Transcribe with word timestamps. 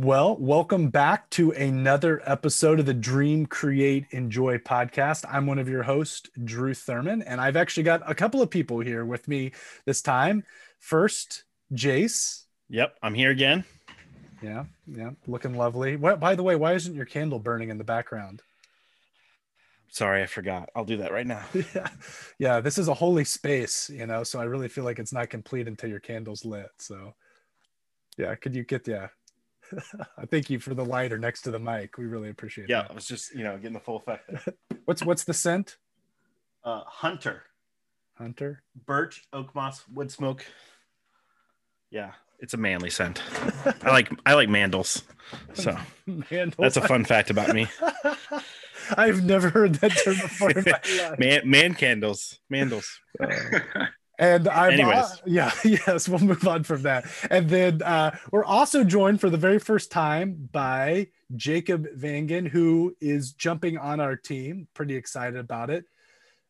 Well, 0.00 0.36
welcome 0.36 0.90
back 0.90 1.28
to 1.30 1.50
another 1.50 2.22
episode 2.24 2.78
of 2.78 2.86
the 2.86 2.94
Dream, 2.94 3.46
Create, 3.46 4.06
Enjoy 4.12 4.58
podcast. 4.58 5.24
I'm 5.28 5.44
one 5.44 5.58
of 5.58 5.68
your 5.68 5.82
hosts, 5.82 6.30
Drew 6.44 6.72
Thurman, 6.72 7.20
and 7.22 7.40
I've 7.40 7.56
actually 7.56 7.82
got 7.82 8.08
a 8.08 8.14
couple 8.14 8.40
of 8.40 8.48
people 8.48 8.78
here 8.78 9.04
with 9.04 9.26
me 9.26 9.50
this 9.86 10.00
time. 10.00 10.44
First, 10.78 11.42
Jace. 11.74 12.44
Yep, 12.68 12.96
I'm 13.02 13.12
here 13.12 13.32
again. 13.32 13.64
Yeah, 14.40 14.66
yeah, 14.86 15.10
looking 15.26 15.56
lovely. 15.56 15.96
What, 15.96 16.20
by 16.20 16.36
the 16.36 16.44
way, 16.44 16.54
why 16.54 16.74
isn't 16.74 16.94
your 16.94 17.04
candle 17.04 17.40
burning 17.40 17.70
in 17.70 17.76
the 17.78 17.82
background? 17.82 18.40
Sorry, 19.88 20.22
I 20.22 20.26
forgot. 20.26 20.70
I'll 20.76 20.84
do 20.84 20.98
that 20.98 21.10
right 21.10 21.26
now. 21.26 21.42
yeah, 21.74 21.88
yeah. 22.38 22.60
This 22.60 22.78
is 22.78 22.86
a 22.86 22.94
holy 22.94 23.24
space, 23.24 23.90
you 23.90 24.06
know, 24.06 24.22
so 24.22 24.38
I 24.38 24.44
really 24.44 24.68
feel 24.68 24.84
like 24.84 25.00
it's 25.00 25.12
not 25.12 25.28
complete 25.28 25.66
until 25.66 25.90
your 25.90 25.98
candle's 25.98 26.44
lit. 26.44 26.70
So, 26.78 27.16
yeah, 28.16 28.36
could 28.36 28.54
you 28.54 28.62
get 28.62 28.86
yeah? 28.86 29.08
I 30.18 30.26
thank 30.26 30.50
you 30.50 30.58
for 30.58 30.74
the 30.74 30.84
lighter 30.84 31.18
next 31.18 31.42
to 31.42 31.50
the 31.50 31.58
mic. 31.58 31.98
We 31.98 32.06
really 32.06 32.30
appreciate 32.30 32.64
it. 32.64 32.70
yeah, 32.70 32.82
that. 32.82 32.90
I 32.90 32.94
was 32.94 33.06
just 33.06 33.34
you 33.34 33.44
know 33.44 33.56
getting 33.56 33.72
the 33.72 33.80
full 33.80 33.96
effect. 33.96 34.30
what's 34.84 35.04
what's 35.04 35.24
the 35.24 35.34
scent? 35.34 35.76
Uh, 36.64 36.82
Hunter, 36.86 37.42
Hunter, 38.16 38.62
birch, 38.86 39.24
oak 39.32 39.54
moss, 39.54 39.84
wood 39.92 40.10
smoke. 40.10 40.44
Yeah, 41.90 42.12
it's 42.40 42.54
a 42.54 42.56
manly 42.56 42.90
scent. 42.90 43.22
I 43.82 43.90
like 43.90 44.10
I 44.26 44.34
like 44.34 44.48
mandels. 44.48 45.02
So 45.54 45.76
Mandel. 46.06 46.54
that's 46.58 46.76
a 46.76 46.86
fun 46.86 47.04
fact 47.04 47.30
about 47.30 47.54
me. 47.54 47.66
I've 48.96 49.22
never 49.22 49.50
heard 49.50 49.74
that 49.76 49.90
term 50.02 50.14
before 50.14 50.50
in 50.50 50.64
my 50.64 51.08
life. 51.08 51.18
Man, 51.18 51.42
man 51.44 51.74
candles, 51.74 52.38
mandels. 52.50 52.86
And 54.18 54.48
I'm 54.48 54.72
Anyways. 54.72 54.96
uh, 54.96 55.16
yeah, 55.26 55.52
yes, 55.64 56.08
we'll 56.08 56.18
move 56.18 56.46
on 56.46 56.64
from 56.64 56.82
that. 56.82 57.06
And 57.30 57.48
then 57.48 57.82
uh, 57.82 58.16
we're 58.32 58.44
also 58.44 58.82
joined 58.82 59.20
for 59.20 59.30
the 59.30 59.36
very 59.36 59.58
first 59.58 59.92
time 59.92 60.48
by 60.52 61.08
Jacob 61.36 61.86
Vangen, 61.96 62.48
who 62.48 62.96
is 63.00 63.32
jumping 63.32 63.78
on 63.78 64.00
our 64.00 64.16
team. 64.16 64.66
Pretty 64.74 64.96
excited 64.96 65.38
about 65.38 65.70
it. 65.70 65.84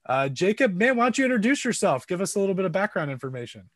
Uh, 0.07 0.29
Jacob, 0.31 0.75
man, 0.75 0.97
why 0.97 1.05
don't 1.05 1.19
you 1.19 1.25
introduce 1.27 1.65
yourself? 1.65 2.07
Give 2.07 2.23
us 2.23 2.35
a 2.35 2.41
little 2.41 2.55
bit 2.55 2.65
of 2.65 2.73
background 2.73 3.11
information. 3.11 3.69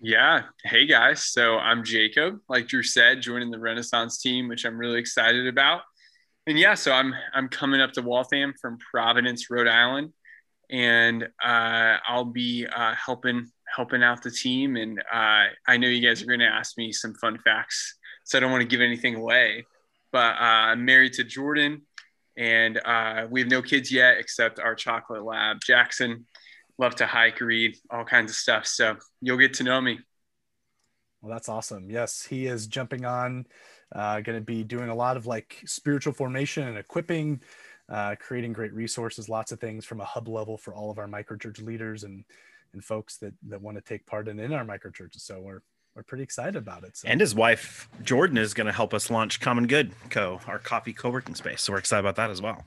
Yeah. 0.00 0.42
Hey 0.62 0.86
guys. 0.86 1.24
So 1.24 1.58
I'm 1.58 1.82
Jacob, 1.82 2.38
like 2.48 2.68
Drew 2.68 2.82
said, 2.84 3.20
joining 3.20 3.50
the 3.50 3.58
Renaissance 3.58 4.18
team, 4.18 4.46
which 4.46 4.64
I'm 4.64 4.78
really 4.78 5.00
excited 5.00 5.48
about. 5.48 5.82
And 6.46 6.58
yeah, 6.58 6.74
so 6.74 6.92
I'm 6.92 7.14
I'm 7.34 7.48
coming 7.48 7.80
up 7.80 7.92
to 7.94 8.02
Waltham 8.02 8.54
from 8.60 8.78
Providence, 8.78 9.50
Rhode 9.50 9.66
Island, 9.66 10.12
and 10.70 11.24
uh, 11.44 11.96
I'll 12.06 12.24
be 12.24 12.66
uh, 12.66 12.94
helping 12.94 13.46
helping 13.74 14.02
out 14.02 14.22
the 14.22 14.30
team. 14.30 14.76
And 14.76 14.98
uh, 15.12 15.44
I 15.66 15.76
know 15.76 15.88
you 15.88 16.06
guys 16.06 16.22
are 16.22 16.26
going 16.26 16.40
to 16.40 16.46
ask 16.46 16.76
me 16.78 16.92
some 16.92 17.14
fun 17.14 17.38
facts, 17.44 17.96
so 18.24 18.38
I 18.38 18.40
don't 18.40 18.50
want 18.50 18.62
to 18.62 18.68
give 18.68 18.80
anything 18.80 19.14
away. 19.14 19.66
But 20.12 20.36
uh, 20.36 20.72
I'm 20.72 20.84
married 20.84 21.14
to 21.14 21.24
Jordan, 21.24 21.82
and 22.36 22.80
uh, 22.84 23.26
we 23.30 23.40
have 23.40 23.50
no 23.50 23.62
kids 23.62 23.92
yet 23.92 24.18
except 24.18 24.58
our 24.58 24.74
chocolate 24.74 25.24
lab, 25.24 25.58
Jackson. 25.64 26.26
Love 26.78 26.94
to 26.96 27.06
hike, 27.06 27.40
read, 27.40 27.76
all 27.90 28.04
kinds 28.04 28.30
of 28.30 28.36
stuff. 28.36 28.66
So 28.66 28.96
you'll 29.20 29.36
get 29.36 29.54
to 29.54 29.64
know 29.64 29.80
me. 29.80 29.98
Well, 31.20 31.32
that's 31.32 31.48
awesome. 31.48 31.90
Yes, 31.90 32.24
he 32.24 32.46
is 32.46 32.68
jumping 32.68 33.04
on, 33.04 33.46
uh, 33.92 34.20
going 34.20 34.38
to 34.38 34.44
be 34.44 34.62
doing 34.62 34.88
a 34.88 34.94
lot 34.94 35.16
of 35.16 35.26
like 35.26 35.60
spiritual 35.66 36.12
formation 36.12 36.68
and 36.68 36.78
equipping, 36.78 37.40
uh, 37.88 38.14
creating 38.18 38.52
great 38.52 38.72
resources, 38.74 39.28
lots 39.28 39.52
of 39.52 39.60
things 39.60 39.84
from 39.84 40.00
a 40.00 40.04
hub 40.04 40.28
level 40.28 40.58
for 40.58 40.74
all 40.74 40.90
of 40.90 40.98
our 40.98 41.06
microchurch 41.06 41.64
leaders 41.64 42.04
and 42.04 42.24
and 42.74 42.84
folks 42.84 43.16
that 43.18 43.32
that 43.48 43.60
want 43.62 43.76
to 43.76 43.80
take 43.82 44.06
part 44.06 44.28
in 44.28 44.38
in 44.38 44.52
our 44.52 44.64
microchurches. 44.64 45.20
So 45.20 45.40
we're 45.40 45.60
we're 45.94 46.02
pretty 46.02 46.22
excited 46.22 46.56
about 46.56 46.84
it. 46.84 46.96
So 46.96 47.08
And 47.08 47.20
his 47.20 47.34
wife 47.34 47.88
Jordan 48.02 48.38
is 48.38 48.54
going 48.54 48.66
to 48.66 48.72
help 48.72 48.94
us 48.94 49.10
launch 49.10 49.40
Common 49.40 49.66
Good 49.66 49.92
Co, 50.10 50.40
our 50.46 50.58
coffee 50.58 50.92
co-working 50.92 51.34
space. 51.34 51.62
So 51.62 51.72
we're 51.72 51.78
excited 51.78 52.00
about 52.00 52.16
that 52.16 52.30
as 52.30 52.42
well. 52.42 52.62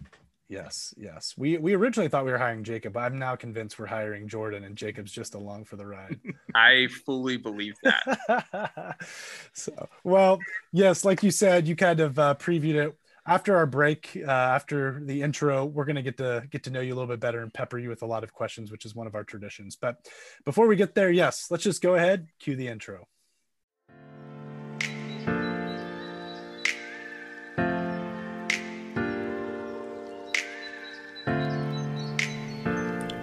yes, 0.49 0.93
yes. 0.97 1.35
We 1.37 1.57
we 1.57 1.73
originally 1.73 2.09
thought 2.09 2.25
we 2.25 2.31
were 2.31 2.37
hiring 2.37 2.63
Jacob. 2.63 2.93
But 2.93 3.01
I'm 3.01 3.19
now 3.19 3.35
convinced 3.35 3.77
we're 3.79 3.85
hiring 3.85 4.27
Jordan, 4.27 4.63
and 4.63 4.75
Jacob's 4.75 5.11
just 5.11 5.35
along 5.35 5.65
for 5.65 5.75
the 5.75 5.85
ride. 5.85 6.19
I 6.55 6.87
fully 7.05 7.37
believe 7.37 7.75
that. 7.83 8.97
so 9.53 9.87
well 10.03 10.39
yes 10.73 11.05
like 11.05 11.23
you 11.23 11.31
said 11.31 11.67
you 11.67 11.75
kind 11.75 11.99
of 11.99 12.17
uh, 12.19 12.35
previewed 12.35 12.75
it 12.75 12.97
after 13.25 13.55
our 13.55 13.65
break 13.65 14.17
uh, 14.17 14.29
after 14.29 15.01
the 15.05 15.21
intro 15.21 15.65
we're 15.65 15.85
going 15.85 15.95
to 15.95 16.01
get 16.01 16.17
to 16.17 16.43
get 16.49 16.63
to 16.63 16.69
know 16.69 16.81
you 16.81 16.93
a 16.93 16.95
little 16.95 17.07
bit 17.07 17.19
better 17.19 17.41
and 17.41 17.53
pepper 17.53 17.77
you 17.77 17.89
with 17.89 18.01
a 18.01 18.05
lot 18.05 18.23
of 18.23 18.33
questions 18.33 18.71
which 18.71 18.85
is 18.85 18.95
one 18.95 19.07
of 19.07 19.15
our 19.15 19.23
traditions. 19.23 19.75
But 19.75 20.07
before 20.45 20.67
we 20.67 20.75
get 20.75 20.95
there 20.95 21.11
yes 21.11 21.47
let's 21.49 21.63
just 21.63 21.81
go 21.81 21.95
ahead 21.95 22.27
cue 22.39 22.55
the 22.55 22.67
intro 22.67 23.07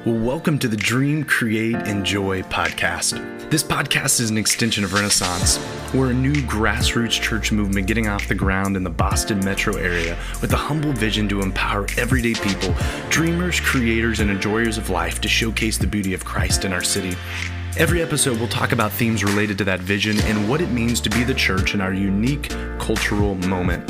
Welcome 0.09 0.59
to 0.61 0.69
the 0.69 0.77
Dream, 0.77 1.23
Create, 1.23 1.77
Enjoy 1.87 2.41
podcast. 2.41 3.51
This 3.51 3.63
podcast 3.63 4.21
is 4.21 4.31
an 4.31 4.39
extension 4.39 4.83
of 4.83 4.95
Renaissance. 4.95 5.59
We're 5.93 6.13
a 6.13 6.15
new 6.15 6.33
grassroots 6.33 7.21
church 7.21 7.53
movement 7.53 7.87
getting 7.87 8.09
off 8.09 8.27
the 8.27 8.35
ground 8.35 8.75
in 8.75 8.85
the 8.85 8.89
Boston 8.89 9.39
metro 9.41 9.77
area 9.77 10.17
with 10.41 10.51
a 10.55 10.57
humble 10.57 10.95
vision 10.95 11.29
to 11.29 11.43
empower 11.43 11.87
everyday 11.99 12.33
people, 12.33 12.75
dreamers, 13.11 13.61
creators, 13.61 14.21
and 14.21 14.31
enjoyers 14.31 14.79
of 14.79 14.89
life 14.89 15.21
to 15.21 15.29
showcase 15.29 15.77
the 15.77 15.87
beauty 15.87 16.15
of 16.15 16.25
Christ 16.25 16.65
in 16.65 16.73
our 16.73 16.83
city. 16.83 17.15
Every 17.77 18.01
episode, 18.01 18.39
we'll 18.39 18.49
talk 18.49 18.73
about 18.73 18.93
themes 18.93 19.23
related 19.23 19.59
to 19.59 19.65
that 19.65 19.81
vision 19.81 20.19
and 20.21 20.49
what 20.49 20.63
it 20.63 20.71
means 20.71 21.03
to 21.03 21.11
be 21.11 21.23
the 21.23 21.35
church 21.35 21.75
in 21.75 21.83
our 21.83 21.93
unique 21.93 22.49
cultural 22.79 23.35
moment. 23.35 23.87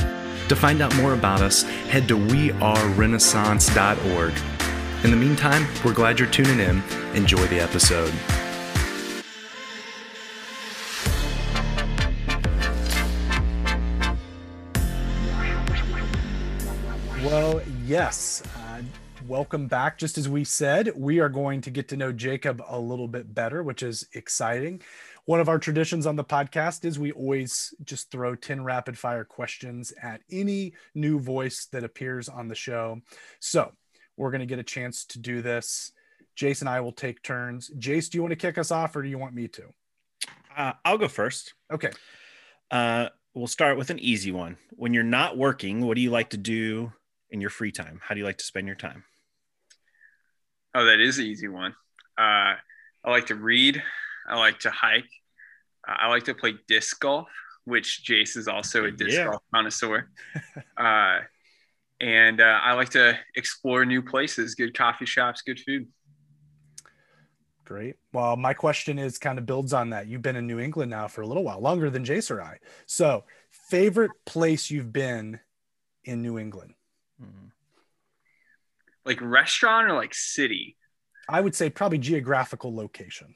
To 0.49 0.57
find 0.57 0.81
out 0.81 0.97
more 0.97 1.15
about 1.15 1.43
us, 1.43 1.62
head 1.62 2.09
to 2.09 2.17
wearerenaissance.org. 2.17 4.58
In 5.04 5.12
the 5.12 5.16
meantime, 5.16 5.64
we're 5.84 5.94
glad 5.94 6.19
you're 6.19 6.28
tuning 6.28 6.59
in. 6.59 6.82
Enjoy 7.14 7.47
the 7.47 7.60
episode. 7.60 8.12
Well, 17.25 17.62
yes. 17.86 18.42
Uh, 18.56 18.82
welcome 19.28 19.69
back. 19.69 19.98
Just 19.98 20.19
as 20.19 20.28
we 20.28 20.42
said, 20.42 20.91
we 20.97 21.20
are 21.20 21.28
going 21.28 21.60
to 21.60 21.70
get 21.70 21.86
to 21.91 21.97
know 21.97 22.10
Jacob 22.10 22.60
a 22.66 22.80
little 22.80 23.06
bit 23.06 23.32
better, 23.32 23.62
which 23.62 23.84
is 23.84 24.09
exciting. 24.15 24.82
One 25.26 25.38
of 25.38 25.48
our 25.48 25.60
traditions 25.60 26.06
on 26.06 26.16
the 26.16 26.25
podcast 26.25 26.84
is 26.84 26.98
we 26.98 27.12
always 27.12 27.72
just 27.84 28.10
throw 28.10 28.34
10 28.34 28.65
rapid 28.65 28.98
fire 28.98 29.25
questions 29.25 29.92
at 30.03 30.22
any 30.28 30.72
new 30.97 31.20
voice 31.20 31.69
that 31.70 31.84
appears 31.84 32.28
on 32.28 32.48
the 32.48 32.56
show. 32.56 33.00
So, 33.38 33.75
we're 34.19 34.31
going 34.31 34.41
to 34.41 34.47
get 34.47 34.59
a 34.59 34.65
chance 34.65 35.05
to 35.06 35.19
do 35.19 35.41
this. 35.41 35.93
Jace 36.37 36.61
and 36.61 36.69
I 36.69 36.81
will 36.81 36.93
take 36.93 37.23
turns. 37.23 37.71
Jace, 37.79 38.11
do 38.11 38.19
you 38.19 38.23
want 38.23 38.33
to 38.33 38.37
kick 38.37 38.59
us 38.59 38.71
off 38.71 38.95
or 38.97 39.03
do 39.03 39.09
you 39.09 39.19
want 39.19 39.34
me 39.34 39.49
to? 39.49 39.62
Uh, 40.56 40.73
I'll 40.84 40.99
go 40.99 41.09
first. 41.09 41.55
Okay. 41.73 41.91
Uh, 42.71 43.09
we'll 43.34 43.47
start 43.47 43.78
with 43.78 43.91
an 43.91 43.99
easy 44.01 44.33
one. 44.33 44.57
When 44.71 44.93
you're 44.93 45.05
not 45.05 45.37
working, 45.37 45.87
what 45.87 45.95
do 45.95 46.01
you 46.01 46.11
like 46.11 46.31
to 46.31 46.37
do 46.37 46.93
in 47.31 47.41
your 47.41 47.51
free 47.51 47.73
time? 47.73 48.01
How 48.03 48.15
do 48.15 48.21
you 48.21 48.27
like 48.27 48.39
to 48.39 48.45
spend 48.45 48.67
your 48.67 48.77
time? 48.77 49.05
Oh, 50.75 50.84
that 50.84 51.01
is 51.01 51.19
an 51.19 51.25
easy 51.27 51.49
one. 51.49 51.73
Uh, 52.19 52.55
I 53.05 53.11
like 53.11 53.27
to 53.27 53.34
read. 53.37 53.83
I 54.28 54.37
like 54.37 54.59
to 54.61 54.71
hike. 54.71 55.09
Uh, 55.87 55.95
I 55.99 56.09
like 56.09 56.25
to 56.25 56.34
play 56.34 56.55
disc 56.67 57.01
golf, 57.01 57.28
which 57.65 58.05
Jace 58.07 58.37
is 58.37 58.49
also 58.49 58.84
a 58.84 58.91
disc 58.91 59.17
Yeah. 59.17 59.27
golf 59.27 59.43
connoisseur. 59.55 60.09
uh, 60.77 61.21
and 62.00 62.41
uh, 62.41 62.60
I 62.62 62.75
like 62.75 62.91
to 62.91 63.19
explore 63.34 63.84
new 63.84 64.03
places, 64.03 64.54
good 64.54 64.76
coffee 64.76 65.06
shops, 65.06 65.42
good 65.42 65.60
food. 65.60 65.88
Great. 67.64 67.97
Well, 68.12 68.36
my 68.36 68.54
question 68.54 68.98
is 68.98 69.19
kind 69.19 69.38
of 69.38 69.44
builds 69.44 69.72
on 69.72 69.91
that. 69.91 70.06
You've 70.06 70.22
been 70.22 70.36
in 70.36 70.47
New 70.47 70.59
England 70.59 70.91
now 70.91 71.06
for 71.06 71.20
a 71.20 71.26
little 71.26 71.44
while, 71.44 71.60
longer 71.60 71.91
than 71.91 72.04
Jace 72.04 72.31
or 72.31 72.41
I. 72.41 72.59
So, 72.86 73.25
favorite 73.50 74.12
place 74.25 74.70
you've 74.70 74.92
been 74.92 75.39
in 76.04 76.22
New 76.22 76.39
England? 76.39 76.72
Like 79.04 79.21
restaurant 79.21 79.91
or 79.91 79.94
like 79.94 80.15
city? 80.15 80.77
I 81.28 81.41
would 81.41 81.54
say 81.54 81.71
probably 81.71 81.98
geographical 81.98 82.74
location. 82.74 83.34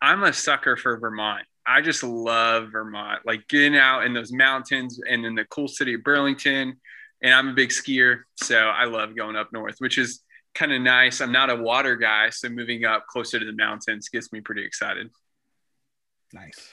I'm 0.00 0.22
a 0.22 0.32
sucker 0.32 0.76
for 0.76 0.98
Vermont. 0.98 1.46
I 1.66 1.80
just 1.80 2.02
love 2.02 2.72
Vermont, 2.72 3.22
like 3.24 3.48
getting 3.48 3.76
out 3.76 4.04
in 4.04 4.12
those 4.12 4.32
mountains 4.32 5.00
and 5.08 5.24
in 5.24 5.34
the 5.34 5.46
cool 5.46 5.68
city 5.68 5.94
of 5.94 6.04
Burlington. 6.04 6.78
And 7.22 7.32
I'm 7.32 7.48
a 7.48 7.52
big 7.52 7.70
skier, 7.70 8.22
so 8.36 8.56
I 8.56 8.84
love 8.84 9.16
going 9.16 9.36
up 9.36 9.52
north, 9.52 9.76
which 9.78 9.98
is 9.98 10.20
kind 10.54 10.72
of 10.72 10.80
nice. 10.80 11.20
I'm 11.20 11.32
not 11.32 11.50
a 11.50 11.56
water 11.56 11.96
guy, 11.96 12.30
so 12.30 12.48
moving 12.48 12.84
up 12.84 13.06
closer 13.06 13.38
to 13.38 13.44
the 13.44 13.52
mountains 13.52 14.08
gets 14.08 14.32
me 14.32 14.40
pretty 14.40 14.64
excited. 14.64 15.10
Nice. 16.32 16.72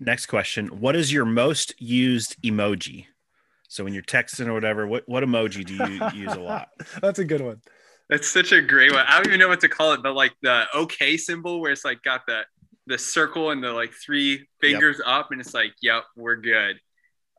Next 0.00 0.26
question. 0.26 0.80
What 0.80 0.94
is 0.94 1.12
your 1.12 1.24
most 1.24 1.74
used 1.80 2.40
emoji? 2.42 3.06
So 3.68 3.84
when 3.84 3.92
you're 3.92 4.02
texting 4.02 4.46
or 4.46 4.54
whatever, 4.54 4.86
what, 4.86 5.08
what 5.08 5.24
emoji 5.24 5.64
do 5.64 5.74
you 5.74 6.24
use 6.24 6.32
a 6.32 6.40
lot? 6.40 6.68
That's 7.02 7.18
a 7.18 7.24
good 7.24 7.40
one. 7.40 7.60
That's 8.08 8.28
such 8.28 8.52
a 8.52 8.62
great 8.62 8.92
one. 8.92 9.04
I 9.06 9.16
don't 9.16 9.26
even 9.26 9.40
know 9.40 9.48
what 9.48 9.60
to 9.60 9.68
call 9.68 9.92
it, 9.92 10.02
but 10.02 10.14
like 10.14 10.32
the 10.40 10.64
OK 10.72 11.16
symbol 11.18 11.60
where 11.60 11.72
it's 11.72 11.84
like 11.84 12.02
got 12.02 12.22
the 12.26 12.42
the 12.86 12.96
circle 12.96 13.50
and 13.50 13.62
the 13.62 13.70
like 13.70 13.92
three 13.92 14.48
fingers 14.62 14.98
up, 15.04 15.30
and 15.30 15.40
it's 15.42 15.52
like, 15.52 15.74
yep, 15.82 16.04
we're 16.16 16.36
good. 16.36 16.80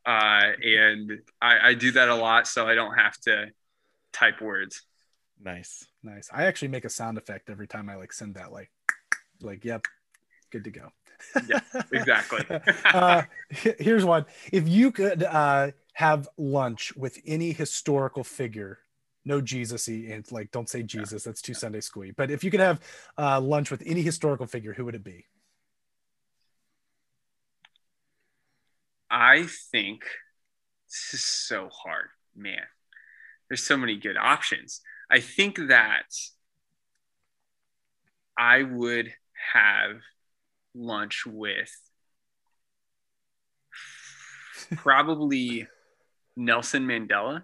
Uh, 0.06 0.52
and 0.64 1.20
I, 1.42 1.70
I 1.70 1.74
do 1.74 1.92
that 1.92 2.10
a 2.10 2.16
lot, 2.16 2.48
so 2.48 2.68
I 2.68 2.76
don't 2.76 2.96
have 2.96 3.18
to 3.22 3.48
type 4.14 4.42
words. 4.42 4.82
Nice. 5.42 5.86
Nice. 6.04 6.30
I 6.34 6.46
actually 6.46 6.70
make 6.70 6.86
a 6.86 6.90
sound 6.90 7.18
effect 7.18 7.50
every 7.50 7.68
time 7.68 7.90
I 7.90 7.96
like 7.96 8.14
send 8.14 8.36
that 8.36 8.52
like 8.52 8.70
like 9.42 9.64
yep, 9.64 9.86
good 10.52 10.64
to 10.66 10.72
go. 10.72 10.90
Yeah, 11.48 11.60
exactly. 11.92 12.46
uh, 12.86 13.24
here's 13.50 14.06
one. 14.06 14.26
If 14.52 14.68
you 14.68 14.92
could 14.92 15.24
uh, 15.24 15.72
have 15.94 16.30
lunch 16.38 16.96
with 16.96 17.20
any 17.26 17.52
historical 17.52 18.24
figure, 18.24 18.80
no 19.26 19.42
Jesus-y, 19.42 20.08
and 20.10 20.30
like 20.32 20.52
don't 20.52 20.70
say 20.70 20.84
Jesus, 20.84 21.24
that's 21.24 21.42
too 21.42 21.54
Sunday 21.54 21.80
schooly. 21.80 22.16
But 22.16 22.32
if 22.32 22.44
you 22.44 22.52
could 22.52 22.62
have 22.62 22.80
uh, 23.18 23.40
lunch 23.42 23.72
with 23.72 23.84
any 23.86 24.02
historical 24.02 24.48
figure, 24.48 24.74
who 24.74 24.86
would 24.86 24.96
it 24.96 25.04
be? 25.04 25.26
I 29.10 29.48
think 29.72 30.04
this 30.88 31.14
is 31.14 31.24
so 31.24 31.70
hard, 31.70 32.10
man. 32.36 32.64
There's 33.48 33.64
so 33.64 33.78
many 33.78 33.98
good 33.98 34.18
options. 34.18 34.82
I 35.10 35.20
think 35.20 35.58
that 35.70 36.06
I 38.38 38.64
would 38.64 39.12
have 39.54 39.98
lunch 40.76 41.26
with 41.26 41.72
probably 44.78 45.68
Nelson 46.36 46.86
Mandela. 46.86 47.44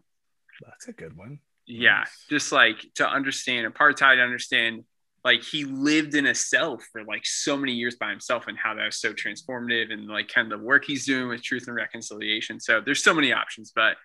That's 0.63 0.87
a 0.87 0.93
good 0.93 1.17
one. 1.17 1.39
Yeah, 1.65 1.99
nice. 1.99 2.25
just 2.29 2.51
like 2.51 2.85
to 2.95 3.07
understand 3.07 3.71
apartheid, 3.71 4.23
understand 4.23 4.83
like 5.25 5.43
he 5.43 5.65
lived 5.65 6.13
in 6.13 6.27
a 6.27 6.35
cell 6.35 6.77
for 6.77 7.03
like 7.03 7.25
so 7.25 7.57
many 7.57 7.73
years 7.73 7.95
by 7.95 8.11
himself 8.11 8.45
and 8.47 8.55
how 8.57 8.75
that 8.75 8.85
was 8.85 8.97
so 8.97 9.11
transformative 9.11 9.91
and 9.91 10.07
like 10.07 10.27
kind 10.27 10.51
of 10.51 10.59
the 10.59 10.63
work 10.63 10.85
he's 10.85 11.03
doing 11.03 11.27
with 11.27 11.41
truth 11.41 11.67
and 11.67 11.75
reconciliation. 11.75 12.59
So 12.59 12.79
there's 12.79 13.03
so 13.03 13.11
many 13.11 13.33
options, 13.33 13.73
but 13.75 13.97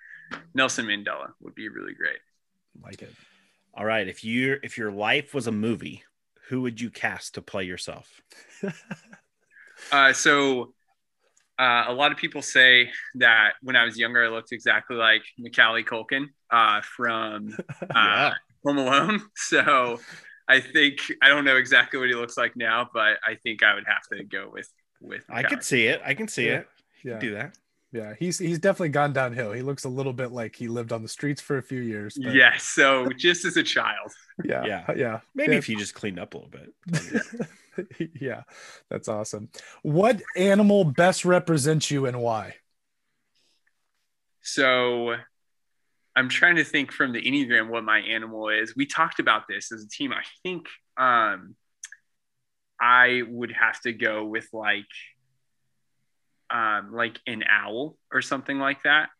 Nelson 0.54 0.86
Mandela 0.86 1.32
would 1.40 1.54
be 1.54 1.68
really 1.68 1.92
great. 1.92 2.18
Like 2.82 3.02
it. 3.02 3.14
All 3.74 3.84
right. 3.84 4.08
If 4.08 4.24
you 4.24 4.58
if 4.62 4.78
your 4.78 4.90
life 4.90 5.34
was 5.34 5.46
a 5.46 5.52
movie, 5.52 6.02
who 6.48 6.62
would 6.62 6.80
you 6.80 6.88
cast 6.88 7.34
to 7.34 7.42
play 7.42 7.64
yourself? 7.64 8.22
uh, 9.92 10.14
so 10.14 10.72
uh, 11.58 11.84
a 11.88 11.92
lot 11.92 12.12
of 12.12 12.16
people 12.16 12.40
say 12.40 12.90
that 13.16 13.52
when 13.60 13.76
I 13.76 13.84
was 13.84 13.98
younger, 13.98 14.24
I 14.24 14.28
looked 14.28 14.52
exactly 14.52 14.96
like 14.96 15.22
Macaulay 15.38 15.84
Culkin 15.84 16.28
uh, 16.50 16.80
from 16.80 17.54
uh, 17.82 17.86
yeah. 17.94 18.32
Home 18.64 18.78
Alone. 18.78 19.22
So 19.36 20.00
I 20.50 20.60
think 20.60 20.98
I 21.22 21.28
don't 21.28 21.44
know 21.44 21.56
exactly 21.56 22.00
what 22.00 22.08
he 22.08 22.14
looks 22.14 22.36
like 22.36 22.56
now, 22.56 22.88
but 22.92 23.18
I 23.24 23.36
think 23.36 23.62
I 23.62 23.74
would 23.74 23.86
have 23.86 24.02
to 24.12 24.24
go 24.24 24.50
with 24.52 24.68
with. 25.00 25.24
I 25.30 25.44
could 25.44 25.62
see 25.62 25.86
it. 25.86 26.02
I 26.04 26.14
can 26.14 26.26
see 26.26 26.46
yeah. 26.46 26.58
it. 26.58 26.68
Yeah, 27.04 27.18
do 27.18 27.34
that. 27.34 27.56
Yeah, 27.92 28.14
he's 28.18 28.38
he's 28.38 28.58
definitely 28.58 28.90
gone 28.90 29.12
downhill. 29.12 29.52
He 29.52 29.62
looks 29.62 29.84
a 29.84 29.88
little 29.88 30.12
bit 30.12 30.32
like 30.32 30.56
he 30.56 30.66
lived 30.66 30.92
on 30.92 31.02
the 31.02 31.08
streets 31.08 31.40
for 31.40 31.58
a 31.58 31.62
few 31.62 31.80
years. 31.80 32.18
But... 32.20 32.34
Yeah, 32.34 32.56
so 32.58 33.08
just 33.16 33.44
as 33.44 33.56
a 33.56 33.62
child. 33.62 34.12
Yeah, 34.44 34.64
yeah, 34.64 34.84
yeah. 34.96 35.20
Maybe 35.34 35.52
yeah. 35.52 35.58
if 35.58 35.66
he 35.66 35.76
just 35.76 35.94
cleaned 35.94 36.18
up 36.18 36.34
a 36.34 36.38
little 36.38 36.50
bit. 36.50 38.10
yeah, 38.20 38.42
that's 38.88 39.08
awesome. 39.08 39.50
What 39.82 40.20
animal 40.36 40.84
best 40.84 41.24
represents 41.24 41.90
you 41.90 42.06
and 42.06 42.20
why? 42.20 42.56
So, 44.42 45.16
I'm 46.16 46.28
trying 46.28 46.56
to 46.56 46.64
think 46.64 46.92
from 46.92 47.12
the 47.12 47.22
enneagram 47.22 47.68
what 47.68 47.84
my 47.84 48.00
animal 48.00 48.48
is. 48.48 48.74
We 48.74 48.86
talked 48.86 49.20
about 49.20 49.44
this 49.48 49.72
as 49.72 49.84
a 49.84 49.88
team. 49.88 50.12
I 50.12 50.22
think 50.42 50.66
um, 50.96 51.54
I 52.80 53.22
would 53.28 53.52
have 53.52 53.80
to 53.82 53.92
go 53.92 54.24
with 54.24 54.48
like 54.52 54.86
um, 56.50 56.92
like 56.92 57.20
an 57.26 57.44
owl 57.48 57.96
or 58.12 58.22
something 58.22 58.58
like 58.58 58.82
that. 58.82 59.10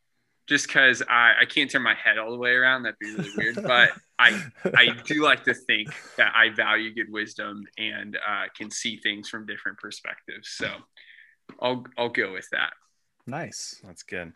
Just 0.49 0.67
because 0.67 1.01
I, 1.09 1.35
I 1.43 1.45
can't 1.45 1.71
turn 1.71 1.83
my 1.83 1.95
head 1.95 2.19
all 2.19 2.33
the 2.33 2.37
way 2.37 2.51
around, 2.51 2.83
that'd 2.83 2.99
be 2.99 3.15
really 3.15 3.31
weird. 3.37 3.55
But 3.63 3.91
I 4.19 4.43
I 4.65 4.89
do 5.07 5.23
like 5.23 5.45
to 5.45 5.55
think 5.55 5.95
that 6.17 6.33
I 6.35 6.49
value 6.49 6.93
good 6.93 7.11
wisdom 7.11 7.65
and 7.79 8.17
uh, 8.17 8.47
can 8.57 8.71
see 8.71 8.97
things 8.97 9.29
from 9.29 9.47
different 9.47 9.79
perspectives. 9.79 10.49
So 10.49 10.71
I'll 11.61 11.85
I'll 11.97 12.09
go 12.09 12.33
with 12.33 12.49
that. 12.51 12.73
Nice. 13.27 13.81
That's 13.85 14.03
good. 14.03 14.33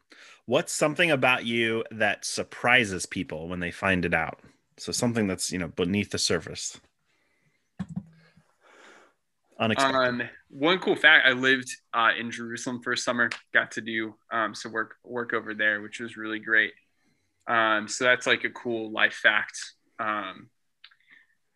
What's 0.47 0.73
something 0.73 1.11
about 1.11 1.45
you 1.45 1.85
that 1.91 2.25
surprises 2.25 3.07
people 3.07 3.49
when 3.49 3.61
they 3.61 3.71
find 3.71 4.05
it 4.05 4.15
out? 4.15 4.41
So 4.77 4.93
something 4.93 5.27
that's 5.27 5.53
you 5.53 5.59
know 5.59 5.69
beneath 5.69 6.11
the 6.11 6.19
surface. 6.19 6.81
Unexpected. 9.59 9.97
Um, 9.97 10.23
one 10.49 10.79
cool 10.79 10.97
fact: 10.97 11.27
I 11.27 11.33
lived 11.33 11.69
uh, 11.93 12.11
in 12.19 12.31
Jerusalem 12.31 12.81
for 12.83 12.93
a 12.93 12.97
summer. 12.97 13.31
Got 13.53 13.73
to 13.73 13.81
do 13.81 14.15
um, 14.33 14.55
some 14.55 14.73
work 14.73 14.97
work 15.05 15.33
over 15.33 15.55
there, 15.55 15.81
which 15.81 16.01
was 16.01 16.17
really 16.17 16.41
great. 16.41 16.73
Um, 17.47 17.89
so 17.89 18.05
that's 18.05 18.27
like 18.27 18.45
a 18.45 18.51
cool 18.51 18.91
life 18.91 19.15
fact. 19.15 19.59
Um, 19.99 20.49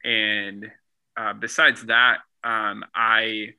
and 0.05 0.71
uh, 1.17 1.33
besides 1.33 1.87
that, 1.87 2.19
um, 2.45 2.85
I 2.95 3.55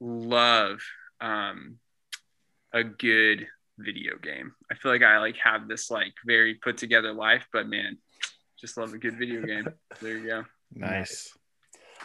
love 0.00 0.80
um, 1.20 1.78
a 2.72 2.84
good 2.84 3.46
video 3.78 4.16
game. 4.22 4.52
I 4.70 4.74
feel 4.74 4.92
like 4.92 5.02
I 5.02 5.18
like 5.18 5.36
have 5.42 5.68
this 5.68 5.90
like 5.90 6.12
very 6.26 6.54
put 6.54 6.76
together 6.76 7.12
life, 7.12 7.46
but 7.52 7.66
man, 7.66 7.98
just 8.58 8.76
love 8.76 8.92
a 8.92 8.98
good 8.98 9.18
video 9.18 9.42
game. 9.46 9.68
There 10.00 10.16
you 10.16 10.26
go. 10.26 10.44
Nice. 10.74 11.32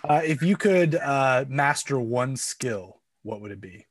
Uh, 0.03 0.21
if 0.23 0.41
you 0.41 0.55
could 0.55 0.95
uh, 0.95 1.45
master 1.47 1.99
one 1.99 2.35
skill, 2.35 3.01
what 3.23 3.41
would 3.41 3.51
it 3.51 3.61
be? 3.61 3.85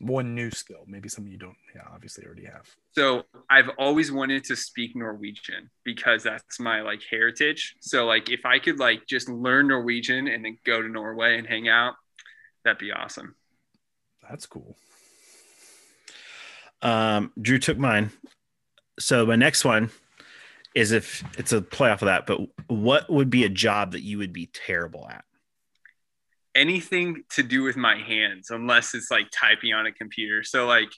One 0.00 0.34
new 0.34 0.50
skill, 0.50 0.84
maybe 0.86 1.08
something 1.08 1.32
you 1.32 1.38
don't, 1.38 1.56
yeah, 1.74 1.82
obviously 1.92 2.26
already 2.26 2.44
have. 2.44 2.68
So 2.92 3.22
I've 3.48 3.70
always 3.78 4.10
wanted 4.10 4.44
to 4.44 4.56
speak 4.56 4.94
Norwegian 4.96 5.70
because 5.84 6.24
that's 6.24 6.58
my 6.58 6.82
like 6.82 7.00
heritage. 7.08 7.76
So 7.80 8.04
like 8.04 8.28
if 8.28 8.44
I 8.44 8.58
could 8.58 8.78
like 8.78 9.06
just 9.06 9.28
learn 9.28 9.68
Norwegian 9.68 10.26
and 10.26 10.44
then 10.44 10.58
go 10.64 10.82
to 10.82 10.88
Norway 10.88 11.38
and 11.38 11.46
hang 11.46 11.68
out, 11.68 11.94
that'd 12.64 12.78
be 12.78 12.92
awesome. 12.92 13.36
That's 14.28 14.46
cool. 14.46 14.76
Um, 16.82 17.32
Drew 17.40 17.58
took 17.58 17.78
mine. 17.78 18.10
So 18.98 19.26
my 19.26 19.36
next 19.36 19.64
one 19.64 19.90
is 20.74 20.92
if 20.92 21.24
it's 21.38 21.52
a 21.52 21.62
play 21.62 21.90
off 21.90 22.02
of 22.02 22.06
that, 22.06 22.26
but 22.26 22.40
what 22.68 23.08
would 23.10 23.30
be 23.30 23.44
a 23.44 23.48
job 23.48 23.92
that 23.92 24.02
you 24.02 24.18
would 24.18 24.32
be 24.32 24.46
terrible 24.46 25.08
at? 25.08 25.24
Anything 26.54 27.24
to 27.30 27.42
do 27.42 27.62
with 27.62 27.76
my 27.76 27.96
hands, 27.96 28.50
unless 28.50 28.94
it's 28.94 29.10
like 29.10 29.26
typing 29.32 29.72
on 29.72 29.86
a 29.86 29.92
computer. 29.92 30.42
So 30.42 30.66
like, 30.66 30.90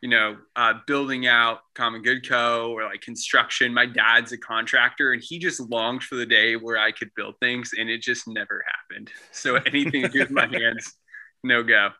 you 0.00 0.08
know, 0.08 0.36
uh, 0.54 0.74
building 0.86 1.26
out 1.26 1.60
Common 1.74 2.02
Good 2.02 2.26
Co. 2.26 2.72
or 2.72 2.84
like 2.84 3.00
construction. 3.00 3.74
My 3.74 3.86
dad's 3.86 4.32
a 4.32 4.38
contractor, 4.38 5.12
and 5.12 5.22
he 5.22 5.38
just 5.38 5.60
longed 5.60 6.02
for 6.02 6.16
the 6.16 6.26
day 6.26 6.56
where 6.56 6.78
I 6.78 6.92
could 6.92 7.10
build 7.16 7.34
things, 7.40 7.72
and 7.78 7.88
it 7.88 8.02
just 8.02 8.28
never 8.28 8.64
happened. 8.66 9.10
So 9.32 9.56
anything 9.56 10.02
to 10.02 10.08
do 10.08 10.20
with 10.20 10.30
my 10.30 10.46
hands, 10.52 10.94
no 11.42 11.62
go. 11.62 11.90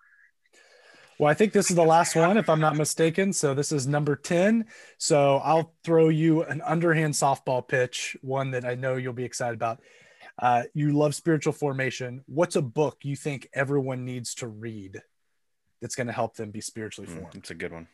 Well, 1.18 1.30
I 1.30 1.34
think 1.34 1.52
this 1.52 1.70
is 1.70 1.76
the 1.76 1.84
last 1.84 2.14
one, 2.14 2.36
if 2.36 2.50
I'm 2.50 2.60
not 2.60 2.76
mistaken. 2.76 3.32
So 3.32 3.54
this 3.54 3.72
is 3.72 3.86
number 3.86 4.16
10. 4.16 4.66
So 4.98 5.36
I'll 5.36 5.72
throw 5.82 6.10
you 6.10 6.42
an 6.42 6.60
underhand 6.60 7.14
softball 7.14 7.66
pitch, 7.66 8.16
one 8.20 8.50
that 8.50 8.66
I 8.66 8.74
know 8.74 8.96
you'll 8.96 9.14
be 9.14 9.24
excited 9.24 9.54
about. 9.54 9.80
Uh, 10.38 10.64
you 10.74 10.92
love 10.92 11.14
spiritual 11.14 11.54
formation. 11.54 12.22
What's 12.26 12.56
a 12.56 12.62
book 12.62 12.98
you 13.02 13.16
think 13.16 13.48
everyone 13.54 14.04
needs 14.04 14.34
to 14.36 14.46
read 14.46 15.02
that's 15.80 15.94
going 15.94 16.08
to 16.08 16.12
help 16.12 16.36
them 16.36 16.50
be 16.50 16.60
spiritually 16.60 17.10
hmm, 17.10 17.20
formed? 17.20 17.36
It's 17.36 17.48
mm, 17.48 17.52
a 17.52 17.54
good 17.54 17.72
one. 17.72 17.88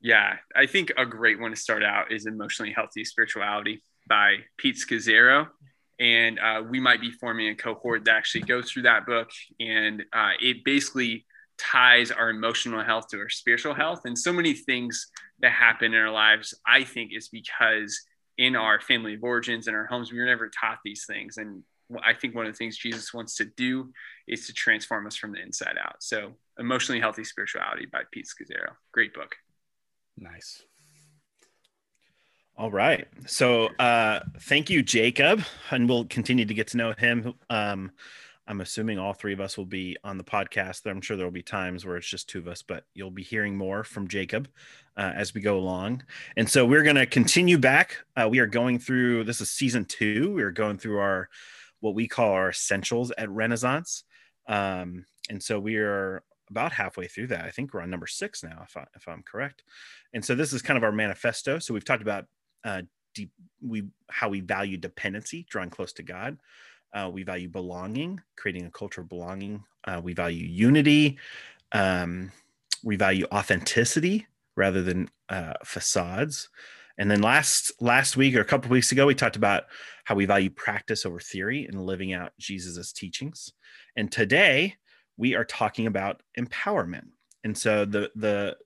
Yeah, 0.00 0.36
I 0.56 0.66
think 0.66 0.92
a 0.96 1.04
great 1.04 1.38
one 1.38 1.50
to 1.50 1.56
start 1.56 1.82
out 1.82 2.10
is 2.10 2.26
Emotionally 2.26 2.72
Healthy 2.72 3.04
Spirituality 3.04 3.82
by 4.08 4.36
Pete 4.56 4.76
Scazzero. 4.76 5.48
And 6.00 6.38
uh, 6.38 6.62
we 6.68 6.80
might 6.80 7.00
be 7.00 7.10
forming 7.10 7.48
a 7.48 7.54
cohort 7.54 8.06
that 8.06 8.16
actually 8.16 8.42
goes 8.42 8.70
through 8.70 8.82
that 8.82 9.06
book. 9.06 9.30
And 9.60 10.04
uh, 10.12 10.32
it 10.40 10.64
basically 10.64 11.26
ties 11.58 12.10
our 12.10 12.30
emotional 12.30 12.82
health 12.82 13.08
to 13.08 13.18
our 13.18 13.28
spiritual 13.28 13.74
health. 13.74 14.02
And 14.04 14.18
so 14.18 14.32
many 14.32 14.54
things 14.54 15.08
that 15.40 15.52
happen 15.52 15.94
in 15.94 16.00
our 16.00 16.10
lives, 16.10 16.54
I 16.66 16.84
think, 16.84 17.12
is 17.14 17.28
because 17.28 18.00
in 18.38 18.56
our 18.56 18.80
family 18.80 19.14
of 19.14 19.22
origins 19.22 19.66
and 19.66 19.76
our 19.76 19.86
homes, 19.86 20.12
we 20.12 20.18
were 20.18 20.26
never 20.26 20.48
taught 20.48 20.78
these 20.84 21.04
things. 21.06 21.36
And 21.36 21.62
I 22.02 22.14
think 22.14 22.34
one 22.34 22.46
of 22.46 22.52
the 22.52 22.56
things 22.56 22.76
Jesus 22.76 23.12
wants 23.14 23.36
to 23.36 23.44
do 23.44 23.92
is 24.26 24.46
to 24.46 24.52
transform 24.52 25.06
us 25.06 25.16
from 25.16 25.32
the 25.32 25.42
inside 25.42 25.76
out. 25.82 26.02
So, 26.02 26.32
Emotionally 26.58 27.00
Healthy 27.00 27.24
Spirituality 27.24 27.86
by 27.86 28.02
Pete 28.10 28.26
Scazzero. 28.26 28.74
Great 28.92 29.12
book. 29.12 29.34
Nice. 30.16 30.62
All 32.56 32.70
right. 32.70 33.06
So, 33.26 33.66
uh, 33.78 34.20
thank 34.40 34.70
you, 34.70 34.82
Jacob. 34.82 35.42
And 35.70 35.88
we'll 35.88 36.04
continue 36.04 36.44
to 36.44 36.54
get 36.54 36.68
to 36.68 36.76
know 36.76 36.92
him. 36.96 37.34
Um, 37.50 37.90
I'm 38.46 38.60
assuming 38.60 38.98
all 38.98 39.14
three 39.14 39.32
of 39.32 39.40
us 39.40 39.56
will 39.56 39.64
be 39.64 39.96
on 40.04 40.18
the 40.18 40.24
podcast. 40.24 40.88
I'm 40.88 41.00
sure 41.00 41.16
there 41.16 41.26
will 41.26 41.30
be 41.30 41.42
times 41.42 41.84
where 41.84 41.96
it's 41.96 42.08
just 42.08 42.28
two 42.28 42.38
of 42.38 42.48
us, 42.48 42.62
but 42.62 42.84
you'll 42.94 43.10
be 43.10 43.22
hearing 43.22 43.56
more 43.56 43.84
from 43.84 44.06
Jacob 44.06 44.48
uh, 44.96 45.12
as 45.14 45.32
we 45.32 45.40
go 45.40 45.58
along. 45.58 46.02
And 46.36 46.48
so 46.48 46.66
we're 46.66 46.82
going 46.82 46.96
to 46.96 47.06
continue 47.06 47.56
back. 47.56 47.96
Uh, 48.16 48.28
we 48.30 48.40
are 48.40 48.46
going 48.46 48.78
through 48.78 49.24
this 49.24 49.40
is 49.40 49.50
season 49.50 49.86
two. 49.86 50.32
We 50.34 50.42
are 50.42 50.50
going 50.50 50.78
through 50.78 50.98
our 50.98 51.28
what 51.80 51.94
we 51.94 52.06
call 52.06 52.32
our 52.32 52.50
essentials 52.50 53.12
at 53.16 53.30
Renaissance. 53.30 54.04
Um, 54.46 55.06
and 55.30 55.42
so 55.42 55.58
we 55.58 55.76
are 55.76 56.22
about 56.50 56.72
halfway 56.72 57.06
through 57.06 57.28
that. 57.28 57.44
I 57.44 57.50
think 57.50 57.72
we're 57.72 57.80
on 57.80 57.90
number 57.90 58.06
six 58.06 58.42
now, 58.42 58.62
if, 58.68 58.76
I, 58.76 58.84
if 58.94 59.08
I'm 59.08 59.22
correct. 59.22 59.62
And 60.12 60.24
so 60.24 60.34
this 60.34 60.52
is 60.52 60.62
kind 60.62 60.76
of 60.76 60.84
our 60.84 60.92
manifesto. 60.92 61.58
So 61.58 61.72
we've 61.72 61.84
talked 61.84 62.02
about 62.02 62.26
uh, 62.62 62.82
deep, 63.14 63.30
we 63.62 63.84
how 64.10 64.28
we 64.28 64.40
value 64.40 64.76
dependency, 64.76 65.46
drawing 65.48 65.70
close 65.70 65.92
to 65.94 66.02
God. 66.02 66.36
Uh, 66.94 67.10
we 67.12 67.24
value 67.24 67.48
belonging, 67.48 68.20
creating 68.36 68.66
a 68.66 68.70
culture 68.70 69.00
of 69.00 69.08
belonging. 69.08 69.64
Uh, 69.84 70.00
we 70.02 70.14
value 70.14 70.46
unity. 70.46 71.18
Um, 71.72 72.30
we 72.84 72.96
value 72.96 73.26
authenticity 73.32 74.26
rather 74.56 74.82
than 74.82 75.10
uh, 75.28 75.54
facades. 75.64 76.48
And 76.96 77.10
then 77.10 77.22
last 77.22 77.72
last 77.80 78.16
week 78.16 78.36
or 78.36 78.40
a 78.40 78.44
couple 78.44 78.70
weeks 78.70 78.92
ago, 78.92 79.06
we 79.06 79.14
talked 79.14 79.36
about 79.36 79.64
how 80.04 80.14
we 80.14 80.26
value 80.26 80.50
practice 80.50 81.04
over 81.04 81.18
theory 81.18 81.66
and 81.66 81.84
living 81.84 82.12
out 82.12 82.32
Jesus' 82.38 82.92
teachings. 82.92 83.52
And 83.96 84.12
today 84.12 84.76
we 85.16 85.34
are 85.34 85.44
talking 85.44 85.86
about 85.86 86.22
empowerment. 86.38 87.08
And 87.42 87.58
so 87.58 87.84
the 87.84 88.10
the 88.14 88.56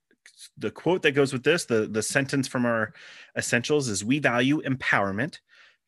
the 0.58 0.70
quote 0.70 1.02
that 1.02 1.12
goes 1.12 1.32
with 1.32 1.42
this, 1.42 1.64
the 1.64 1.87
the 1.87 2.02
sentence 2.02 2.47
from 2.47 2.66
our 2.66 2.92
essentials 3.37 3.88
is 3.88 4.04
we 4.04 4.18
value 4.18 4.61
empowerment, 4.62 5.38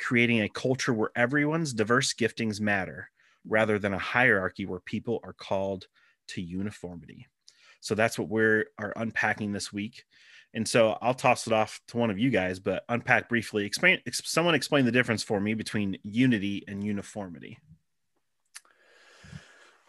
creating 0.00 0.42
a 0.42 0.49
culture 0.49 0.92
where 0.92 1.11
everyone's 1.14 1.73
diverse 1.73 2.14
giftings 2.14 2.61
matter 2.61 3.11
rather 3.47 3.78
than 3.78 3.95
a 3.95 3.99
hierarchy 3.99 4.66
where 4.66 4.80
people 4.80 5.21
are 5.23 5.33
called 5.33 5.87
to 6.28 6.42
uniformity. 6.42 7.26
So 7.80 7.95
that's 7.95 8.19
what 8.19 8.28
we're 8.28 8.66
are 8.78 8.92
unpacking 8.97 9.52
this 9.52 9.73
week. 9.73 10.04
And 10.52 10.66
so 10.66 10.99
I'll 11.00 11.14
toss 11.14 11.47
it 11.47 11.52
off 11.52 11.80
to 11.88 11.97
one 11.97 12.11
of 12.11 12.19
you 12.19 12.30
guys, 12.30 12.59
but 12.59 12.85
unpack 12.88 13.28
briefly. 13.28 13.64
Explain 13.64 14.00
someone 14.12 14.54
explain 14.54 14.85
the 14.85 14.92
difference 14.92 15.23
for 15.23 15.40
me 15.40 15.54
between 15.54 15.97
unity 16.02 16.64
and 16.66 16.83
uniformity. 16.83 17.59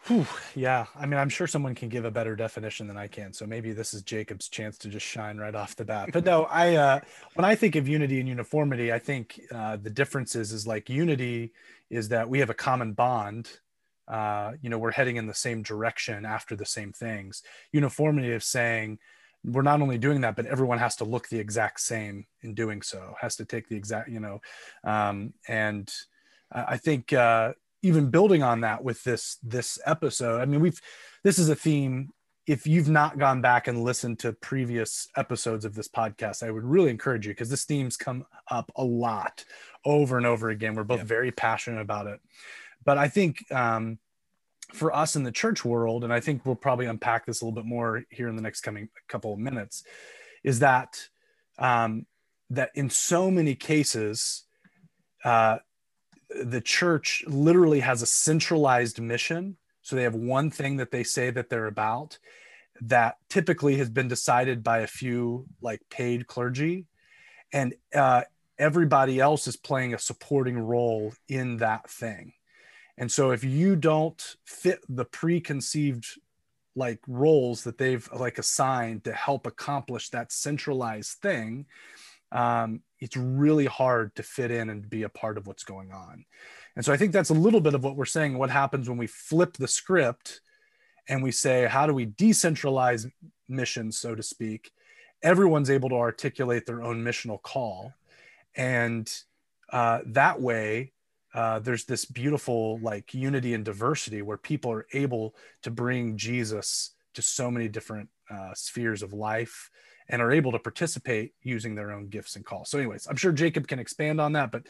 Whew, 0.06 0.26
yeah, 0.56 0.86
I 0.96 1.06
mean, 1.06 1.18
I'm 1.18 1.28
sure 1.28 1.46
someone 1.46 1.76
can 1.76 1.88
give 1.88 2.04
a 2.04 2.10
better 2.10 2.34
definition 2.34 2.88
than 2.88 2.96
I 2.96 3.06
can. 3.06 3.32
So 3.32 3.46
maybe 3.46 3.72
this 3.72 3.94
is 3.94 4.02
Jacob's 4.02 4.48
chance 4.48 4.76
to 4.78 4.88
just 4.88 5.06
shine 5.06 5.38
right 5.38 5.54
off 5.54 5.76
the 5.76 5.84
bat. 5.84 6.10
But 6.12 6.24
no, 6.24 6.44
I 6.50 6.74
uh, 6.74 7.00
when 7.34 7.44
I 7.44 7.54
think 7.54 7.76
of 7.76 7.86
unity 7.86 8.18
and 8.18 8.28
uniformity, 8.28 8.92
I 8.92 8.98
think 8.98 9.40
uh, 9.54 9.76
the 9.76 9.90
differences 9.90 10.52
is 10.52 10.66
like 10.66 10.90
unity 10.90 11.52
is 11.88 12.08
that 12.08 12.28
we 12.28 12.40
have 12.40 12.50
a 12.50 12.54
common 12.54 12.94
bond. 12.94 13.48
Uh, 14.08 14.52
you 14.60 14.70
know, 14.70 14.78
we're 14.78 14.90
heading 14.90 15.16
in 15.16 15.26
the 15.26 15.34
same 15.34 15.62
direction 15.62 16.26
after 16.26 16.56
the 16.56 16.66
same 16.66 16.92
things. 16.92 17.42
Uniformity 17.70 18.32
of 18.32 18.42
saying 18.42 18.98
we're 19.44 19.62
not 19.62 19.80
only 19.80 19.98
doing 19.98 20.22
that, 20.22 20.34
but 20.34 20.46
everyone 20.46 20.78
has 20.78 20.96
to 20.96 21.04
look 21.04 21.28
the 21.28 21.38
exact 21.38 21.80
same 21.80 22.26
in 22.40 22.54
doing 22.54 22.82
so. 22.82 23.14
Has 23.20 23.36
to 23.36 23.44
take 23.44 23.68
the 23.68 23.76
exact, 23.76 24.08
you 24.08 24.18
know, 24.18 24.40
um, 24.82 25.32
and 25.46 25.92
I 26.50 26.76
think 26.76 27.12
uh, 27.12 27.52
even 27.82 28.10
building 28.10 28.42
on 28.42 28.60
that 28.60 28.82
with 28.82 29.02
this 29.04 29.38
this 29.42 29.78
episode. 29.86 30.40
I 30.40 30.44
mean 30.44 30.60
we've 30.60 30.80
this 31.22 31.38
is 31.38 31.48
a 31.48 31.54
theme. 31.54 32.10
If 32.46 32.66
you've 32.66 32.88
not 32.88 33.18
gone 33.18 33.40
back 33.40 33.68
and 33.68 33.84
listened 33.84 34.18
to 34.20 34.32
previous 34.32 35.08
episodes 35.16 35.64
of 35.64 35.74
this 35.74 35.88
podcast 35.88 36.42
i 36.42 36.50
would 36.50 36.64
really 36.64 36.90
encourage 36.90 37.26
you 37.26 37.32
because 37.32 37.50
this 37.50 37.64
theme's 37.64 37.96
come 37.96 38.26
up 38.50 38.72
a 38.76 38.84
lot 38.84 39.44
over 39.84 40.16
and 40.16 40.26
over 40.26 40.50
again. 40.50 40.74
We're 40.74 40.84
both 40.84 40.98
yeah. 40.98 41.04
very 41.04 41.30
passionate 41.30 41.80
about 41.80 42.06
it. 42.06 42.20
But 42.84 42.98
i 42.98 43.08
think 43.08 43.50
um, 43.52 43.98
for 44.72 44.94
us 44.94 45.16
in 45.16 45.22
the 45.22 45.32
church 45.32 45.64
world 45.64 46.02
and 46.04 46.12
i 46.12 46.20
think 46.20 46.44
we'll 46.44 46.54
probably 46.54 46.86
unpack 46.86 47.26
this 47.26 47.40
a 47.40 47.44
little 47.44 47.54
bit 47.54 47.66
more 47.66 48.04
here 48.10 48.28
in 48.28 48.36
the 48.36 48.42
next 48.42 48.62
coming 48.62 48.88
couple 49.08 49.32
of 49.32 49.38
minutes 49.38 49.84
is 50.42 50.60
that 50.60 51.08
um, 51.58 52.06
that 52.50 52.70
in 52.74 52.90
so 52.90 53.30
many 53.30 53.54
cases 53.54 54.44
uh, 55.24 55.58
the 56.42 56.60
church 56.60 57.24
literally 57.26 57.80
has 57.80 58.02
a 58.02 58.06
centralized 58.06 59.00
mission. 59.00 59.56
So 59.82 59.96
they 59.96 60.02
have 60.02 60.14
one 60.14 60.50
thing 60.50 60.76
that 60.76 60.90
they 60.90 61.04
say 61.04 61.30
that 61.30 61.50
they're 61.50 61.66
about 61.66 62.18
that 62.82 63.16
typically 63.28 63.76
has 63.76 63.90
been 63.90 64.08
decided 64.08 64.62
by 64.62 64.78
a 64.78 64.86
few 64.86 65.46
like 65.60 65.80
paid 65.90 66.26
clergy. 66.26 66.86
And 67.52 67.74
uh, 67.94 68.22
everybody 68.58 69.20
else 69.20 69.46
is 69.46 69.56
playing 69.56 69.94
a 69.94 69.98
supporting 69.98 70.58
role 70.58 71.12
in 71.28 71.58
that 71.58 71.88
thing. 71.88 72.32
And 72.96 73.10
so 73.10 73.30
if 73.30 73.44
you 73.44 73.76
don't 73.76 74.36
fit 74.44 74.80
the 74.88 75.04
preconceived 75.04 76.06
like 76.74 77.00
roles 77.06 77.64
that 77.64 77.78
they've 77.78 78.08
like 78.12 78.38
assigned 78.38 79.04
to 79.04 79.12
help 79.12 79.46
accomplish 79.46 80.08
that 80.10 80.32
centralized 80.32 81.18
thing, 81.18 81.66
um, 82.32 82.80
it's 82.98 83.16
really 83.16 83.66
hard 83.66 84.14
to 84.16 84.22
fit 84.22 84.50
in 84.50 84.70
and 84.70 84.88
be 84.88 85.02
a 85.02 85.08
part 85.08 85.36
of 85.36 85.46
what's 85.46 85.64
going 85.64 85.92
on. 85.92 86.24
And 86.74 86.84
so 86.84 86.92
I 86.92 86.96
think 86.96 87.12
that's 87.12 87.30
a 87.30 87.34
little 87.34 87.60
bit 87.60 87.74
of 87.74 87.84
what 87.84 87.96
we're 87.96 88.04
saying. 88.06 88.38
What 88.38 88.50
happens 88.50 88.88
when 88.88 88.98
we 88.98 89.06
flip 89.06 89.54
the 89.54 89.68
script 89.68 90.40
and 91.08 91.22
we 91.22 91.30
say, 91.30 91.66
how 91.66 91.86
do 91.86 91.92
we 91.92 92.06
decentralize 92.06 93.10
missions, 93.48 93.98
so 93.98 94.14
to 94.14 94.22
speak? 94.22 94.70
Everyone's 95.22 95.70
able 95.70 95.90
to 95.90 95.96
articulate 95.96 96.64
their 96.64 96.82
own 96.82 97.04
missional 97.04 97.40
call. 97.42 97.92
And 98.56 99.12
uh, 99.70 100.00
that 100.06 100.40
way, 100.40 100.92
uh, 101.34 101.58
there's 101.58 101.84
this 101.84 102.04
beautiful 102.04 102.78
like 102.80 103.14
unity 103.14 103.54
and 103.54 103.64
diversity 103.64 104.22
where 104.22 104.36
people 104.36 104.70
are 104.70 104.86
able 104.92 105.34
to 105.62 105.70
bring 105.70 106.16
Jesus 106.16 106.90
to 107.14 107.22
so 107.22 107.50
many 107.50 107.68
different 107.68 108.08
uh, 108.30 108.52
spheres 108.54 109.02
of 109.02 109.12
life 109.12 109.70
and 110.08 110.20
are 110.20 110.32
able 110.32 110.52
to 110.52 110.58
participate 110.58 111.34
using 111.42 111.74
their 111.74 111.92
own 111.92 112.08
gifts 112.08 112.36
and 112.36 112.44
calls. 112.44 112.70
So, 112.70 112.78
anyways, 112.78 113.06
I'm 113.06 113.16
sure 113.16 113.32
Jacob 113.32 113.68
can 113.68 113.78
expand 113.78 114.20
on 114.20 114.32
that, 114.32 114.50
but 114.50 114.62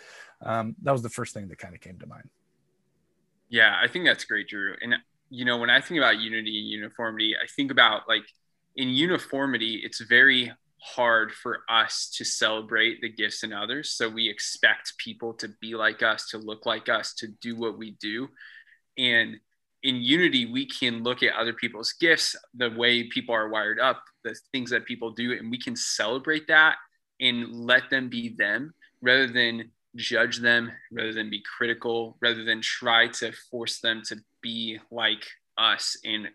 um, 0.42 0.74
that 0.82 0.92
was 0.92 1.02
the 1.02 1.10
first 1.10 1.34
thing 1.34 1.48
that 1.48 1.58
kind 1.58 1.74
of 1.74 1.80
came 1.80 1.98
to 1.98 2.06
mind. 2.06 2.28
Yeah, 3.48 3.76
I 3.80 3.88
think 3.88 4.06
that's 4.06 4.24
great, 4.24 4.48
Drew. 4.48 4.74
And 4.80 4.94
you 5.30 5.44
know, 5.44 5.58
when 5.58 5.70
I 5.70 5.80
think 5.80 5.98
about 5.98 6.18
unity 6.20 6.58
and 6.60 6.68
uniformity, 6.68 7.34
I 7.36 7.46
think 7.46 7.70
about 7.70 8.02
like 8.08 8.24
in 8.76 8.88
uniformity, 8.88 9.80
it's 9.84 10.00
very 10.00 10.52
hard 10.78 11.32
for 11.32 11.60
us 11.68 12.10
to 12.16 12.24
celebrate 12.24 13.00
the 13.00 13.08
gifts 13.08 13.44
in 13.44 13.52
others. 13.52 13.90
So 13.90 14.08
we 14.08 14.28
expect 14.28 14.98
people 14.98 15.32
to 15.34 15.48
be 15.60 15.74
like 15.74 16.02
us, 16.02 16.28
to 16.30 16.38
look 16.38 16.66
like 16.66 16.88
us, 16.88 17.14
to 17.14 17.28
do 17.28 17.56
what 17.56 17.78
we 17.78 17.92
do. 17.92 18.28
And 18.98 19.36
in 19.82 19.96
unity, 19.96 20.46
we 20.46 20.66
can 20.66 21.02
look 21.02 21.22
at 21.22 21.34
other 21.34 21.52
people's 21.52 21.92
gifts, 21.94 22.36
the 22.54 22.70
way 22.70 23.04
people 23.04 23.34
are 23.34 23.48
wired 23.48 23.80
up, 23.80 24.04
the 24.24 24.34
things 24.52 24.70
that 24.70 24.84
people 24.84 25.10
do, 25.10 25.32
and 25.32 25.50
we 25.50 25.58
can 25.58 25.74
celebrate 25.74 26.46
that 26.48 26.76
and 27.20 27.52
let 27.52 27.90
them 27.90 28.08
be 28.08 28.34
them 28.36 28.72
rather 29.00 29.26
than 29.26 29.70
judge 29.96 30.38
them, 30.38 30.70
rather 30.92 31.12
than 31.12 31.28
be 31.28 31.42
critical, 31.56 32.16
rather 32.20 32.44
than 32.44 32.60
try 32.60 33.08
to 33.08 33.32
force 33.50 33.80
them 33.80 34.02
to 34.06 34.16
be 34.40 34.78
like 34.90 35.24
us. 35.58 35.96
And, 36.04 36.28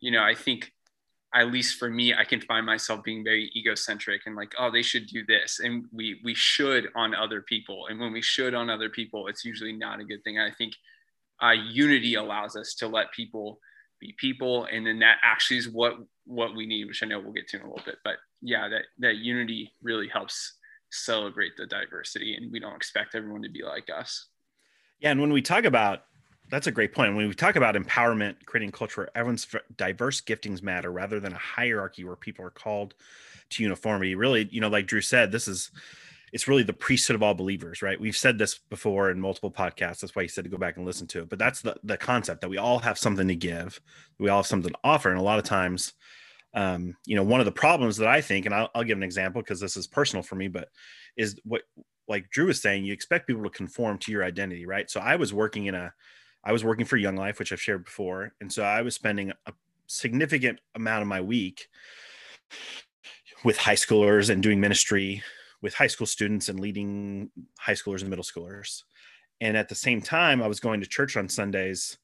you 0.00 0.10
know, 0.10 0.22
I 0.22 0.34
think 0.34 0.72
at 1.34 1.50
least 1.50 1.78
for 1.78 1.90
me, 1.90 2.14
I 2.14 2.24
can 2.24 2.40
find 2.40 2.64
myself 2.64 3.02
being 3.02 3.24
very 3.24 3.50
egocentric 3.56 4.22
and 4.26 4.36
like, 4.36 4.54
oh, 4.58 4.70
they 4.70 4.82
should 4.82 5.06
do 5.08 5.24
this. 5.26 5.60
And 5.60 5.86
we 5.92 6.20
we 6.22 6.32
should 6.34 6.88
on 6.94 7.14
other 7.14 7.42
people. 7.42 7.88
And 7.88 7.98
when 7.98 8.12
we 8.12 8.22
should 8.22 8.54
on 8.54 8.70
other 8.70 8.88
people, 8.88 9.26
it's 9.26 9.44
usually 9.44 9.72
not 9.72 10.00
a 10.00 10.04
good 10.04 10.22
thing. 10.22 10.38
I 10.38 10.52
think 10.52 10.74
uh, 11.42 11.50
unity 11.50 12.14
allows 12.14 12.56
us 12.56 12.74
to 12.74 12.88
let 12.88 13.12
people 13.12 13.60
be 14.00 14.14
people. 14.18 14.66
And 14.70 14.86
then 14.86 14.98
that 15.00 15.16
actually 15.22 15.58
is 15.58 15.68
what 15.68 15.94
what 16.26 16.56
we 16.56 16.64
need 16.64 16.86
which 16.86 17.02
i 17.02 17.06
know 17.06 17.20
we'll 17.20 17.34
get 17.34 17.46
to 17.48 17.58
in 17.58 17.62
a 17.62 17.66
little 17.66 17.84
bit. 17.84 17.96
But 18.04 18.16
yeah 18.40 18.68
that 18.68 18.82
that 18.98 19.16
unity 19.16 19.72
really 19.82 20.08
helps 20.08 20.54
celebrate 20.90 21.56
the 21.56 21.66
diversity 21.66 22.34
and 22.34 22.50
we 22.50 22.60
don't 22.60 22.76
expect 22.76 23.14
everyone 23.14 23.42
to 23.42 23.50
be 23.50 23.62
like 23.62 23.88
us. 23.94 24.26
Yeah 25.00 25.10
and 25.10 25.20
when 25.20 25.32
we 25.32 25.42
talk 25.42 25.64
about 25.64 26.04
that's 26.50 26.66
a 26.66 26.70
great 26.70 26.92
point. 26.92 27.16
When 27.16 27.26
we 27.26 27.34
talk 27.34 27.56
about 27.56 27.74
empowerment 27.74 28.36
creating 28.44 28.70
culture 28.72 29.02
where 29.02 29.10
everyone's 29.14 29.46
diverse 29.76 30.20
giftings 30.20 30.62
matter 30.62 30.92
rather 30.92 31.18
than 31.18 31.32
a 31.32 31.38
hierarchy 31.38 32.04
where 32.04 32.16
people 32.16 32.44
are 32.44 32.50
called 32.50 32.94
to 33.50 33.62
uniformity 33.62 34.14
really 34.14 34.48
you 34.50 34.60
know 34.60 34.68
like 34.68 34.86
drew 34.86 35.00
said 35.00 35.30
this 35.30 35.46
is 35.46 35.70
it's 36.34 36.48
really 36.48 36.64
the 36.64 36.72
priesthood 36.72 37.14
of 37.14 37.22
all 37.22 37.32
believers, 37.32 37.80
right? 37.80 37.98
We've 37.98 38.16
said 38.16 38.38
this 38.38 38.58
before 38.58 39.12
in 39.12 39.20
multiple 39.20 39.52
podcasts. 39.52 40.00
That's 40.00 40.16
why 40.16 40.22
he 40.22 40.28
said 40.28 40.42
to 40.42 40.50
go 40.50 40.58
back 40.58 40.76
and 40.76 40.84
listen 40.84 41.06
to 41.06 41.20
it. 41.20 41.28
But 41.28 41.38
that's 41.38 41.62
the 41.62 41.76
the 41.84 41.96
concept 41.96 42.40
that 42.40 42.50
we 42.50 42.58
all 42.58 42.80
have 42.80 42.98
something 42.98 43.28
to 43.28 43.36
give, 43.36 43.80
we 44.18 44.28
all 44.28 44.40
have 44.40 44.46
something 44.46 44.72
to 44.72 44.78
offer, 44.82 45.10
and 45.10 45.18
a 45.18 45.22
lot 45.22 45.38
of 45.38 45.44
times, 45.44 45.92
um, 46.52 46.96
you 47.06 47.14
know, 47.14 47.22
one 47.22 47.38
of 47.38 47.46
the 47.46 47.52
problems 47.52 47.96
that 47.98 48.08
I 48.08 48.20
think, 48.20 48.46
and 48.46 48.54
I'll, 48.54 48.68
I'll 48.74 48.82
give 48.82 48.98
an 48.98 49.04
example 49.04 49.42
because 49.42 49.60
this 49.60 49.76
is 49.76 49.86
personal 49.86 50.24
for 50.24 50.34
me, 50.34 50.48
but 50.48 50.70
is 51.16 51.38
what 51.44 51.62
like 52.08 52.28
Drew 52.30 52.46
was 52.46 52.60
saying, 52.60 52.84
you 52.84 52.92
expect 52.92 53.28
people 53.28 53.44
to 53.44 53.50
conform 53.50 53.98
to 53.98 54.10
your 54.10 54.24
identity, 54.24 54.66
right? 54.66 54.90
So 54.90 55.00
I 55.00 55.14
was 55.14 55.32
working 55.32 55.66
in 55.66 55.76
a, 55.76 55.94
I 56.42 56.50
was 56.50 56.64
working 56.64 56.84
for 56.84 56.96
Young 56.96 57.16
Life, 57.16 57.38
which 57.38 57.52
I've 57.52 57.62
shared 57.62 57.84
before, 57.84 58.32
and 58.40 58.52
so 58.52 58.64
I 58.64 58.82
was 58.82 58.96
spending 58.96 59.30
a 59.46 59.52
significant 59.86 60.58
amount 60.74 61.02
of 61.02 61.08
my 61.08 61.20
week 61.20 61.68
with 63.44 63.56
high 63.56 63.76
schoolers 63.76 64.30
and 64.30 64.42
doing 64.42 64.60
ministry 64.60 65.22
with 65.64 65.72
high 65.72 65.86
school 65.86 66.06
students 66.06 66.50
and 66.50 66.60
leading 66.60 67.30
high 67.58 67.72
schoolers 67.72 68.02
and 68.02 68.10
middle 68.10 68.22
schoolers. 68.22 68.82
And 69.40 69.56
at 69.56 69.70
the 69.70 69.74
same 69.74 70.02
time, 70.02 70.42
I 70.42 70.46
was 70.46 70.60
going 70.60 70.82
to 70.82 70.86
church 70.86 71.16
on 71.16 71.26
Sundays. 71.26 71.96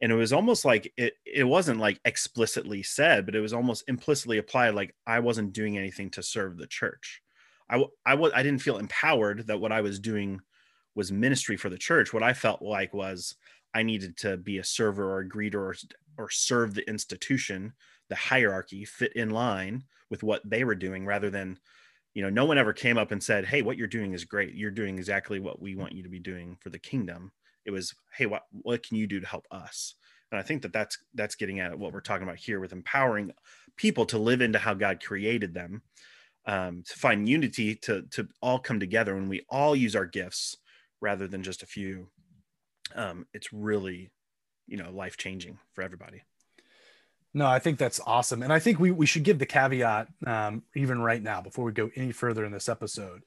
And 0.00 0.12
it 0.12 0.14
was 0.14 0.32
almost 0.32 0.64
like 0.64 0.92
it, 0.96 1.14
it 1.26 1.42
wasn't 1.42 1.80
like 1.80 2.00
explicitly 2.04 2.84
said, 2.84 3.26
but 3.26 3.34
it 3.34 3.40
was 3.40 3.52
almost 3.52 3.82
implicitly 3.88 4.38
applied 4.38 4.76
like 4.76 4.94
I 5.08 5.18
wasn't 5.18 5.52
doing 5.52 5.76
anything 5.76 6.10
to 6.10 6.22
serve 6.22 6.56
the 6.56 6.68
church. 6.68 7.20
I, 7.68 7.84
I, 8.06 8.14
I 8.14 8.44
didn't 8.44 8.62
feel 8.62 8.78
empowered 8.78 9.48
that 9.48 9.60
what 9.60 9.72
I 9.72 9.80
was 9.80 9.98
doing 9.98 10.40
was 10.94 11.10
ministry 11.10 11.56
for 11.56 11.68
the 11.68 11.76
church. 11.76 12.12
What 12.12 12.22
I 12.22 12.32
felt 12.32 12.62
like 12.62 12.94
was 12.94 13.34
I 13.74 13.82
needed 13.82 14.18
to 14.18 14.36
be 14.36 14.58
a 14.58 14.64
server 14.64 15.10
or 15.10 15.18
a 15.18 15.28
greeter 15.28 15.54
or, 15.56 15.74
or 16.16 16.30
serve 16.30 16.74
the 16.74 16.88
institution, 16.88 17.72
the 18.08 18.14
hierarchy 18.14 18.84
fit 18.84 19.14
in 19.16 19.30
line 19.30 19.82
with 20.10 20.22
what 20.22 20.48
they 20.48 20.62
were 20.62 20.76
doing 20.76 21.04
rather 21.04 21.28
than 21.28 21.58
you 22.14 22.22
know 22.22 22.30
no 22.30 22.44
one 22.44 22.58
ever 22.58 22.72
came 22.72 22.98
up 22.98 23.12
and 23.12 23.22
said 23.22 23.44
hey 23.44 23.62
what 23.62 23.76
you're 23.76 23.86
doing 23.86 24.12
is 24.12 24.24
great. 24.24 24.54
You're 24.54 24.70
doing 24.70 24.98
exactly 24.98 25.40
what 25.40 25.60
we 25.60 25.74
want 25.76 25.92
you 25.92 26.02
to 26.02 26.08
be 26.08 26.18
doing 26.18 26.56
for 26.60 26.70
the 26.70 26.78
kingdom. 26.78 27.32
It 27.64 27.70
was 27.70 27.94
hey 28.16 28.26
what 28.26 28.42
what 28.50 28.82
can 28.82 28.96
you 28.96 29.06
do 29.06 29.20
to 29.20 29.26
help 29.26 29.46
us? 29.50 29.94
And 30.30 30.38
i 30.38 30.42
think 30.42 30.62
that 30.62 30.72
that's 30.72 30.96
that's 31.14 31.34
getting 31.34 31.58
at 31.60 31.78
what 31.78 31.92
we're 31.92 32.00
talking 32.00 32.22
about 32.22 32.38
here 32.38 32.60
with 32.60 32.72
empowering 32.72 33.32
people 33.76 34.06
to 34.06 34.18
live 34.18 34.40
into 34.40 34.60
how 34.60 34.74
god 34.74 35.02
created 35.02 35.54
them 35.54 35.82
um, 36.46 36.82
to 36.86 36.98
find 36.98 37.28
unity 37.28 37.74
to 37.76 38.02
to 38.10 38.28
all 38.42 38.58
come 38.58 38.80
together 38.80 39.14
when 39.14 39.28
we 39.28 39.44
all 39.48 39.76
use 39.76 39.94
our 39.94 40.06
gifts 40.06 40.56
rather 41.00 41.26
than 41.26 41.42
just 41.42 41.62
a 41.62 41.66
few. 41.66 42.08
Um, 42.94 43.26
it's 43.32 43.52
really 43.52 44.10
you 44.66 44.76
know 44.76 44.90
life 44.90 45.16
changing 45.16 45.58
for 45.72 45.82
everybody 45.82 46.22
no, 47.32 47.46
I 47.46 47.58
think 47.58 47.78
that's 47.78 48.00
awesome. 48.04 48.42
And 48.42 48.52
I 48.52 48.58
think 48.58 48.80
we, 48.80 48.90
we 48.90 49.06
should 49.06 49.22
give 49.22 49.38
the 49.38 49.46
caveat, 49.46 50.08
um, 50.26 50.62
even 50.74 51.00
right 51.00 51.22
now, 51.22 51.40
before 51.40 51.64
we 51.64 51.72
go 51.72 51.90
any 51.94 52.12
further 52.12 52.44
in 52.44 52.52
this 52.52 52.68
episode. 52.68 53.22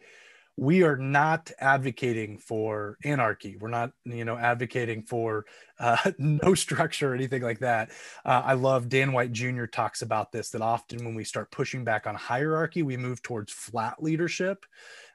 We 0.55 0.83
are 0.83 0.97
not 0.97 1.51
advocating 1.59 2.37
for 2.37 2.97
anarchy. 3.03 3.57
We're 3.57 3.69
not, 3.69 3.91
you 4.05 4.23
know, 4.23 4.37
advocating 4.37 5.01
for 5.01 5.45
uh, 5.79 6.11
no 6.19 6.53
structure 6.53 7.11
or 7.11 7.15
anything 7.15 7.41
like 7.41 7.59
that. 7.59 7.89
Uh, 8.23 8.43
I 8.45 8.53
love 8.53 8.87
Dan 8.87 9.13
White 9.13 9.31
Jr. 9.31 9.65
talks 9.65 10.03
about 10.03 10.31
this 10.31 10.51
that 10.51 10.61
often 10.61 11.05
when 11.05 11.15
we 11.15 11.23
start 11.23 11.49
pushing 11.49 11.83
back 11.83 12.05
on 12.05 12.13
hierarchy, 12.13 12.83
we 12.83 12.97
move 12.97 13.23
towards 13.23 13.51
flat 13.51 14.03
leadership 14.03 14.65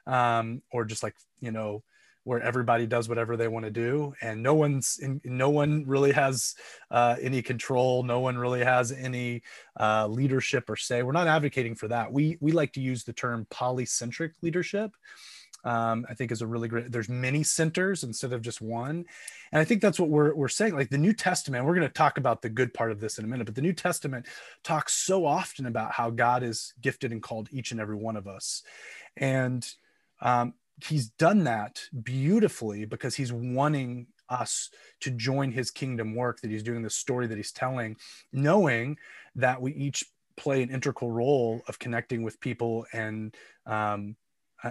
um, 0.07 0.61
or 0.71 0.83
just 0.83 1.03
like, 1.03 1.15
you 1.39 1.51
know, 1.51 1.83
where 2.23 2.41
everybody 2.41 2.85
does 2.85 3.09
whatever 3.09 3.37
they 3.37 3.47
want 3.47 3.65
to 3.65 3.71
do 3.71 4.13
and 4.21 4.41
no 4.43 4.53
one's 4.53 4.99
in, 5.01 5.21
no 5.23 5.49
one 5.49 5.83
really 5.87 6.11
has 6.11 6.55
uh, 6.91 7.15
any 7.21 7.41
control 7.41 8.03
no 8.03 8.19
one 8.19 8.37
really 8.37 8.63
has 8.63 8.91
any 8.91 9.41
uh, 9.79 10.07
leadership 10.07 10.69
or 10.69 10.75
say 10.75 11.03
we're 11.03 11.11
not 11.11 11.27
advocating 11.27 11.75
for 11.75 11.87
that 11.87 12.11
we 12.11 12.37
we 12.39 12.51
like 12.51 12.73
to 12.73 12.81
use 12.81 13.03
the 13.03 13.13
term 13.13 13.47
polycentric 13.49 14.31
leadership 14.41 14.91
um, 15.63 16.05
I 16.09 16.13
think 16.13 16.31
is 16.31 16.41
a 16.41 16.47
really 16.47 16.67
great. 16.67 16.91
There's 16.91 17.09
many 17.09 17.43
centers 17.43 18.03
instead 18.03 18.31
of 18.31 18.41
just 18.41 18.61
one, 18.61 19.05
and 19.51 19.61
I 19.61 19.65
think 19.65 19.81
that's 19.81 19.99
what 19.99 20.09
we're 20.09 20.33
we're 20.33 20.47
saying. 20.47 20.73
Like 20.73 20.89
the 20.89 20.97
New 20.97 21.13
Testament, 21.13 21.65
we're 21.65 21.75
going 21.75 21.87
to 21.87 21.93
talk 21.93 22.17
about 22.17 22.41
the 22.41 22.49
good 22.49 22.73
part 22.73 22.91
of 22.91 22.99
this 22.99 23.17
in 23.17 23.25
a 23.25 23.27
minute, 23.27 23.45
but 23.45 23.55
the 23.55 23.61
New 23.61 23.73
Testament 23.73 24.25
talks 24.63 24.93
so 24.93 25.25
often 25.25 25.65
about 25.65 25.91
how 25.91 26.09
God 26.11 26.43
is 26.43 26.73
gifted 26.81 27.11
and 27.11 27.21
called 27.21 27.49
each 27.51 27.71
and 27.71 27.81
every 27.81 27.97
one 27.97 28.15
of 28.15 28.27
us, 28.27 28.63
and 29.17 29.67
um, 30.21 30.53
he's 30.83 31.09
done 31.09 31.43
that 31.43 31.81
beautifully 32.03 32.85
because 32.85 33.15
he's 33.15 33.33
wanting 33.33 34.07
us 34.29 34.69
to 35.01 35.09
join 35.11 35.51
his 35.51 35.71
kingdom 35.71 36.15
work 36.15 36.39
that 36.41 36.51
he's 36.51 36.63
doing 36.63 36.83
the 36.83 36.89
story 36.89 37.25
that 37.27 37.37
he's 37.37 37.51
telling 37.51 37.95
knowing 38.31 38.97
that 39.35 39.61
we 39.61 39.73
each 39.73 40.03
play 40.37 40.63
an 40.63 40.69
integral 40.69 41.11
role 41.11 41.61
of 41.67 41.79
connecting 41.79 42.23
with 42.23 42.39
people 42.39 42.85
and 42.93 43.35
um, 43.65 44.15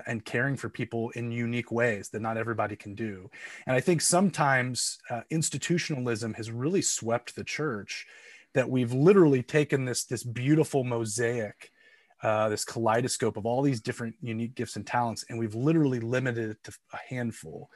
and 0.06 0.24
caring 0.24 0.56
for 0.56 0.68
people 0.68 1.10
in 1.10 1.30
unique 1.30 1.72
ways 1.72 2.10
that 2.10 2.20
not 2.20 2.36
everybody 2.36 2.76
can 2.76 2.94
do. 2.94 3.30
And 3.66 3.76
i 3.76 3.80
think 3.80 4.00
sometimes 4.00 4.98
uh, 5.10 5.22
institutionalism 5.30 6.34
has 6.34 6.50
really 6.50 6.82
swept 6.82 7.36
the 7.36 7.44
church 7.44 8.06
that 8.54 8.68
we've 8.68 8.92
literally 8.92 9.42
taken 9.42 9.84
this 9.84 10.04
this 10.04 10.24
beautiful 10.24 10.84
mosaic 10.84 11.70
uh, 12.22 12.48
this 12.48 12.64
kaleidoscope 12.64 13.36
of 13.36 13.46
all 13.46 13.62
these 13.62 13.80
different 13.80 14.14
unique 14.20 14.54
gifts 14.54 14.76
and 14.76 14.86
talents, 14.86 15.24
and 15.28 15.38
we've 15.38 15.54
literally 15.54 16.00
limited 16.00 16.50
it 16.50 16.64
to 16.64 16.72
a 16.92 16.98
handful 17.08 17.70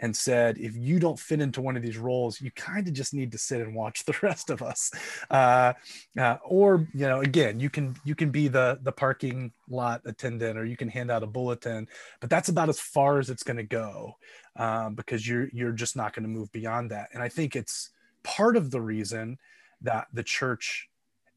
and 0.00 0.16
said, 0.16 0.58
if 0.58 0.76
you 0.76 1.00
don't 1.00 1.18
fit 1.18 1.40
into 1.40 1.60
one 1.60 1.76
of 1.76 1.82
these 1.82 1.98
roles, 1.98 2.40
you 2.40 2.50
kind 2.52 2.86
of 2.86 2.94
just 2.94 3.12
need 3.12 3.32
to 3.32 3.38
sit 3.38 3.60
and 3.60 3.74
watch 3.74 4.04
the 4.06 4.16
rest 4.22 4.50
of 4.50 4.62
us. 4.62 4.92
Uh, 5.30 5.72
uh, 6.18 6.36
or, 6.44 6.86
you 6.94 7.06
know, 7.06 7.20
again, 7.20 7.58
you 7.58 7.68
can 7.70 7.96
you 8.04 8.14
can 8.14 8.30
be 8.30 8.48
the 8.48 8.78
the 8.82 8.92
parking 8.92 9.52
lot 9.68 10.02
attendant, 10.04 10.58
or 10.58 10.64
you 10.64 10.76
can 10.76 10.88
hand 10.88 11.10
out 11.10 11.22
a 11.22 11.26
bulletin, 11.26 11.88
but 12.20 12.30
that's 12.30 12.48
about 12.48 12.68
as 12.68 12.80
far 12.80 13.18
as 13.18 13.30
it's 13.30 13.42
going 13.42 13.56
to 13.56 13.62
go 13.62 14.16
um, 14.56 14.94
because 14.94 15.26
you're 15.26 15.48
you're 15.52 15.72
just 15.72 15.96
not 15.96 16.14
going 16.14 16.22
to 16.22 16.28
move 16.28 16.50
beyond 16.52 16.90
that. 16.90 17.08
And 17.12 17.22
I 17.22 17.28
think 17.28 17.56
it's 17.56 17.90
part 18.22 18.56
of 18.56 18.70
the 18.70 18.80
reason 18.80 19.38
that 19.80 20.08
the 20.12 20.22
church 20.22 20.87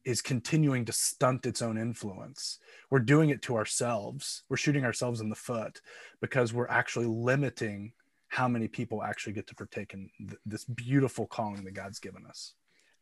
is 0.04 0.20
continuing 0.20 0.84
to 0.84 0.92
stunt 0.92 1.46
its 1.46 1.62
own 1.62 1.78
influence. 1.78 2.58
We're 2.90 2.98
doing 2.98 3.30
it 3.30 3.42
to 3.42 3.56
ourselves. 3.56 4.42
We're 4.48 4.56
shooting 4.56 4.84
ourselves 4.84 5.20
in 5.20 5.28
the 5.28 5.36
foot 5.36 5.80
because 6.20 6.52
we're 6.52 6.68
actually 6.68 7.06
limiting 7.06 7.92
how 8.28 8.48
many 8.48 8.66
people 8.66 9.02
actually 9.02 9.34
get 9.34 9.46
to 9.46 9.54
partake 9.54 9.94
in 9.94 10.10
th- 10.18 10.40
this 10.46 10.64
beautiful 10.64 11.26
calling 11.26 11.64
that 11.64 11.74
God's 11.74 11.98
given 11.98 12.24
us. 12.26 12.54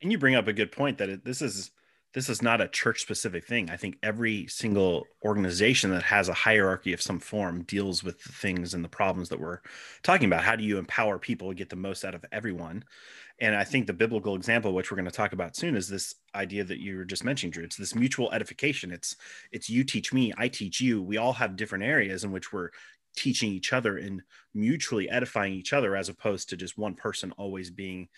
And 0.03 0.11
you 0.11 0.19
bring 0.19 0.35
up 0.35 0.49
a 0.49 0.53
good 0.53 0.73
point 0.73 0.99
that 0.99 1.09
it, 1.09 1.25
this 1.25 1.41
is 1.41 1.71
this 2.13 2.29
is 2.29 2.43
not 2.43 2.61
a 2.61 2.69
church 2.69 3.03
specific 3.03 3.47
thing. 3.47 3.71
I 3.71 3.77
think 3.77 3.97
every 4.03 4.47
single 4.49 5.07
organization 5.25 5.91
that 5.91 6.03
has 6.03 6.29
a 6.29 6.35
hierarchy 6.35 6.93
of 6.93 7.01
some 7.01 7.21
form 7.21 7.63
deals 7.63 8.03
with 8.03 8.23
the 8.23 8.33
things 8.33 8.75
and 8.75 8.85
the 8.85 8.89
problems 8.89 9.29
that 9.29 9.41
we're 9.41 9.61
talking 10.03 10.27
about. 10.27 10.43
How 10.43 10.57
do 10.57 10.65
you 10.65 10.79
empower 10.79 11.19
people 11.19 11.49
to 11.49 11.55
get 11.55 11.71
the 11.71 11.77
most 11.77 12.05
out 12.05 12.17
of 12.17 12.25
everyone? 12.33 12.85
And 13.41 13.55
I 13.55 13.65
think 13.65 13.87
the 13.87 13.93
biblical 13.93 14.35
example, 14.35 14.75
which 14.75 14.91
we're 14.91 14.97
going 14.97 15.05
to 15.07 15.11
talk 15.11 15.33
about 15.33 15.57
soon, 15.57 15.77
is 15.77 15.89
this 15.89 16.15
idea 16.35 16.65
that 16.65 16.81
you 16.81 16.97
were 16.97 17.05
just 17.05 17.25
mentioning, 17.25 17.53
Drew. 17.53 17.65
It's 17.65 17.77
this 17.77 17.95
mutual 17.95 18.33
edification. 18.33 18.91
It's 18.91 19.17
it's 19.53 19.71
you 19.71 19.85
teach 19.85 20.13
me, 20.13 20.33
I 20.37 20.49
teach 20.49 20.81
you. 20.81 21.01
We 21.01 21.17
all 21.17 21.33
have 21.35 21.57
different 21.57 21.85
areas 21.85 22.25
in 22.25 22.33
which 22.33 22.53
we're 22.53 22.71
teaching 23.17 23.53
each 23.53 23.73
other 23.73 23.97
and 23.97 24.23
mutually 24.53 25.09
edifying 25.09 25.55
each 25.55 25.73
other, 25.73 25.97
as 25.97 26.09
opposed 26.09 26.49
to 26.49 26.57
just 26.57 26.77
one 26.77 26.95
person 26.95 27.33
always 27.33 27.71
being 27.71 28.09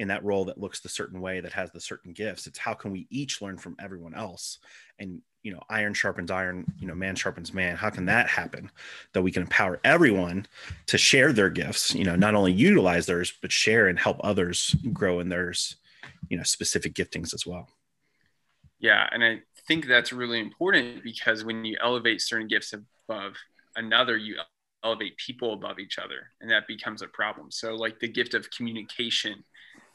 in 0.00 0.08
that 0.08 0.24
role 0.24 0.46
that 0.46 0.58
looks 0.58 0.80
the 0.80 0.88
certain 0.88 1.20
way 1.20 1.40
that 1.40 1.52
has 1.52 1.70
the 1.70 1.80
certain 1.80 2.12
gifts. 2.14 2.46
It's 2.46 2.58
how 2.58 2.72
can 2.72 2.90
we 2.90 3.06
each 3.10 3.42
learn 3.42 3.58
from 3.58 3.76
everyone 3.78 4.14
else? 4.14 4.58
And 4.98 5.20
you 5.42 5.52
know 5.52 5.60
iron 5.70 5.94
sharpens 5.94 6.30
iron 6.30 6.66
you 6.78 6.86
know 6.86 6.94
man 6.94 7.14
sharpens 7.14 7.52
man. 7.52 7.76
How 7.76 7.90
can 7.90 8.06
that 8.06 8.26
happen? 8.26 8.70
That 9.12 9.22
we 9.22 9.30
can 9.30 9.42
empower 9.42 9.78
everyone 9.84 10.46
to 10.86 10.98
share 10.98 11.32
their 11.32 11.50
gifts 11.50 11.94
you 11.94 12.04
know 12.04 12.16
not 12.16 12.34
only 12.34 12.52
utilize 12.52 13.06
theirs 13.06 13.32
but 13.40 13.52
share 13.52 13.88
and 13.88 13.98
help 13.98 14.18
others 14.24 14.74
grow 14.92 15.20
in 15.20 15.28
theirs 15.28 15.76
you 16.28 16.36
know 16.36 16.42
specific 16.42 16.94
giftings 16.94 17.32
as 17.32 17.46
well. 17.46 17.68
Yeah 18.78 19.06
and 19.12 19.22
i 19.24 19.40
think 19.66 19.86
that's 19.86 20.12
really 20.12 20.40
important 20.40 21.02
because 21.02 21.44
when 21.44 21.64
you 21.64 21.76
elevate 21.82 22.20
certain 22.20 22.48
gifts 22.48 22.74
above 22.74 23.34
another 23.76 24.16
you 24.16 24.36
elevate 24.84 25.16
people 25.16 25.52
above 25.52 25.78
each 25.78 25.98
other 25.98 26.30
and 26.40 26.50
that 26.50 26.66
becomes 26.66 27.02
a 27.02 27.06
problem. 27.06 27.50
So 27.50 27.74
like 27.74 27.98
the 27.98 28.08
gift 28.08 28.34
of 28.34 28.50
communication 28.50 29.44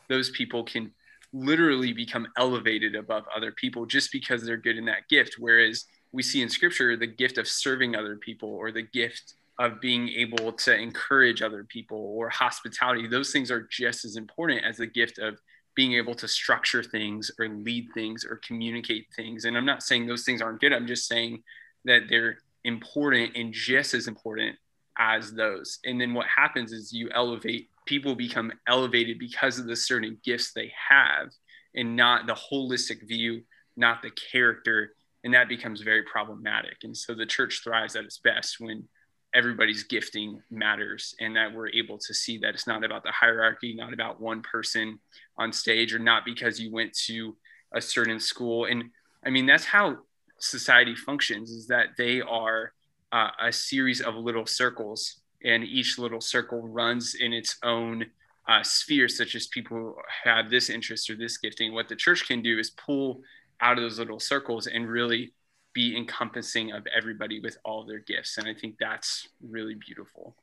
those 0.09 0.29
people 0.31 0.63
can 0.63 0.91
literally 1.33 1.91
become 1.91 2.27
elevated 2.37 2.95
above 2.95 3.25
other 3.35 3.51
people 3.51 3.85
just 3.85 4.11
because 4.11 4.43
they're 4.43 4.57
good 4.57 4.77
in 4.77 4.85
that 4.85 5.07
gift. 5.09 5.35
Whereas 5.37 5.85
we 6.11 6.23
see 6.23 6.41
in 6.41 6.49
scripture 6.49 6.95
the 6.95 7.07
gift 7.07 7.37
of 7.37 7.47
serving 7.47 7.95
other 7.95 8.15
people 8.15 8.49
or 8.49 8.71
the 8.71 8.83
gift 8.83 9.33
of 9.59 9.79
being 9.81 10.09
able 10.09 10.51
to 10.51 10.75
encourage 10.75 11.41
other 11.41 11.63
people 11.63 11.97
or 11.97 12.29
hospitality, 12.29 13.07
those 13.07 13.31
things 13.31 13.51
are 13.51 13.67
just 13.71 14.05
as 14.05 14.15
important 14.15 14.63
as 14.63 14.77
the 14.77 14.87
gift 14.87 15.17
of 15.19 15.37
being 15.75 15.93
able 15.93 16.15
to 16.15 16.27
structure 16.27 16.81
things 16.81 17.29
or 17.37 17.49
lead 17.49 17.87
things 17.93 18.25
or 18.25 18.39
communicate 18.47 19.07
things. 19.15 19.45
And 19.45 19.57
I'm 19.57 19.65
not 19.65 19.83
saying 19.83 20.07
those 20.07 20.23
things 20.23 20.41
aren't 20.41 20.61
good. 20.61 20.73
I'm 20.73 20.87
just 20.87 21.07
saying 21.07 21.43
that 21.83 22.03
they're 22.09 22.37
important 22.63 23.35
and 23.35 23.53
just 23.53 23.93
as 23.93 24.07
important 24.07 24.55
as 24.97 25.33
those. 25.33 25.79
And 25.83 25.99
then 25.99 26.13
what 26.13 26.27
happens 26.27 26.71
is 26.71 26.93
you 26.93 27.09
elevate 27.13 27.69
people 27.85 28.15
become 28.15 28.51
elevated 28.67 29.19
because 29.19 29.59
of 29.59 29.67
the 29.67 29.75
certain 29.75 30.17
gifts 30.23 30.51
they 30.53 30.71
have 30.89 31.29
and 31.75 31.95
not 31.95 32.27
the 32.27 32.33
holistic 32.33 33.07
view, 33.07 33.41
not 33.75 34.01
the 34.01 34.11
character. 34.31 34.93
And 35.23 35.33
that 35.33 35.49
becomes 35.49 35.81
very 35.81 36.03
problematic. 36.03 36.77
And 36.83 36.95
so 36.95 37.13
the 37.13 37.25
church 37.25 37.61
thrives 37.63 37.95
at 37.95 38.05
its 38.05 38.19
best 38.19 38.59
when 38.59 38.87
everybody's 39.33 39.83
gifting 39.83 40.41
matters 40.49 41.13
and 41.19 41.35
that 41.35 41.53
we're 41.53 41.69
able 41.69 41.97
to 41.97 42.13
see 42.13 42.37
that 42.37 42.53
it's 42.53 42.67
not 42.67 42.83
about 42.83 43.03
the 43.03 43.11
hierarchy, 43.11 43.75
not 43.75 43.93
about 43.93 44.21
one 44.21 44.41
person 44.41 44.97
on 45.37 45.51
stage, 45.51 45.93
or 45.93 45.99
not 45.99 46.23
because 46.23 46.59
you 46.59 46.71
went 46.71 46.93
to 46.93 47.35
a 47.73 47.81
certain 47.81 48.19
school. 48.19 48.65
And 48.65 48.85
I 49.25 49.29
mean, 49.29 49.45
that's 49.45 49.65
how 49.65 49.97
society 50.39 50.95
functions 50.95 51.51
is 51.51 51.67
that 51.67 51.87
they 51.97 52.21
are 52.21 52.71
uh, 53.11 53.29
a 53.41 53.51
series 53.51 54.01
of 54.01 54.15
little 54.15 54.45
circles 54.45 55.21
and 55.45 55.63
each 55.63 55.97
little 55.97 56.21
circle 56.21 56.67
runs 56.67 57.15
in 57.15 57.31
its 57.31 57.57
own 57.63 58.05
uh, 58.47 58.63
sphere, 58.63 59.07
such 59.07 59.35
as 59.35 59.47
people 59.47 59.95
have 60.23 60.49
this 60.49 60.69
interest 60.69 61.09
or 61.09 61.15
this 61.15 61.37
gifting. 61.37 61.73
What 61.73 61.87
the 61.87 61.95
church 61.95 62.27
can 62.27 62.41
do 62.41 62.59
is 62.59 62.71
pull 62.71 63.21
out 63.61 63.77
of 63.77 63.83
those 63.83 63.99
little 63.99 64.19
circles 64.19 64.67
and 64.67 64.89
really 64.89 65.33
be 65.73 65.95
encompassing 65.95 66.71
of 66.71 66.85
everybody 66.95 67.39
with 67.39 67.57
all 67.63 67.85
their 67.85 67.99
gifts. 67.99 68.37
And 68.37 68.47
I 68.47 68.53
think 68.53 68.75
that's 68.79 69.27
really 69.41 69.75
beautiful. 69.75 70.35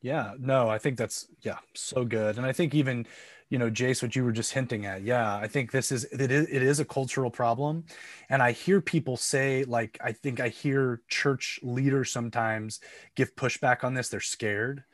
Yeah, 0.00 0.34
no, 0.38 0.68
I 0.68 0.78
think 0.78 0.96
that's 0.96 1.26
yeah, 1.42 1.58
so 1.74 2.04
good. 2.04 2.36
And 2.36 2.46
I 2.46 2.52
think 2.52 2.74
even, 2.74 3.06
you 3.50 3.58
know, 3.58 3.70
Jace, 3.70 4.02
what 4.02 4.14
you 4.14 4.24
were 4.24 4.32
just 4.32 4.52
hinting 4.52 4.84
at, 4.84 5.02
yeah, 5.02 5.36
I 5.36 5.48
think 5.48 5.70
this 5.70 5.90
is 5.90 6.04
it 6.04 6.30
is 6.30 6.46
it 6.48 6.62
is 6.62 6.80
a 6.80 6.84
cultural 6.84 7.30
problem. 7.30 7.84
And 8.28 8.42
I 8.42 8.52
hear 8.52 8.80
people 8.80 9.16
say, 9.16 9.64
like, 9.64 9.98
I 10.02 10.12
think 10.12 10.40
I 10.40 10.48
hear 10.48 11.00
church 11.08 11.58
leaders 11.62 12.10
sometimes 12.10 12.80
give 13.14 13.34
pushback 13.36 13.84
on 13.84 13.94
this. 13.94 14.08
They're 14.08 14.20
scared 14.20 14.84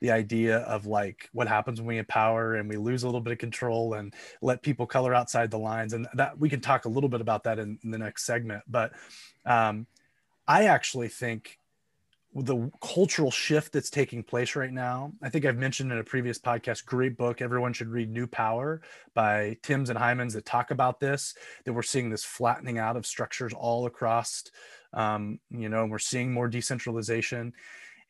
the 0.00 0.10
idea 0.10 0.58
of 0.58 0.86
like 0.86 1.28
what 1.32 1.48
happens 1.48 1.80
when 1.80 1.86
we 1.86 1.98
empower 1.98 2.56
and 2.56 2.68
we 2.68 2.76
lose 2.76 3.04
a 3.04 3.06
little 3.06 3.20
bit 3.20 3.32
of 3.32 3.38
control 3.38 3.94
and 3.94 4.12
let 4.42 4.62
people 4.62 4.86
color 4.86 5.14
outside 5.14 5.50
the 5.50 5.58
lines. 5.58 5.92
And 5.92 6.06
that 6.14 6.38
we 6.38 6.50
can 6.50 6.60
talk 6.60 6.84
a 6.84 6.90
little 6.90 7.08
bit 7.08 7.20
about 7.20 7.44
that 7.44 7.58
in, 7.58 7.78
in 7.82 7.90
the 7.90 7.98
next 7.98 8.24
segment. 8.26 8.62
But 8.68 8.92
um, 9.46 9.86
I 10.46 10.64
actually 10.64 11.08
think 11.08 11.58
the 12.34 12.70
cultural 12.82 13.30
shift 13.30 13.72
that's 13.72 13.90
taking 13.90 14.22
place 14.22 14.56
right 14.56 14.72
now. 14.72 15.12
I 15.22 15.28
think 15.28 15.44
I've 15.44 15.56
mentioned 15.56 15.92
in 15.92 15.98
a 15.98 16.04
previous 16.04 16.38
podcast, 16.38 16.84
great 16.84 17.16
book. 17.16 17.40
Everyone 17.40 17.72
should 17.72 17.88
read 17.88 18.10
New 18.10 18.26
Power 18.26 18.82
by 19.14 19.56
Timms 19.62 19.88
and 19.88 19.98
Heimans 19.98 20.32
that 20.32 20.44
talk 20.44 20.72
about 20.72 20.98
this, 20.98 21.34
that 21.64 21.72
we're 21.72 21.82
seeing 21.82 22.10
this 22.10 22.24
flattening 22.24 22.78
out 22.78 22.96
of 22.96 23.06
structures 23.06 23.52
all 23.52 23.86
across, 23.86 24.44
um, 24.92 25.38
you 25.50 25.68
know, 25.68 25.82
and 25.82 25.92
we're 25.92 25.98
seeing 26.00 26.32
more 26.32 26.48
decentralization. 26.48 27.52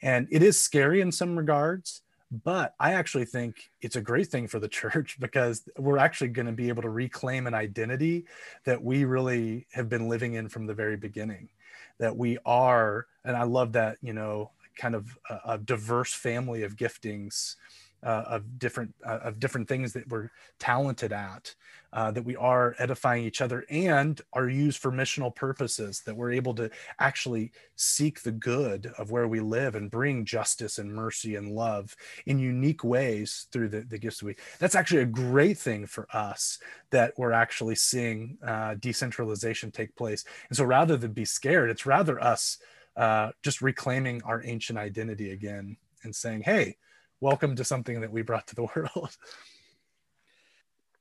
And 0.00 0.26
it 0.30 0.42
is 0.42 0.58
scary 0.58 1.02
in 1.02 1.12
some 1.12 1.36
regards, 1.36 2.00
but 2.30 2.74
I 2.80 2.94
actually 2.94 3.26
think 3.26 3.70
it's 3.82 3.96
a 3.96 4.00
great 4.00 4.28
thing 4.28 4.48
for 4.48 4.58
the 4.58 4.68
church 4.80 5.18
because 5.20 5.68
we're 5.76 5.98
actually 5.98 6.28
going 6.28 6.46
to 6.46 6.52
be 6.52 6.70
able 6.70 6.82
to 6.82 6.88
reclaim 6.88 7.46
an 7.46 7.54
identity 7.54 8.24
that 8.64 8.82
we 8.82 9.04
really 9.04 9.66
have 9.72 9.90
been 9.90 10.08
living 10.08 10.32
in 10.32 10.48
from 10.48 10.66
the 10.66 10.74
very 10.74 10.96
beginning 10.96 11.50
that 11.98 12.16
we 12.16 12.38
are 12.44 13.06
and 13.24 13.36
i 13.36 13.42
love 13.42 13.72
that 13.72 13.96
you 14.02 14.12
know 14.12 14.50
kind 14.76 14.94
of 14.94 15.16
a, 15.30 15.52
a 15.52 15.58
diverse 15.58 16.12
family 16.12 16.62
of 16.62 16.76
giftings 16.76 17.56
uh, 18.04 18.24
of 18.26 18.58
different 18.58 18.94
uh, 19.04 19.20
of 19.22 19.40
different 19.40 19.68
things 19.68 19.92
that 19.92 20.08
we're 20.08 20.30
talented 20.58 21.12
at 21.12 21.54
uh, 21.94 22.10
that 22.10 22.24
we 22.24 22.34
are 22.36 22.74
edifying 22.78 23.24
each 23.24 23.40
other 23.40 23.64
and 23.70 24.20
are 24.32 24.48
used 24.48 24.78
for 24.78 24.90
missional 24.90 25.34
purposes 25.34 26.02
that 26.04 26.16
we're 26.16 26.32
able 26.32 26.52
to 26.52 26.68
actually 26.98 27.52
seek 27.76 28.20
the 28.22 28.32
good 28.32 28.92
of 28.98 29.10
where 29.10 29.28
we 29.28 29.40
live 29.40 29.76
and 29.76 29.90
bring 29.90 30.24
justice 30.24 30.78
and 30.78 30.92
mercy 30.92 31.36
and 31.36 31.52
love 31.52 31.96
in 32.26 32.38
unique 32.38 32.82
ways 32.82 33.46
through 33.52 33.68
the, 33.68 33.80
the 33.82 33.98
gifts 33.98 34.22
we 34.22 34.34
that's 34.58 34.74
actually 34.74 35.02
a 35.02 35.06
great 35.06 35.56
thing 35.56 35.86
for 35.86 36.06
us 36.12 36.58
that 36.90 37.14
we're 37.16 37.32
actually 37.32 37.76
seeing 37.76 38.36
uh, 38.46 38.74
decentralization 38.80 39.70
take 39.70 39.94
place. 39.96 40.24
And 40.48 40.56
so 40.56 40.64
rather 40.64 40.96
than 40.96 41.12
be 41.12 41.24
scared 41.24 41.70
it's 41.70 41.86
rather 41.86 42.22
us 42.22 42.58
uh, 42.96 43.30
just 43.42 43.62
reclaiming 43.62 44.22
our 44.24 44.42
ancient 44.44 44.78
identity 44.78 45.30
again 45.30 45.76
and 46.02 46.14
saying 46.14 46.42
hey 46.42 46.76
welcome 47.20 47.56
to 47.56 47.64
something 47.64 48.00
that 48.00 48.10
we 48.10 48.22
brought 48.22 48.46
to 48.48 48.54
the 48.54 48.62
world. 48.76 49.16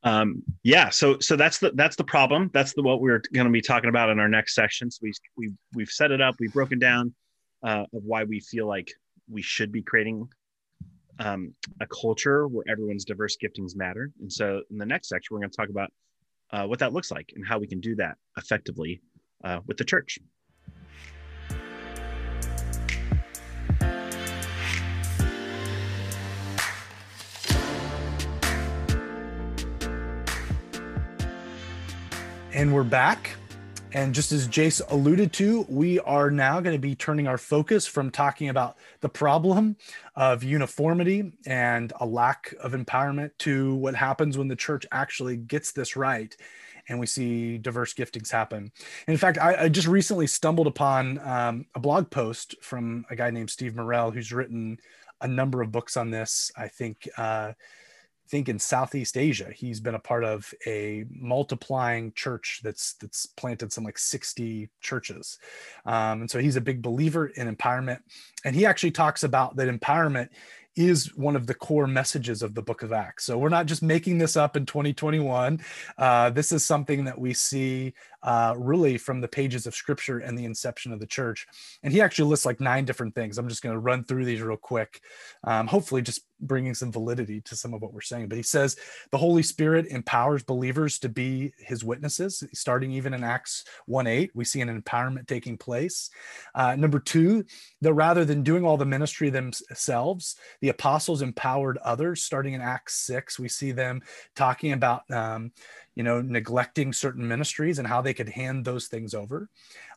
Um, 0.05 0.43
yeah 0.63 0.89
so 0.89 1.17
so 1.19 1.37
that's 1.37 1.59
the 1.59 1.71
that's 1.75 1.95
the 1.95 2.03
problem. 2.03 2.51
That's 2.53 2.73
the 2.73 2.83
what 2.83 2.99
we're 2.99 3.21
going 3.33 3.47
to 3.47 3.51
be 3.51 3.61
talking 3.61 3.89
about 3.89 4.09
in 4.09 4.19
our 4.19 4.27
next 4.27 4.53
section. 4.53 4.91
So 4.91 4.99
we, 5.01 5.13
we 5.37 5.51
we've 5.73 5.89
set 5.89 6.11
it 6.11 6.21
up 6.21 6.35
we've 6.39 6.53
broken 6.53 6.77
down 6.77 7.13
uh, 7.63 7.85
of 7.93 8.03
why 8.03 8.25
we 8.25 8.41
feel 8.41 8.67
like 8.67 8.91
we 9.29 9.41
should 9.41 9.71
be 9.71 9.81
creating 9.81 10.27
um, 11.19 11.53
a 11.79 11.87
culture 11.87 12.47
where 12.47 12.65
everyone's 12.67 13.05
diverse 13.05 13.37
giftings 13.41 13.75
matter. 13.75 14.11
And 14.19 14.31
so 14.31 14.61
in 14.69 14.77
the 14.77 14.85
next 14.85 15.07
section 15.07 15.33
we're 15.33 15.39
going 15.39 15.51
to 15.51 15.57
talk 15.57 15.69
about 15.69 15.91
uh, 16.51 16.65
what 16.67 16.79
that 16.79 16.91
looks 16.91 17.09
like 17.09 17.31
and 17.35 17.45
how 17.47 17.59
we 17.59 17.67
can 17.67 17.79
do 17.79 17.95
that 17.95 18.17
effectively 18.37 19.01
uh, 19.43 19.59
with 19.65 19.77
the 19.77 19.85
church 19.85 20.19
And 32.53 32.71
we're 32.71 32.83
back. 32.83 33.31
And 33.93 34.13
just 34.13 34.31
as 34.31 34.47
Jace 34.47 34.79
alluded 34.91 35.33
to, 35.33 35.65
we 35.67 35.99
are 36.01 36.29
now 36.29 36.59
going 36.61 36.75
to 36.75 36.79
be 36.79 36.93
turning 36.93 37.27
our 37.27 37.39
focus 37.39 37.87
from 37.87 38.11
talking 38.11 38.49
about 38.49 38.77
the 39.01 39.09
problem 39.09 39.75
of 40.15 40.43
uniformity 40.43 41.33
and 41.47 41.91
a 41.99 42.05
lack 42.05 42.53
of 42.59 42.73
empowerment 42.73 43.31
to 43.39 43.73
what 43.73 43.95
happens 43.95 44.37
when 44.37 44.49
the 44.49 44.55
church 44.55 44.85
actually 44.91 45.35
gets 45.35 45.71
this 45.71 45.95
right 45.95 46.37
and 46.87 46.99
we 46.99 47.07
see 47.07 47.57
diverse 47.57 47.95
giftings 47.95 48.29
happen. 48.29 48.71
In 49.07 49.17
fact, 49.17 49.39
I, 49.39 49.63
I 49.63 49.69
just 49.69 49.87
recently 49.87 50.27
stumbled 50.27 50.67
upon 50.67 51.17
um, 51.27 51.65
a 51.73 51.79
blog 51.79 52.11
post 52.11 52.53
from 52.61 53.03
a 53.09 53.15
guy 53.15 53.31
named 53.31 53.49
Steve 53.49 53.73
Murrell 53.73 54.11
who's 54.11 54.31
written 54.31 54.77
a 55.21 55.27
number 55.27 55.63
of 55.63 55.71
books 55.71 55.97
on 55.97 56.11
this. 56.11 56.51
I 56.55 56.67
think. 56.67 57.09
Uh, 57.17 57.53
think 58.29 58.49
in 58.49 58.59
Southeast 58.59 59.17
Asia, 59.17 59.51
he's 59.55 59.79
been 59.79 59.95
a 59.95 59.99
part 59.99 60.23
of 60.23 60.53
a 60.65 61.05
multiplying 61.09 62.13
church 62.13 62.61
that's 62.63 62.93
that's 62.95 63.25
planted 63.25 63.71
some 63.71 63.83
like 63.83 63.97
60 63.97 64.69
churches. 64.81 65.37
Um, 65.85 66.21
and 66.21 66.31
so 66.31 66.39
he's 66.39 66.55
a 66.55 66.61
big 66.61 66.81
believer 66.81 67.27
in 67.27 67.53
empowerment. 67.53 67.99
And 68.45 68.55
he 68.55 68.65
actually 68.65 68.91
talks 68.91 69.23
about 69.23 69.55
that 69.57 69.67
empowerment 69.67 70.29
is 70.75 71.15
one 71.15 71.35
of 71.35 71.45
the 71.45 71.53
core 71.53 71.85
messages 71.85 72.41
of 72.41 72.55
the 72.55 72.61
book 72.61 72.81
of 72.81 72.91
Acts. 72.91 73.25
So 73.25 73.37
we're 73.37 73.49
not 73.49 73.67
just 73.67 73.83
making 73.83 74.17
this 74.17 74.35
up 74.35 74.57
in 74.57 74.65
2021. 74.65 75.61
Uh, 75.97 76.29
this 76.31 76.51
is 76.51 76.65
something 76.65 77.05
that 77.05 77.19
we 77.19 77.33
see 77.33 77.93
uh, 78.23 78.55
really 78.57 78.97
from 78.97 79.21
the 79.21 79.27
pages 79.27 79.67
of 79.67 79.75
scripture 79.75 80.19
and 80.19 80.37
the 80.37 80.45
inception 80.45 80.93
of 80.93 80.99
the 80.99 81.05
church. 81.05 81.45
And 81.83 81.93
he 81.93 82.01
actually 82.01 82.29
lists 82.29 82.45
like 82.45 82.59
nine 82.59 82.85
different 82.85 83.15
things. 83.15 83.37
I'm 83.37 83.49
just 83.49 83.61
going 83.61 83.75
to 83.75 83.79
run 83.79 84.03
through 84.03 84.25
these 84.25 84.41
real 84.41 84.57
quick, 84.57 85.01
um, 85.43 85.67
hopefully, 85.67 86.01
just 86.01 86.21
bringing 86.39 86.73
some 86.73 86.91
validity 86.91 87.41
to 87.41 87.55
some 87.55 87.73
of 87.73 87.81
what 87.81 87.93
we're 87.93 88.01
saying. 88.01 88.27
But 88.27 88.37
he 88.37 88.43
says 88.43 88.77
the 89.11 89.17
Holy 89.17 89.43
Spirit 89.43 89.87
empowers 89.87 90.43
believers 90.43 90.99
to 90.99 91.09
be 91.09 91.53
his 91.57 91.83
witnesses, 91.83 92.43
starting 92.53 92.91
even 92.91 93.13
in 93.13 93.23
Acts 93.23 93.65
1 93.85 94.07
8. 94.07 94.31
We 94.33 94.45
see 94.45 94.61
an 94.61 94.81
empowerment 94.81 95.27
taking 95.27 95.57
place. 95.57 96.09
Uh, 96.55 96.75
number 96.75 96.99
two, 96.99 97.45
that 97.81 97.93
rather 97.93 98.25
than 98.25 98.43
doing 98.43 98.65
all 98.65 98.77
the 98.77 98.85
ministry 98.85 99.29
themselves, 99.29 100.35
the 100.61 100.69
apostles 100.69 101.21
empowered 101.21 101.77
others, 101.79 102.23
starting 102.23 102.53
in 102.53 102.61
Acts 102.61 102.95
6. 103.05 103.39
We 103.39 103.49
see 103.49 103.71
them 103.71 104.01
talking 104.35 104.71
about. 104.71 105.09
Um, 105.11 105.51
you 105.95 106.03
know, 106.03 106.21
neglecting 106.21 106.91
certain 106.91 107.27
ministries 107.27 107.79
and 107.79 107.87
how 107.87 108.01
they 108.01 108.13
could 108.13 108.29
hand 108.29 108.65
those 108.65 108.87
things 108.87 109.13
over. 109.13 109.49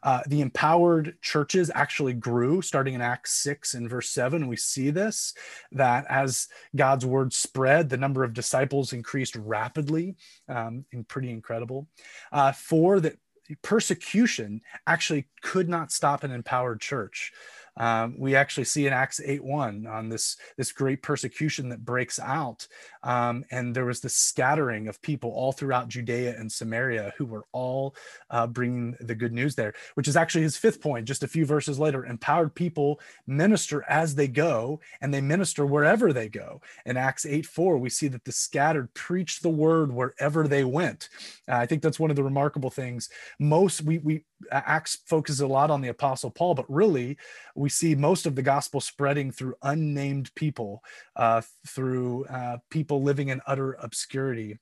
Uh, 0.03 0.21
the 0.27 0.41
empowered 0.41 1.17
churches 1.23 1.71
actually 1.75 2.13
grew 2.13 2.61
starting 2.61 2.95
in 2.95 3.01
Acts 3.01 3.33
6 3.43 3.75
and 3.75 3.89
verse 3.89 4.11
7. 4.11 4.47
We 4.47 4.57
see 4.57 4.91
this 4.91 5.35
that 5.73 6.07
as 6.09 6.49
God's 6.75 7.07
word 7.07 7.33
spread, 7.33 7.89
the 7.89 7.97
number 7.97 8.25
of 8.25 8.35
disciples 8.35 8.93
increased 8.93 9.37
rapidly 9.37 10.17
um, 10.49 10.85
and 10.93 11.07
pretty 11.09 11.31
incredible. 11.31 11.89
Uh, 12.31 12.53
four, 12.53 13.01
that 13.01 13.17
persecution 13.63 14.61
actually 14.87 15.29
could 15.43 15.69
not 15.69 15.93
stop 15.93 16.25
an 16.25 16.33
empowered 16.33 16.81
church 16.81 17.33
um, 17.77 18.15
we 18.19 18.35
actually 18.35 18.65
see 18.65 18.87
in 18.87 18.93
Acts 18.93 19.21
8 19.25 19.43
1 19.45 19.87
on 19.87 20.09
this, 20.09 20.37
this 20.57 20.73
great 20.73 21.03
persecution 21.03 21.69
that 21.69 21.85
breaks 21.85 22.19
out. 22.19 22.67
Um, 23.03 23.45
and 23.51 23.75
there 23.75 23.85
was 23.85 24.01
this 24.01 24.17
scattering 24.17 24.89
of 24.89 25.01
people 25.03 25.31
all 25.31 25.53
throughout 25.53 25.89
Judea 25.89 26.37
and 26.39 26.51
Samaria 26.51 27.13
who 27.17 27.25
were 27.25 27.45
all 27.53 27.95
uh, 28.31 28.47
bringing 28.47 28.97
the 29.01 29.15
good 29.15 29.33
news 29.33 29.55
there, 29.55 29.75
which 29.95 30.09
is 30.09 30.17
actually 30.17 30.43
his 30.43 30.57
fifth 30.57 30.81
point, 30.81 31.07
just 31.07 31.23
a 31.23 31.29
few 31.29 31.47
verses 31.47 31.79
later. 31.79 32.05
Empowered 32.05 32.55
people 32.55 33.01
minister 33.27 33.85
as 33.89 34.15
they 34.15 34.29
go, 34.29 34.81
and 35.01 35.13
they 35.13 35.21
minister 35.21 35.67
wherever 35.67 36.13
they 36.13 36.29
go. 36.29 36.61
In 36.85 36.97
Acts 36.97 37.27
8 37.27 37.47
4, 37.47 37.79
we 37.79 37.91
see 37.91 38.09
that 38.09 38.25
the 38.25 38.33
scattered 38.33 38.93
preached 38.95 39.43
the 39.43 39.51
word 39.51 39.93
wherever 39.93 40.49
they 40.49 40.65
went. 40.65 41.09
Uh, 41.49 41.57
I 41.57 41.67
think 41.67 41.83
that's 41.83 42.01
one 42.01 42.11
of 42.11 42.17
the 42.17 42.25
remarkable 42.25 42.71
things. 42.71 43.09
Most, 43.39 43.83
we, 43.83 43.99
we, 43.99 44.25
Acts 44.51 44.99
focuses 45.07 45.41
a 45.41 45.47
lot 45.47 45.71
on 45.71 45.81
the 45.81 45.89
Apostle 45.89 46.31
Paul, 46.31 46.55
but 46.55 46.71
really 46.71 47.17
we 47.55 47.69
see 47.69 47.95
most 47.95 48.27
of 48.27 48.35
the 48.35 48.43
gospel 48.43 48.81
spreading 48.81 49.31
through 49.31 49.55
unnamed 49.63 50.35
people, 50.35 50.83
uh, 51.17 51.43
through 51.67 52.27
uh, 52.27 52.59
people 52.71 53.03
living 53.03 53.29
in 53.29 53.41
utter 53.47 53.75
obscurity 53.75 54.59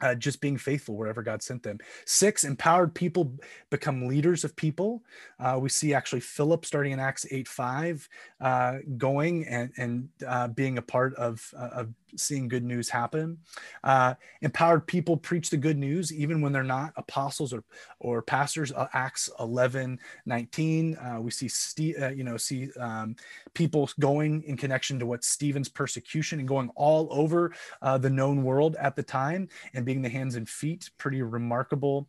uh, 0.00 0.14
just 0.14 0.40
being 0.40 0.56
faithful 0.56 0.96
wherever 0.96 1.22
God 1.22 1.42
sent 1.42 1.62
them. 1.62 1.78
Six, 2.06 2.44
empowered 2.44 2.94
people 2.94 3.32
become 3.70 4.06
leaders 4.06 4.44
of 4.44 4.56
people. 4.56 5.02
Uh, 5.38 5.58
we 5.60 5.68
see 5.68 5.94
actually 5.94 6.20
Philip 6.20 6.64
starting 6.64 6.92
in 6.92 7.00
Acts 7.00 7.26
8 7.30 7.46
5, 7.46 8.08
uh, 8.40 8.78
going 8.96 9.46
and, 9.46 9.72
and 9.76 10.08
uh, 10.26 10.48
being 10.48 10.78
a 10.78 10.82
part 10.82 11.14
of, 11.16 11.52
uh, 11.56 11.68
of 11.72 11.94
seeing 12.16 12.48
good 12.48 12.64
news 12.64 12.88
happen. 12.88 13.38
Uh, 13.84 14.14
empowered 14.42 14.86
people 14.86 15.16
preach 15.16 15.50
the 15.50 15.56
good 15.56 15.78
news 15.78 16.12
even 16.12 16.40
when 16.40 16.52
they're 16.52 16.62
not 16.62 16.92
apostles 16.96 17.52
or, 17.52 17.64
or 17.98 18.22
pastors. 18.22 18.72
Uh, 18.72 18.88
Acts 18.92 19.30
11 19.38 19.98
19, 20.26 20.96
uh, 20.96 21.20
we 21.20 21.30
see, 21.30 21.48
Ste- 21.48 22.00
uh, 22.00 22.08
you 22.08 22.24
know, 22.24 22.36
see 22.36 22.70
um, 22.78 23.16
people 23.54 23.90
going 23.98 24.42
in 24.44 24.56
connection 24.56 24.98
to 24.98 25.06
what 25.06 25.24
Stephen's 25.24 25.68
persecution 25.68 26.38
and 26.38 26.48
going 26.48 26.70
all 26.74 27.08
over 27.10 27.52
the 27.98 28.10
known 28.10 28.42
world 28.42 28.76
at 28.76 28.96
the 28.96 29.02
time 29.02 29.48
and 29.74 29.84
being 29.84 30.02
the 30.02 30.08
hands 30.08 30.36
and 30.36 30.48
feet, 30.48 30.90
pretty 30.98 31.22
remarkable. 31.22 32.08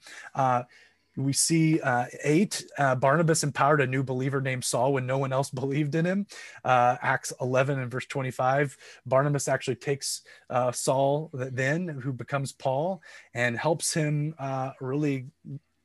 We 1.23 1.33
see 1.33 1.79
uh, 1.79 2.05
eight 2.23 2.65
uh, 2.77 2.95
barnabas 2.95 3.43
empowered 3.43 3.81
a 3.81 3.87
new 3.87 4.03
believer 4.03 4.41
named 4.41 4.63
saul 4.63 4.93
when 4.93 5.05
no 5.05 5.17
one 5.17 5.33
else 5.33 5.49
believed 5.61 5.95
in 5.95 6.05
him. 6.05 6.27
Uh, 6.63 6.97
acts 7.01 7.33
11 7.41 7.79
and 7.79 7.91
verse 7.91 8.05
25 8.05 8.77
barnabas 9.05 9.47
actually 9.47 9.75
takes 9.75 10.21
uh, 10.49 10.71
saul 10.71 11.29
then 11.33 11.87
who 11.87 12.13
becomes 12.13 12.51
paul 12.51 13.01
and 13.33 13.57
helps 13.57 13.93
him 13.93 14.33
uh, 14.39 14.71
really 14.79 15.27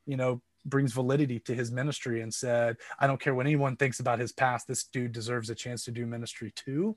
you 0.06 0.16
know 0.16 0.40
brings 0.68 0.92
validity 0.92 1.38
to 1.40 1.54
his 1.54 1.70
ministry 1.70 2.20
and 2.20 2.32
said, 2.32 2.76
I 2.98 3.06
don't 3.06 3.20
care 3.20 3.34
what 3.34 3.46
anyone 3.46 3.76
thinks 3.76 4.00
about 4.00 4.18
his 4.18 4.32
past, 4.32 4.66
this 4.66 4.84
dude 4.84 5.12
deserves 5.12 5.50
a 5.50 5.54
chance 5.54 5.84
to 5.84 5.90
do 5.90 6.06
ministry 6.06 6.52
too. 6.54 6.96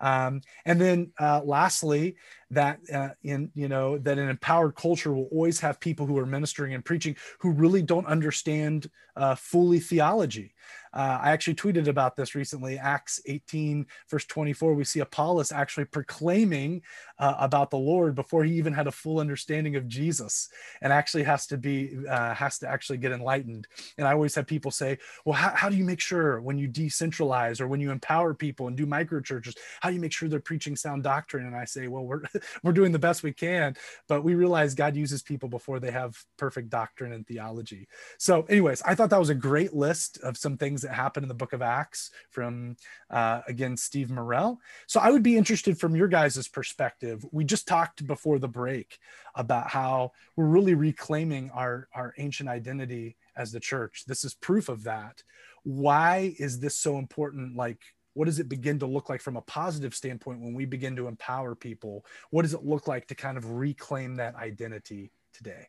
Um, 0.00 0.42
and 0.64 0.80
then 0.80 1.12
uh, 1.18 1.40
lastly, 1.44 2.16
that 2.50 2.78
uh, 2.92 3.08
in 3.22 3.50
you 3.54 3.68
know 3.68 3.98
that 3.98 4.18
an 4.18 4.28
empowered 4.28 4.76
culture 4.76 5.12
will 5.12 5.28
always 5.32 5.58
have 5.60 5.80
people 5.80 6.06
who 6.06 6.18
are 6.18 6.26
ministering 6.26 6.74
and 6.74 6.84
preaching 6.84 7.16
who 7.40 7.50
really 7.50 7.82
don't 7.82 8.06
understand 8.06 8.88
uh, 9.16 9.34
fully 9.34 9.80
theology. 9.80 10.54
Uh, 10.92 11.18
I 11.22 11.32
actually 11.32 11.54
tweeted 11.54 11.88
about 11.88 12.16
this 12.16 12.34
recently. 12.34 12.78
Acts 12.78 13.20
18, 13.26 13.86
verse 14.10 14.24
24, 14.24 14.74
we 14.74 14.84
see 14.84 15.00
Apollos 15.00 15.52
actually 15.52 15.84
proclaiming 15.84 16.82
uh, 17.18 17.34
about 17.38 17.70
the 17.70 17.76
Lord 17.76 18.14
before 18.14 18.44
he 18.44 18.54
even 18.54 18.72
had 18.72 18.86
a 18.86 18.92
full 18.92 19.20
understanding 19.20 19.76
of 19.76 19.88
Jesus, 19.88 20.48
and 20.80 20.92
actually 20.92 21.22
has 21.24 21.46
to 21.48 21.56
be 21.56 21.96
uh, 22.08 22.34
has 22.34 22.58
to 22.58 22.68
actually 22.68 22.98
get 22.98 23.12
enlightened. 23.12 23.66
And 23.98 24.06
I 24.06 24.12
always 24.12 24.34
have 24.34 24.46
people 24.46 24.70
say, 24.70 24.98
"Well, 25.24 25.34
how, 25.34 25.50
how 25.54 25.68
do 25.68 25.76
you 25.76 25.84
make 25.84 26.00
sure 26.00 26.40
when 26.40 26.58
you 26.58 26.68
decentralize 26.68 27.60
or 27.60 27.68
when 27.68 27.80
you 27.80 27.90
empower 27.90 28.34
people 28.34 28.68
and 28.68 28.76
do 28.76 28.86
micro 28.86 29.20
churches, 29.20 29.54
how 29.80 29.88
do 29.88 29.94
you 29.94 30.00
make 30.00 30.12
sure 30.12 30.28
they're 30.28 30.40
preaching 30.40 30.76
sound 30.76 31.02
doctrine?" 31.02 31.46
And 31.46 31.56
I 31.56 31.64
say, 31.64 31.88
"Well, 31.88 32.04
we're 32.04 32.22
we're 32.62 32.72
doing 32.72 32.92
the 32.92 32.98
best 32.98 33.22
we 33.22 33.32
can, 33.32 33.76
but 34.08 34.22
we 34.22 34.34
realize 34.34 34.74
God 34.74 34.96
uses 34.96 35.22
people 35.22 35.48
before 35.48 35.80
they 35.80 35.90
have 35.90 36.16
perfect 36.36 36.70
doctrine 36.70 37.12
and 37.12 37.26
theology." 37.26 37.88
So, 38.18 38.42
anyways, 38.48 38.82
I 38.82 38.94
thought 38.94 39.10
that 39.10 39.18
was 39.18 39.30
a 39.30 39.34
great 39.34 39.74
list 39.74 40.18
of 40.22 40.36
some 40.36 40.55
things 40.56 40.82
that 40.82 40.92
happen 40.92 41.22
in 41.22 41.28
the 41.28 41.34
Book 41.34 41.52
of 41.52 41.62
Acts 41.62 42.10
from 42.30 42.76
uh, 43.10 43.42
again 43.48 43.76
Steve 43.76 44.10
Murrell. 44.10 44.58
So, 44.86 45.00
I 45.00 45.10
would 45.10 45.22
be 45.22 45.36
interested 45.36 45.78
from 45.78 45.96
your 45.96 46.08
guys' 46.08 46.48
perspective, 46.48 47.24
we 47.32 47.44
just 47.44 47.68
talked 47.68 48.06
before 48.06 48.38
the 48.38 48.48
break 48.48 48.98
about 49.34 49.68
how 49.68 50.12
we're 50.36 50.46
really 50.46 50.74
reclaiming 50.74 51.50
our, 51.50 51.88
our 51.94 52.14
ancient 52.18 52.48
identity 52.48 53.16
as 53.36 53.52
the 53.52 53.60
church. 53.60 54.04
This 54.06 54.24
is 54.24 54.34
proof 54.34 54.68
of 54.68 54.84
that. 54.84 55.22
Why 55.62 56.34
is 56.38 56.60
this 56.60 56.76
so 56.76 56.98
important? 56.98 57.56
Like, 57.56 57.80
what 58.14 58.24
does 58.24 58.38
it 58.38 58.48
begin 58.48 58.78
to 58.78 58.86
look 58.86 59.10
like 59.10 59.20
from 59.20 59.36
a 59.36 59.42
positive 59.42 59.94
standpoint 59.94 60.40
when 60.40 60.54
we 60.54 60.64
begin 60.64 60.96
to 60.96 61.06
empower 61.06 61.54
people? 61.54 62.06
What 62.30 62.42
does 62.42 62.54
it 62.54 62.64
look 62.64 62.88
like 62.88 63.06
to 63.08 63.14
kind 63.14 63.36
of 63.36 63.50
reclaim 63.50 64.16
that 64.16 64.36
identity 64.36 65.12
today? 65.34 65.68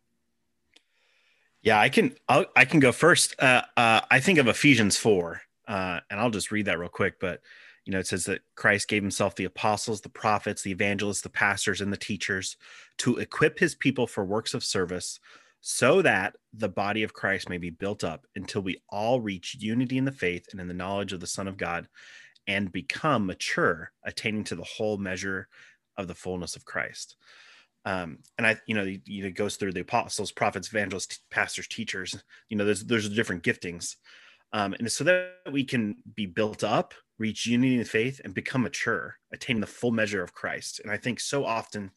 Yeah, 1.67 1.82
I 1.82 1.89
can. 1.89 2.15
I'll, 2.30 2.45
i 2.56 2.63
can 2.63 2.80
go 2.80 2.93
first. 2.93 3.36
Uh, 3.39 3.62
uh, 3.75 3.99
I 4.10 4.21
think 4.21 4.39
of 4.39 4.47
Ephesians 4.47 4.95
four, 4.95 5.41
uh, 5.67 5.99
and 6.10 6.17
I'll 6.17 6.30
just 6.30 6.49
read 6.49 6.67
that 6.67 6.80
real 6.80 6.88
quick. 6.88 7.19
But 7.19 7.41
you 7.84 7.91
know, 7.91 7.99
it 7.99 8.08
says 8.08 8.23
that 8.23 8.39
Christ 8.56 8.88
gave 8.88 9.03
himself 9.03 9.36
the 9.36 9.43
apostles, 9.43 9.99
the 9.99 10.08
prophets, 10.08 10.62
the 10.62 10.71
evangelists, 10.71 11.19
the 11.19 11.30
pastors, 11.30 11.82
and 11.82 11.91
the 11.91 11.97
teachers 11.97 12.56
to 12.99 13.17
equip 13.17 13.60
his 13.60 13.75
people 13.75 14.08
for 14.08 14.23
works 14.23 14.53
of 14.53 14.63
service 14.63 15.19
so 15.60 16.01
that 16.03 16.38
the 16.53 16.69
body 16.69 17.03
of 17.03 17.12
Christ 17.12 17.49
may 17.49 17.58
be 17.58 17.69
built 17.69 18.01
up 18.01 18.25
until 18.38 18.62
we 18.62 18.82
all 18.88 19.19
reach 19.19 19.58
unity 19.60 19.97
in 19.97 20.06
the 20.06 20.12
faith 20.13 20.45
and 20.53 20.62
in 20.62 20.69
the 20.69 20.73
knowledge 20.73 21.12
of 21.12 21.19
the 21.19 21.27
Son 21.27 21.49
of 21.49 21.58
God 21.58 21.89
and 22.47 22.71
become 22.71 23.25
mature, 23.25 23.91
attaining 24.06 24.45
to 24.45 24.56
the 24.56 24.63
whole 24.63 24.97
measure 24.97 25.49
of 25.97 26.08
the 26.08 26.15
fullness 26.15 26.56
of 26.56 26.63
Christ. 26.63 27.17
Um, 27.88 28.19
and 28.38 28.45
I, 28.45 28.58
you 28.67 28.76
know, 28.76 28.86
it 28.86 29.36
goes 29.36 29.56
through 29.56 29.71
the 29.71 29.80
apostles, 29.80 30.34
prophets, 30.34 30.67
evangelists, 30.67 31.21
pastors, 31.32 31.69
teachers. 31.69 32.21
You 32.50 32.58
know, 32.58 32.65
there's 32.65 32.84
there's 32.84 33.08
different 33.08 33.43
giftings, 33.43 33.95
um, 34.52 34.73
and 34.73 34.91
so 34.91 35.06
that 35.06 35.36
we 35.50 35.63
can 35.63 35.95
be 36.13 36.26
built 36.26 36.65
up 36.65 36.93
reach 37.17 37.45
unity 37.45 37.78
in 37.78 37.86
faith 37.86 38.19
and 38.26 38.34
become 38.34 38.63
mature, 38.63 39.15
attain 39.32 39.62
the 39.62 39.65
full 39.65 39.91
measure 39.91 40.21
of 40.21 40.34
Christ. 40.34 40.82
And 40.82 40.91
I 40.91 40.97
think 40.97 41.21
so 41.21 41.45
often 41.45 41.91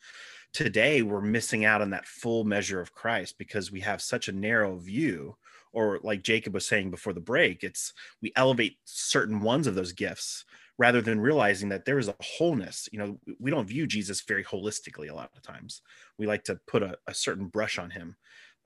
today 0.53 1.03
we're 1.03 1.21
missing 1.21 1.65
out 1.65 1.83
on 1.83 1.91
that 1.91 2.07
full 2.07 2.45
measure 2.45 2.81
of 2.81 2.95
Christ 2.95 3.37
because 3.37 3.73
we 3.73 3.81
have 3.81 4.01
such 4.01 4.29
a 4.29 4.33
narrow 4.33 4.79
view. 4.79 5.37
Or, 5.73 6.01
like 6.03 6.23
Jacob 6.23 6.55
was 6.55 6.67
saying 6.67 6.91
before 6.91 7.13
the 7.13 7.21
break, 7.21 7.63
it's 7.63 7.93
we 8.23 8.33
elevate 8.35 8.79
certain 8.85 9.41
ones 9.41 9.67
of 9.67 9.75
those 9.75 9.93
gifts 9.93 10.45
rather 10.81 11.03
than 11.03 11.21
realizing 11.21 11.69
that 11.69 11.85
there 11.85 11.99
is 11.99 12.09
a 12.09 12.17
wholeness. 12.21 12.89
You 12.91 12.99
know, 12.99 13.21
we 13.39 13.51
don't 13.51 13.69
view 13.69 13.87
Jesus 13.87 14.23
very 14.23 14.43
holistically 14.43 15.11
a 15.11 15.15
lot 15.15 15.31
of 15.37 15.43
times. 15.43 15.83
We 16.19 16.27
like 16.27 16.43
to 16.45 16.59
put 16.67 16.83
a, 16.83 16.97
a 17.07 17.13
certain 17.13 17.49
brush 17.49 17.79
on 17.79 17.91
him 17.91 18.17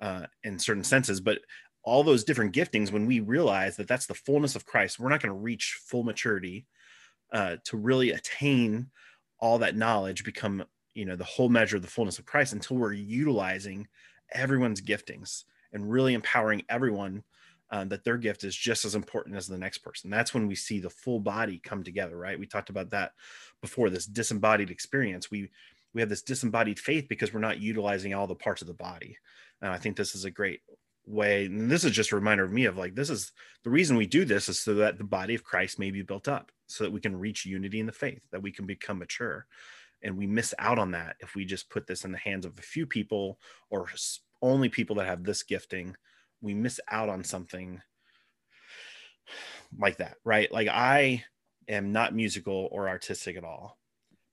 uh, 0.00 0.26
in 0.44 0.58
certain 0.58 0.84
senses, 0.84 1.20
but 1.20 1.40
all 1.82 2.02
those 2.02 2.24
different 2.24 2.54
giftings 2.54 2.90
when 2.90 3.04
we 3.04 3.20
realize 3.20 3.76
that 3.76 3.86
that's 3.88 4.06
the 4.06 4.14
fullness 4.14 4.56
of 4.56 4.66
christ 4.66 4.98
we're 4.98 5.10
not 5.10 5.22
going 5.22 5.32
to 5.32 5.38
reach 5.38 5.78
full 5.86 6.02
maturity 6.02 6.66
uh, 7.32 7.56
to 7.64 7.76
really 7.76 8.10
attain 8.10 8.90
all 9.38 9.58
that 9.58 9.76
knowledge 9.76 10.24
become 10.24 10.64
you 10.94 11.04
know 11.04 11.16
the 11.16 11.24
whole 11.24 11.48
measure 11.48 11.76
of 11.76 11.82
the 11.82 11.88
fullness 11.88 12.18
of 12.18 12.24
christ 12.24 12.52
until 12.52 12.76
we're 12.76 12.92
utilizing 12.92 13.86
everyone's 14.32 14.80
giftings 14.80 15.44
and 15.72 15.90
really 15.90 16.14
empowering 16.14 16.62
everyone 16.68 17.22
uh, 17.74 17.84
that 17.84 18.04
their 18.04 18.16
gift 18.16 18.44
is 18.44 18.54
just 18.54 18.84
as 18.84 18.94
important 18.94 19.36
as 19.36 19.48
the 19.48 19.58
next 19.58 19.78
person. 19.78 20.10
That's 20.10 20.32
when 20.32 20.46
we 20.46 20.54
see 20.54 20.78
the 20.78 20.90
full 20.90 21.18
body 21.18 21.60
come 21.62 21.82
together 21.82 22.16
right? 22.16 22.38
We 22.38 22.46
talked 22.46 22.70
about 22.70 22.90
that 22.90 23.12
before 23.60 23.90
this 23.90 24.06
disembodied 24.06 24.70
experience. 24.70 25.30
We 25.30 25.50
we 25.92 26.00
have 26.00 26.08
this 26.08 26.22
disembodied 26.22 26.78
faith 26.78 27.06
because 27.08 27.32
we're 27.32 27.40
not 27.40 27.60
utilizing 27.60 28.14
all 28.14 28.26
the 28.26 28.34
parts 28.34 28.62
of 28.62 28.68
the 28.68 28.74
body. 28.74 29.16
And 29.62 29.72
i 29.72 29.78
think 29.78 29.96
this 29.96 30.14
is 30.14 30.24
a 30.24 30.30
great 30.30 30.60
way 31.06 31.46
and 31.46 31.70
this 31.70 31.84
is 31.84 31.92
just 31.92 32.12
a 32.12 32.16
reminder 32.16 32.44
of 32.44 32.52
me 32.52 32.64
of 32.64 32.78
like 32.78 32.94
this 32.94 33.10
is 33.10 33.32
the 33.62 33.70
reason 33.70 33.96
we 33.96 34.06
do 34.06 34.24
this 34.24 34.48
is 34.48 34.58
so 34.58 34.74
that 34.74 34.96
the 34.96 35.04
body 35.04 35.34
of 35.34 35.44
christ 35.44 35.78
may 35.78 35.90
be 35.90 36.00
built 36.00 36.28
up 36.28 36.50
so 36.66 36.84
that 36.84 36.92
we 36.92 37.00
can 37.00 37.18
reach 37.18 37.46
unity 37.46 37.80
in 37.80 37.86
the 37.86 37.92
faith 37.92 38.22
that 38.30 38.42
we 38.42 38.52
can 38.52 38.66
become 38.66 38.98
mature. 38.98 39.46
And 40.02 40.16
we 40.16 40.26
miss 40.26 40.52
out 40.58 40.78
on 40.78 40.90
that 40.92 41.16
if 41.20 41.34
we 41.34 41.44
just 41.44 41.70
put 41.70 41.86
this 41.86 42.04
in 42.04 42.12
the 42.12 42.18
hands 42.18 42.44
of 42.44 42.58
a 42.58 42.62
few 42.62 42.86
people 42.86 43.38
or 43.70 43.88
only 44.42 44.68
people 44.68 44.96
that 44.96 45.06
have 45.06 45.24
this 45.24 45.42
gifting 45.42 45.96
we 46.44 46.54
miss 46.54 46.80
out 46.90 47.08
on 47.08 47.24
something 47.24 47.80
like 49.78 49.96
that 49.96 50.16
right 50.24 50.52
like 50.52 50.68
i 50.68 51.24
am 51.68 51.92
not 51.92 52.14
musical 52.14 52.68
or 52.70 52.88
artistic 52.88 53.36
at 53.36 53.44
all 53.44 53.78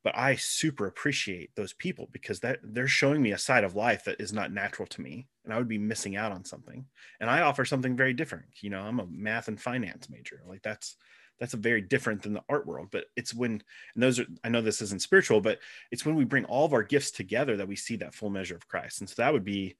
but 0.03 0.15
i 0.17 0.35
super 0.35 0.85
appreciate 0.87 1.49
those 1.55 1.73
people 1.73 2.09
because 2.11 2.41
that 2.41 2.59
they're 2.63 2.87
showing 2.87 3.21
me 3.21 3.31
a 3.31 3.37
side 3.37 3.63
of 3.63 3.75
life 3.75 4.03
that 4.03 4.19
is 4.19 4.33
not 4.33 4.51
natural 4.51 4.87
to 4.87 5.01
me 5.01 5.27
and 5.43 5.53
I 5.53 5.57
would 5.57 5.67
be 5.67 5.77
missing 5.77 6.15
out 6.15 6.31
on 6.31 6.45
something. 6.45 6.85
And 7.19 7.29
I 7.29 7.41
offer 7.41 7.65
something 7.65 7.95
very 7.95 8.13
different. 8.13 8.45
You 8.61 8.69
know, 8.69 8.81
I'm 8.81 8.99
a 8.99 9.07
math 9.07 9.47
and 9.47 9.59
finance 9.59 10.09
major. 10.09 10.41
Like 10.47 10.61
that's 10.61 10.97
that's 11.39 11.55
a 11.55 11.57
very 11.57 11.81
different 11.81 12.21
than 12.21 12.33
the 12.33 12.43
art 12.49 12.67
world. 12.67 12.89
But 12.91 13.05
it's 13.15 13.33
when 13.33 13.63
and 13.95 14.03
those 14.03 14.19
are 14.19 14.25
I 14.43 14.49
know 14.49 14.61
this 14.61 14.81
isn't 14.81 15.01
spiritual, 15.01 15.41
but 15.41 15.59
it's 15.91 16.05
when 16.05 16.15
we 16.15 16.25
bring 16.25 16.45
all 16.45 16.65
of 16.65 16.73
our 16.73 16.83
gifts 16.83 17.11
together 17.11 17.57
that 17.57 17.67
we 17.67 17.75
see 17.75 17.95
that 17.97 18.13
full 18.13 18.29
measure 18.29 18.55
of 18.55 18.67
Christ. 18.67 19.01
And 19.01 19.09
so 19.09 19.15
that 19.17 19.33
would 19.33 19.45
be 19.45 19.77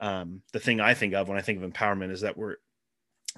um, 0.00 0.42
the 0.52 0.60
thing 0.60 0.80
I 0.80 0.94
think 0.94 1.14
of 1.14 1.28
when 1.28 1.38
I 1.38 1.42
think 1.42 1.62
of 1.62 1.70
empowerment 1.70 2.10
is 2.10 2.22
that 2.22 2.36
we're 2.36 2.56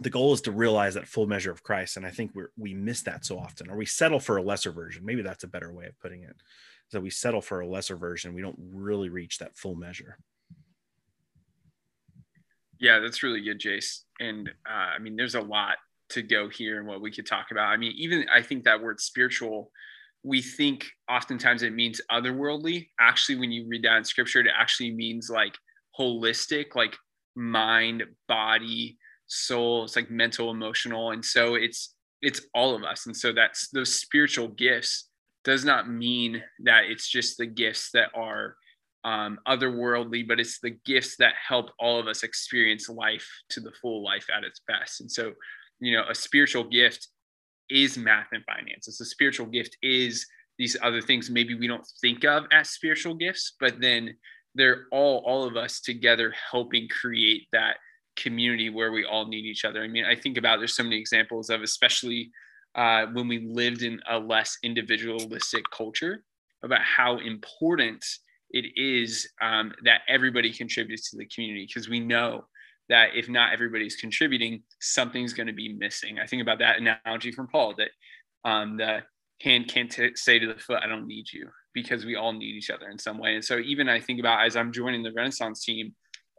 the 0.00 0.10
goal 0.10 0.32
is 0.32 0.40
to 0.42 0.52
realize 0.52 0.94
that 0.94 1.06
full 1.06 1.26
measure 1.26 1.50
of 1.50 1.62
Christ. 1.62 1.96
And 1.96 2.06
I 2.06 2.10
think 2.10 2.32
we 2.34 2.44
we 2.56 2.74
miss 2.74 3.02
that 3.02 3.24
so 3.24 3.38
often, 3.38 3.70
or 3.70 3.76
we 3.76 3.86
settle 3.86 4.20
for 4.20 4.36
a 4.38 4.42
lesser 4.42 4.72
version. 4.72 5.04
Maybe 5.04 5.22
that's 5.22 5.44
a 5.44 5.48
better 5.48 5.72
way 5.72 5.86
of 5.86 5.98
putting 6.00 6.22
it. 6.22 6.36
that 6.92 7.02
we 7.02 7.10
settle 7.10 7.40
for 7.40 7.60
a 7.60 7.66
lesser 7.66 7.96
version. 7.96 8.34
We 8.34 8.42
don't 8.42 8.58
really 8.72 9.08
reach 9.08 9.38
that 9.38 9.56
full 9.56 9.74
measure. 9.74 10.18
Yeah, 12.78 12.98
that's 12.98 13.22
really 13.22 13.40
good, 13.42 13.60
Jace. 13.60 14.00
And 14.20 14.48
uh, 14.68 14.94
I 14.96 14.98
mean, 14.98 15.16
there's 15.16 15.34
a 15.34 15.40
lot 15.40 15.76
to 16.10 16.22
go 16.22 16.48
here 16.48 16.78
and 16.78 16.86
what 16.86 17.00
we 17.00 17.10
could 17.10 17.26
talk 17.26 17.46
about. 17.50 17.68
I 17.68 17.76
mean, 17.76 17.92
even 17.96 18.26
I 18.34 18.42
think 18.42 18.64
that 18.64 18.82
word 18.82 19.00
spiritual, 19.00 19.70
we 20.22 20.42
think 20.42 20.86
oftentimes 21.08 21.62
it 21.62 21.72
means 21.74 22.00
otherworldly. 22.10 22.88
Actually, 23.00 23.38
when 23.38 23.52
you 23.52 23.66
read 23.68 23.84
that 23.84 23.98
in 23.98 24.04
scripture, 24.04 24.40
it 24.40 24.46
actually 24.58 24.90
means 24.92 25.30
like 25.30 25.54
holistic, 25.98 26.74
like 26.74 26.96
mind, 27.34 28.04
body, 28.28 28.98
soul. 29.26 29.84
It's 29.84 29.96
like 29.96 30.10
mental, 30.10 30.50
emotional. 30.50 31.10
And 31.10 31.24
so 31.24 31.54
it's 31.54 31.94
it's 32.20 32.46
all 32.54 32.74
of 32.74 32.84
us. 32.84 33.06
And 33.06 33.16
so 33.16 33.32
that's 33.32 33.68
those 33.70 33.94
spiritual 33.94 34.48
gifts 34.48 35.08
does 35.44 35.64
not 35.64 35.90
mean 35.90 36.42
that 36.64 36.84
it's 36.84 37.08
just 37.08 37.36
the 37.36 37.46
gifts 37.46 37.90
that 37.92 38.10
are 38.14 38.54
um, 39.04 39.40
otherworldly, 39.46 40.26
but 40.26 40.38
it's 40.38 40.60
the 40.60 40.78
gifts 40.86 41.16
that 41.16 41.34
help 41.48 41.70
all 41.80 41.98
of 41.98 42.06
us 42.06 42.22
experience 42.22 42.88
life 42.88 43.28
to 43.50 43.60
the 43.60 43.72
full 43.80 44.04
life 44.04 44.26
at 44.34 44.44
its 44.44 44.60
best. 44.68 45.00
And 45.00 45.10
so, 45.10 45.32
you 45.80 45.96
know, 45.96 46.04
a 46.08 46.14
spiritual 46.14 46.62
gift 46.62 47.08
is 47.68 47.98
math 47.98 48.28
and 48.32 48.44
finance. 48.44 48.86
It's 48.86 49.00
a 49.00 49.04
spiritual 49.04 49.46
gift 49.46 49.76
is 49.82 50.24
these 50.58 50.76
other 50.80 51.00
things 51.00 51.30
maybe 51.30 51.54
we 51.56 51.66
don't 51.66 51.86
think 52.00 52.24
of 52.24 52.44
as 52.52 52.70
spiritual 52.70 53.14
gifts, 53.14 53.56
but 53.58 53.80
then 53.80 54.14
they're 54.54 54.86
all 54.90 55.22
all 55.26 55.44
of 55.44 55.56
us 55.56 55.80
together 55.80 56.32
helping 56.50 56.88
create 56.88 57.46
that 57.52 57.76
community 58.16 58.68
where 58.68 58.92
we 58.92 59.04
all 59.04 59.26
need 59.26 59.44
each 59.44 59.64
other. 59.64 59.82
I 59.82 59.88
mean, 59.88 60.04
I 60.04 60.14
think 60.14 60.36
about 60.36 60.58
there's 60.58 60.76
so 60.76 60.82
many 60.82 60.98
examples 60.98 61.50
of 61.50 61.62
especially 61.62 62.30
uh, 62.74 63.06
when 63.12 63.28
we 63.28 63.38
lived 63.38 63.82
in 63.82 64.00
a 64.08 64.18
less 64.18 64.58
individualistic 64.62 65.64
culture 65.70 66.24
about 66.62 66.80
how 66.82 67.18
important 67.18 68.04
it 68.50 68.66
is 68.76 69.28
um, 69.40 69.72
that 69.84 70.02
everybody 70.08 70.52
contributes 70.52 71.10
to 71.10 71.16
the 71.16 71.26
community 71.26 71.66
because 71.66 71.88
we 71.88 72.00
know 72.00 72.44
that 72.88 73.10
if 73.14 73.28
not 73.28 73.52
everybody's 73.52 73.96
contributing, 73.96 74.62
something's 74.80 75.32
going 75.32 75.46
to 75.46 75.52
be 75.52 75.72
missing. 75.72 76.18
I 76.18 76.26
think 76.26 76.42
about 76.42 76.58
that 76.58 76.76
analogy 76.78 77.32
from 77.32 77.48
Paul 77.48 77.74
that 77.78 77.90
um, 78.44 78.76
the 78.76 79.02
hand 79.40 79.68
can't 79.68 79.90
t- 79.90 80.14
say 80.14 80.38
to 80.38 80.46
the 80.46 80.60
foot, 80.60 80.80
I 80.82 80.86
don't 80.86 81.06
need 81.06 81.32
you 81.32 81.48
because 81.74 82.04
we 82.04 82.16
all 82.16 82.32
need 82.32 82.54
each 82.54 82.70
other 82.70 82.88
in 82.88 82.98
some 82.98 83.18
way. 83.18 83.34
And 83.34 83.44
so 83.44 83.58
even 83.58 83.88
I 83.88 84.00
think 84.00 84.20
about 84.20 84.44
as 84.44 84.56
I'm 84.56 84.72
joining 84.72 85.02
the 85.02 85.12
Renaissance 85.12 85.64
team, 85.64 85.94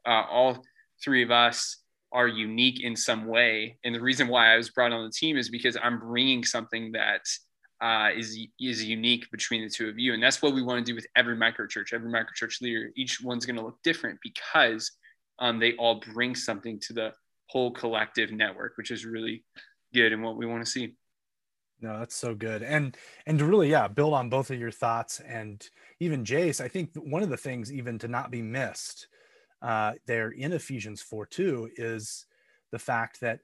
uh, 0.05 0.23
all 0.29 0.63
three 1.03 1.23
of 1.23 1.31
us 1.31 1.77
are 2.11 2.27
unique 2.27 2.83
in 2.83 2.95
some 2.95 3.25
way. 3.25 3.77
And 3.83 3.93
the 3.93 4.01
reason 4.01 4.27
why 4.27 4.53
I 4.53 4.57
was 4.57 4.69
brought 4.69 4.91
on 4.91 5.05
the 5.05 5.11
team 5.11 5.35
is 5.35 5.49
because 5.49 5.75
I'm 5.81 5.99
bringing 5.99 6.43
something 6.43 6.91
that 6.91 7.21
uh, 7.81 8.11
is 8.15 8.37
is 8.61 8.83
unique 8.83 9.29
between 9.29 9.63
the 9.63 9.69
two 9.69 9.89
of 9.89 9.99
you, 9.99 10.13
and 10.13 10.23
that's 10.23 10.41
what 10.41 10.53
we 10.53 10.61
want 10.61 10.85
to 10.85 10.89
do 10.89 10.95
with 10.95 11.05
every 11.17 11.35
microchurch. 11.35 11.91
Every 11.91 12.09
microchurch 12.09 12.61
leader, 12.61 12.91
each 12.95 13.19
one's 13.21 13.45
going 13.45 13.57
to 13.57 13.65
look 13.65 13.77
different 13.83 14.19
because 14.23 14.89
um, 15.39 15.59
they 15.59 15.73
all 15.73 15.95
bring 16.13 16.33
something 16.33 16.79
to 16.79 16.93
the 16.93 17.11
whole 17.49 17.71
collective 17.71 18.31
network, 18.31 18.77
which 18.77 18.89
is 18.89 19.05
really 19.05 19.43
good 19.93 20.13
and 20.13 20.23
what 20.23 20.37
we 20.37 20.45
want 20.45 20.63
to 20.63 20.71
see. 20.71 20.95
No, 21.83 21.99
that's 21.99 22.15
so 22.15 22.33
good. 22.33 22.63
And 22.63 22.95
and 23.27 23.37
to 23.37 23.45
really, 23.45 23.69
yeah, 23.69 23.89
build 23.89 24.13
on 24.13 24.29
both 24.29 24.49
of 24.49 24.59
your 24.59 24.71
thoughts 24.71 25.19
and 25.19 25.69
even 25.99 26.23
Jace, 26.23 26.61
I 26.61 26.69
think 26.69 26.91
one 26.95 27.23
of 27.23 27.29
the 27.29 27.37
things 27.37 27.73
even 27.73 27.99
to 27.99 28.07
not 28.07 28.31
be 28.31 28.41
missed 28.41 29.07
uh, 29.61 29.91
there 30.07 30.29
in 30.29 30.53
Ephesians 30.53 31.01
4 31.01 31.25
2 31.25 31.71
is 31.75 32.25
the 32.71 32.79
fact 32.79 33.19
that 33.19 33.41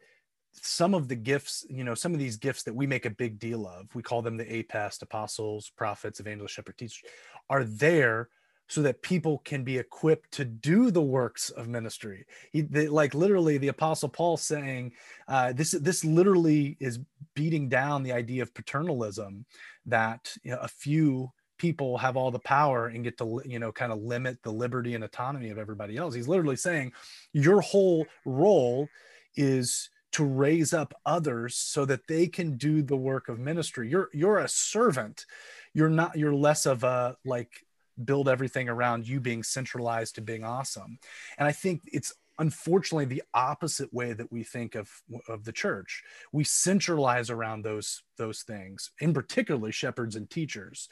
some 0.53 0.93
of 0.93 1.09
the 1.09 1.15
gifts, 1.15 1.65
you 1.69 1.83
know, 1.83 1.93
some 1.93 2.13
of 2.13 2.19
these 2.19 2.37
gifts 2.37 2.63
that 2.63 2.73
we 2.73 2.87
make 2.87 3.05
a 3.05 3.09
big 3.09 3.39
deal 3.39 3.67
of, 3.67 3.93
we 3.93 4.01
call 4.01 4.21
them 4.21 4.37
the 4.37 4.45
APEST, 4.45 5.01
apostles, 5.01 5.69
prophets, 5.75 6.21
evangelists, 6.21 6.53
shepherd, 6.53 6.77
teachers, 6.77 7.03
are 7.49 7.65
there 7.65 8.29
so 8.69 8.83
that 8.83 9.01
people 9.01 9.39
can 9.39 9.63
be 9.63 9.79
equipped 9.79 10.31
to 10.31 10.45
do 10.45 10.91
the 10.91 11.01
works 11.01 11.49
of 11.49 11.67
ministry. 11.67 12.25
He, 12.53 12.61
like 12.61 13.15
literally, 13.15 13.57
the 13.57 13.69
Apostle 13.69 14.09
Paul 14.09 14.37
saying, 14.37 14.93
uh, 15.27 15.51
"This 15.53 15.71
this 15.71 16.05
literally 16.05 16.77
is 16.79 16.99
beating 17.33 17.67
down 17.67 18.03
the 18.03 18.13
idea 18.13 18.43
of 18.43 18.53
paternalism 18.53 19.45
that 19.87 20.33
you 20.43 20.51
know, 20.51 20.59
a 20.61 20.67
few 20.67 21.31
people 21.57 21.97
have 21.97 22.15
all 22.15 22.31
the 22.31 22.39
power 22.39 22.87
and 22.87 23.03
get 23.03 23.17
to 23.17 23.41
you 23.43 23.59
know 23.59 23.71
kind 23.71 23.91
of 23.91 23.99
limit 23.99 24.41
the 24.43 24.51
liberty 24.51 24.93
and 24.95 25.03
autonomy 25.03 25.49
of 25.49 25.57
everybody 25.57 25.97
else. 25.97 26.13
He's 26.13 26.27
literally 26.27 26.55
saying 26.55 26.93
your 27.33 27.61
whole 27.61 28.05
role 28.23 28.87
is 29.35 29.89
to 30.11 30.25
raise 30.25 30.73
up 30.73 30.93
others 31.05 31.55
so 31.55 31.85
that 31.85 32.07
they 32.07 32.27
can 32.27 32.57
do 32.57 32.81
the 32.81 32.95
work 32.95 33.29
of 33.29 33.39
ministry. 33.39 33.89
You're 33.89 34.09
you're 34.13 34.39
a 34.39 34.47
servant. 34.49 35.25
You're 35.73 35.89
not 35.89 36.17
you're 36.17 36.35
less 36.35 36.65
of 36.67 36.83
a 36.83 37.17
like 37.25 37.65
build 38.05 38.29
everything 38.29 38.69
around 38.69 39.07
you 39.07 39.19
being 39.19 39.43
centralized 39.43 40.15
to 40.15 40.21
being 40.21 40.43
awesome 40.43 40.99
and 41.37 41.47
i 41.47 41.51
think 41.51 41.81
it's 41.91 42.13
unfortunately 42.39 43.05
the 43.05 43.23
opposite 43.33 43.93
way 43.93 44.13
that 44.13 44.31
we 44.31 44.43
think 44.43 44.75
of 44.75 44.89
of 45.27 45.43
the 45.43 45.51
church 45.51 46.03
we 46.31 46.43
centralize 46.43 47.29
around 47.29 47.63
those 47.63 48.03
those 48.17 48.43
things 48.43 48.91
in 48.99 49.13
particularly 49.13 49.71
shepherds 49.71 50.15
and 50.15 50.29
teachers 50.29 50.87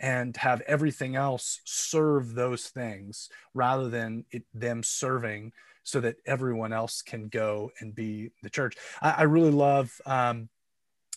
and 0.00 0.36
have 0.38 0.62
everything 0.62 1.14
else 1.14 1.60
serve 1.64 2.34
those 2.34 2.68
things 2.68 3.28
rather 3.54 3.88
than 3.88 4.24
it, 4.30 4.42
them 4.54 4.82
serving 4.82 5.52
so 5.84 6.00
that 6.00 6.16
everyone 6.26 6.72
else 6.72 7.02
can 7.02 7.28
go 7.28 7.70
and 7.80 7.94
be 7.94 8.30
the 8.42 8.50
church. 8.50 8.76
I, 9.00 9.10
I 9.10 9.22
really 9.22 9.50
love, 9.50 9.92
um, 10.06 10.48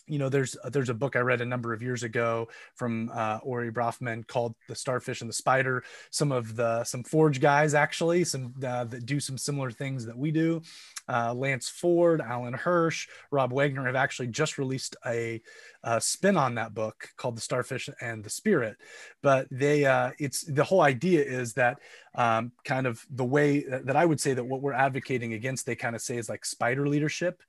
you 0.06 0.18
know, 0.18 0.28
there's 0.28 0.56
there's 0.70 0.90
a 0.90 0.94
book 0.94 1.16
I 1.16 1.20
read 1.20 1.40
a 1.40 1.46
number 1.46 1.72
of 1.72 1.82
years 1.82 2.02
ago 2.02 2.48
from 2.74 3.10
uh, 3.12 3.38
Ori 3.42 3.72
Brafman 3.72 4.26
called 4.26 4.54
"The 4.68 4.74
Starfish 4.74 5.20
and 5.20 5.28
the 5.30 5.34
Spider." 5.34 5.84
Some 6.10 6.32
of 6.32 6.56
the 6.56 6.84
some 6.84 7.02
Forge 7.02 7.40
guys 7.40 7.74
actually, 7.74 8.24
some 8.24 8.54
uh, 8.66 8.84
that 8.84 9.06
do 9.06 9.20
some 9.20 9.38
similar 9.38 9.70
things 9.70 10.04
that 10.06 10.16
we 10.16 10.30
do 10.30 10.62
uh, 11.08 11.34
Lance 11.34 11.68
Ford, 11.68 12.20
Alan 12.20 12.54
Hirsch, 12.54 13.08
Rob 13.30 13.52
Wegner 13.52 13.86
have 13.86 13.96
actually 13.96 14.28
just 14.28 14.58
released 14.58 14.96
a, 15.06 15.40
a, 15.82 16.00
spin 16.00 16.36
on 16.36 16.54
that 16.54 16.74
book 16.74 17.10
called 17.16 17.36
The 17.36 17.42
Starfish 17.42 17.90
and 18.00 18.24
the 18.24 18.30
Spirit. 18.30 18.76
But 19.22 19.46
they, 19.50 19.84
uh, 19.84 20.12
it's 20.18 20.42
the 20.42 20.64
whole 20.64 20.80
idea 20.80 21.22
is 21.22 21.54
that 21.54 21.80
um, 22.14 22.52
kind 22.64 22.86
of 22.86 23.04
the 23.10 23.24
way 23.24 23.64
that 23.64 23.96
I 23.96 24.06
would 24.06 24.20
say 24.20 24.34
that 24.34 24.44
what 24.44 24.62
we're 24.62 24.72
advocating 24.72 25.34
against, 25.34 25.66
they 25.66 25.76
kind 25.76 25.94
of 25.94 26.02
say 26.02 26.16
is 26.16 26.28
like 26.28 26.44
spider 26.44 26.88
leadership. 26.88 27.42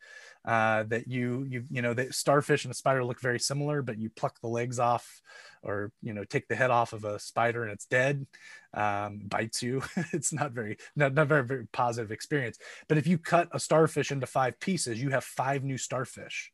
Uh, 0.45 0.84
that 0.84 1.08
you 1.08 1.43
you 1.49 1.63
you 1.71 1.81
know 1.81 1.95
that 1.95 2.13
starfish 2.13 2.65
and 2.65 2.71
a 2.71 2.75
spider 2.75 3.03
look 3.03 3.19
very 3.19 3.39
similar 3.39 3.81
but 3.81 3.97
you 3.97 4.12
pluck 4.12 4.39
the 4.41 4.47
legs 4.47 4.77
off 4.77 5.19
or 5.63 5.91
you 6.03 6.13
know 6.13 6.23
take 6.23 6.47
the 6.47 6.55
head 6.55 6.69
off 6.69 6.93
of 6.93 7.03
a 7.03 7.17
spider 7.17 7.63
and 7.63 7.71
it's 7.71 7.88
dead 7.88 8.27
um, 8.75 9.21
bites 9.25 9.63
you. 9.63 9.81
It's 10.13 10.31
not 10.31 10.51
very 10.51 10.77
not, 10.95 11.15
not 11.15 11.27
very 11.27 11.43
very 11.43 11.65
positive 11.73 12.12
experience. 12.12 12.60
But 12.88 12.99
if 12.99 13.08
you 13.08 13.17
cut 13.17 13.47
a 13.53 13.60
starfish 13.60 14.12
into 14.12 14.27
five 14.27 14.60
pieces 14.60 15.01
you 15.01 15.10
have 15.10 15.23
five 15.23 15.63
new 15.63 15.77
starfish. 15.77 16.51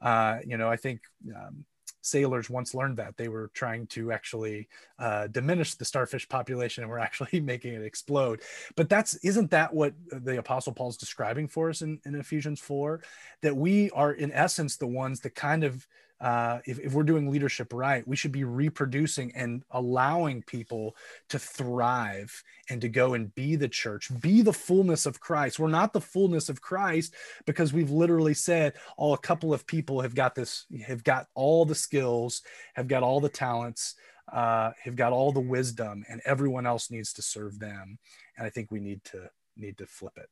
Uh, 0.00 0.40
you 0.44 0.56
know 0.56 0.68
i 0.68 0.76
think 0.76 1.00
um, 1.34 1.64
sailors 2.02 2.50
once 2.50 2.74
learned 2.74 2.98
that 2.98 3.16
they 3.16 3.28
were 3.28 3.50
trying 3.54 3.86
to 3.86 4.12
actually 4.12 4.68
uh, 4.98 5.28
diminish 5.28 5.74
the 5.74 5.84
starfish 5.84 6.28
population 6.28 6.82
and 6.82 6.90
were 6.90 6.98
actually 7.08 7.40
making 7.40 7.74
it 7.74 7.82
explode. 7.82 8.42
But 8.76 8.88
that's 8.88 9.14
isn't 9.16 9.50
that 9.52 9.72
what 9.72 9.94
the 10.10 10.38
apostle 10.38 10.72
paul's 10.72 10.96
describing 10.96 11.48
for 11.48 11.70
us 11.70 11.82
in, 11.82 12.00
in 12.04 12.14
ephesians 12.14 12.60
4 12.60 13.00
that 13.42 13.56
we 13.56 13.90
are 13.90 14.12
in 14.12 14.32
essence 14.32 14.76
the 14.76 14.86
ones 14.86 15.20
that 15.20 15.34
kind 15.34 15.64
of 15.64 15.86
uh, 16.22 16.60
if, 16.66 16.78
if 16.78 16.94
we're 16.94 17.02
doing 17.02 17.28
leadership 17.28 17.72
right, 17.72 18.06
we 18.06 18.14
should 18.14 18.30
be 18.30 18.44
reproducing 18.44 19.32
and 19.34 19.64
allowing 19.72 20.40
people 20.42 20.94
to 21.28 21.38
thrive 21.38 22.44
and 22.70 22.80
to 22.80 22.88
go 22.88 23.14
and 23.14 23.34
be 23.34 23.56
the 23.56 23.68
church, 23.68 24.08
be 24.20 24.40
the 24.40 24.52
fullness 24.52 25.04
of 25.04 25.18
Christ. 25.18 25.58
We're 25.58 25.66
not 25.66 25.92
the 25.92 26.00
fullness 26.00 26.48
of 26.48 26.62
Christ 26.62 27.12
because 27.44 27.72
we've 27.72 27.90
literally 27.90 28.34
said, 28.34 28.74
oh, 28.96 29.14
a 29.14 29.18
couple 29.18 29.52
of 29.52 29.66
people 29.66 30.00
have 30.00 30.14
got 30.14 30.36
this, 30.36 30.64
have 30.86 31.02
got 31.02 31.26
all 31.34 31.64
the 31.64 31.74
skills, 31.74 32.42
have 32.74 32.86
got 32.86 33.02
all 33.02 33.20
the 33.20 33.28
talents, 33.28 33.96
uh, 34.32 34.70
have 34.84 34.94
got 34.94 35.12
all 35.12 35.32
the 35.32 35.40
wisdom, 35.40 36.04
and 36.08 36.22
everyone 36.24 36.66
else 36.66 36.88
needs 36.88 37.12
to 37.14 37.22
serve 37.22 37.58
them. 37.58 37.98
And 38.38 38.46
I 38.46 38.50
think 38.50 38.70
we 38.70 38.78
need 38.78 39.02
to 39.06 39.28
need 39.56 39.76
to 39.78 39.86
flip 39.86 40.14
it. 40.16 40.28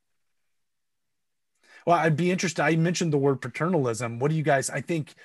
Well, 1.85 1.97
I'd 1.97 2.15
be 2.15 2.31
interested. 2.31 2.61
I 2.61 2.75
mentioned 2.75 3.11
the 3.11 3.17
word 3.17 3.41
paternalism. 3.41 4.19
What 4.19 4.29
do 4.29 4.37
you 4.37 4.43
guys? 4.43 4.69
I 4.69 4.81
think 4.81 5.15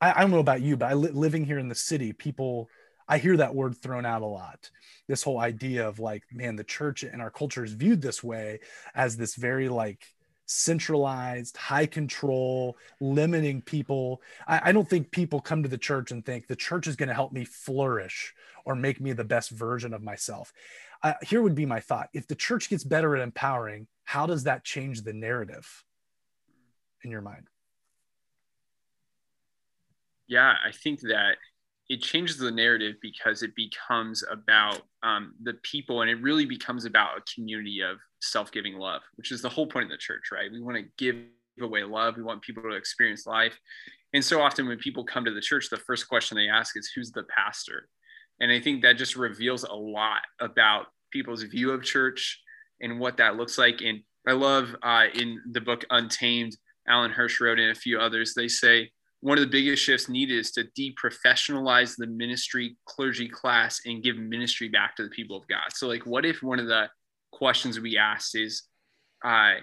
I, 0.00 0.12
I 0.12 0.20
don't 0.20 0.30
know 0.30 0.38
about 0.38 0.62
you, 0.62 0.76
but 0.76 0.90
I 0.90 0.94
li- 0.94 1.10
living 1.10 1.44
here 1.44 1.58
in 1.58 1.68
the 1.68 1.74
city, 1.74 2.12
people, 2.12 2.68
I 3.08 3.18
hear 3.18 3.36
that 3.36 3.54
word 3.54 3.76
thrown 3.76 4.06
out 4.06 4.22
a 4.22 4.26
lot. 4.26 4.70
This 5.08 5.22
whole 5.22 5.38
idea 5.38 5.88
of 5.88 5.98
like, 5.98 6.24
man, 6.32 6.56
the 6.56 6.64
church 6.64 7.02
and 7.02 7.22
our 7.22 7.30
culture 7.30 7.64
is 7.64 7.72
viewed 7.72 8.02
this 8.02 8.22
way 8.22 8.60
as 8.94 9.16
this 9.16 9.34
very 9.34 9.68
like 9.68 10.06
centralized, 10.46 11.56
high 11.56 11.86
control, 11.86 12.76
limiting 13.00 13.62
people. 13.62 14.22
I, 14.46 14.70
I 14.70 14.72
don't 14.72 14.88
think 14.88 15.10
people 15.10 15.40
come 15.40 15.62
to 15.62 15.68
the 15.68 15.78
church 15.78 16.10
and 16.10 16.24
think 16.24 16.46
the 16.46 16.56
church 16.56 16.86
is 16.86 16.96
going 16.96 17.08
to 17.08 17.14
help 17.14 17.32
me 17.32 17.44
flourish 17.44 18.34
or 18.64 18.74
make 18.74 19.00
me 19.00 19.12
the 19.12 19.24
best 19.24 19.50
version 19.50 19.92
of 19.92 20.02
myself. 20.02 20.52
Uh, 21.02 21.14
here 21.22 21.42
would 21.42 21.54
be 21.54 21.66
my 21.66 21.80
thought 21.80 22.08
if 22.12 22.26
the 22.26 22.34
church 22.34 22.70
gets 22.70 22.84
better 22.84 23.16
at 23.16 23.22
empowering, 23.22 23.86
how 24.04 24.26
does 24.26 24.44
that 24.44 24.64
change 24.64 25.02
the 25.02 25.12
narrative 25.12 25.84
in 27.02 27.10
your 27.10 27.20
mind? 27.20 27.48
Yeah, 30.28 30.54
I 30.64 30.72
think 30.72 31.00
that 31.02 31.36
it 31.88 32.02
changes 32.02 32.38
the 32.38 32.50
narrative 32.50 32.96
because 33.00 33.42
it 33.42 33.54
becomes 33.54 34.24
about 34.30 34.82
um, 35.02 35.34
the 35.42 35.54
people 35.62 36.02
and 36.02 36.10
it 36.10 36.20
really 36.20 36.44
becomes 36.44 36.84
about 36.84 37.18
a 37.18 37.34
community 37.34 37.80
of 37.80 37.98
self-giving 38.20 38.74
love 38.74 39.02
which 39.16 39.30
is 39.30 39.40
the 39.40 39.48
whole 39.48 39.66
point 39.66 39.84
of 39.84 39.90
the 39.90 39.96
church 39.96 40.24
right? 40.32 40.50
We 40.50 40.60
want 40.60 40.78
to 40.78 40.84
give 40.98 41.16
away 41.60 41.84
love. 41.84 42.16
We 42.16 42.22
want 42.22 42.42
people 42.42 42.62
to 42.64 42.70
experience 42.70 43.26
life. 43.26 43.58
And 44.12 44.24
so 44.24 44.42
often 44.42 44.66
when 44.66 44.78
people 44.78 45.04
come 45.04 45.24
to 45.24 45.30
the 45.32 45.40
church 45.40 45.70
the 45.70 45.76
first 45.76 46.08
question 46.08 46.36
they 46.36 46.48
ask 46.48 46.76
is 46.76 46.90
who's 46.94 47.12
the 47.12 47.24
pastor? 47.24 47.88
And 48.40 48.50
i 48.50 48.60
think 48.60 48.82
that 48.82 48.94
just 48.94 49.16
reveals 49.16 49.64
a 49.64 49.74
lot 49.74 50.22
about 50.40 50.86
people's 51.12 51.42
view 51.44 51.70
of 51.70 51.82
church 51.82 52.42
and 52.80 53.00
what 53.00 53.16
that 53.18 53.36
looks 53.36 53.58
like. 53.58 53.80
And 53.82 54.00
i 54.26 54.32
love 54.32 54.74
uh, 54.82 55.04
in 55.14 55.40
the 55.52 55.60
book 55.60 55.84
untamed 55.90 56.56
alan 56.88 57.10
hirsch 57.10 57.40
wrote 57.40 57.58
and 57.58 57.70
a 57.70 57.74
few 57.74 57.98
others 57.98 58.34
they 58.34 58.48
say 58.48 58.90
one 59.20 59.38
of 59.38 59.42
the 59.42 59.50
biggest 59.50 59.82
shifts 59.82 60.08
needed 60.08 60.38
is 60.38 60.52
to 60.52 60.64
deprofessionalize 60.78 61.96
the 61.96 62.06
ministry 62.06 62.76
clergy 62.84 63.28
class 63.28 63.80
and 63.86 64.02
give 64.02 64.16
ministry 64.16 64.68
back 64.68 64.94
to 64.96 65.02
the 65.02 65.10
people 65.10 65.36
of 65.36 65.48
God. 65.48 65.72
So, 65.72 65.88
like, 65.88 66.06
what 66.06 66.26
if 66.26 66.42
one 66.42 66.60
of 66.60 66.66
the 66.66 66.88
questions 67.32 67.80
we 67.80 67.96
asked 67.96 68.36
is, 68.36 68.62
uh, 69.24 69.54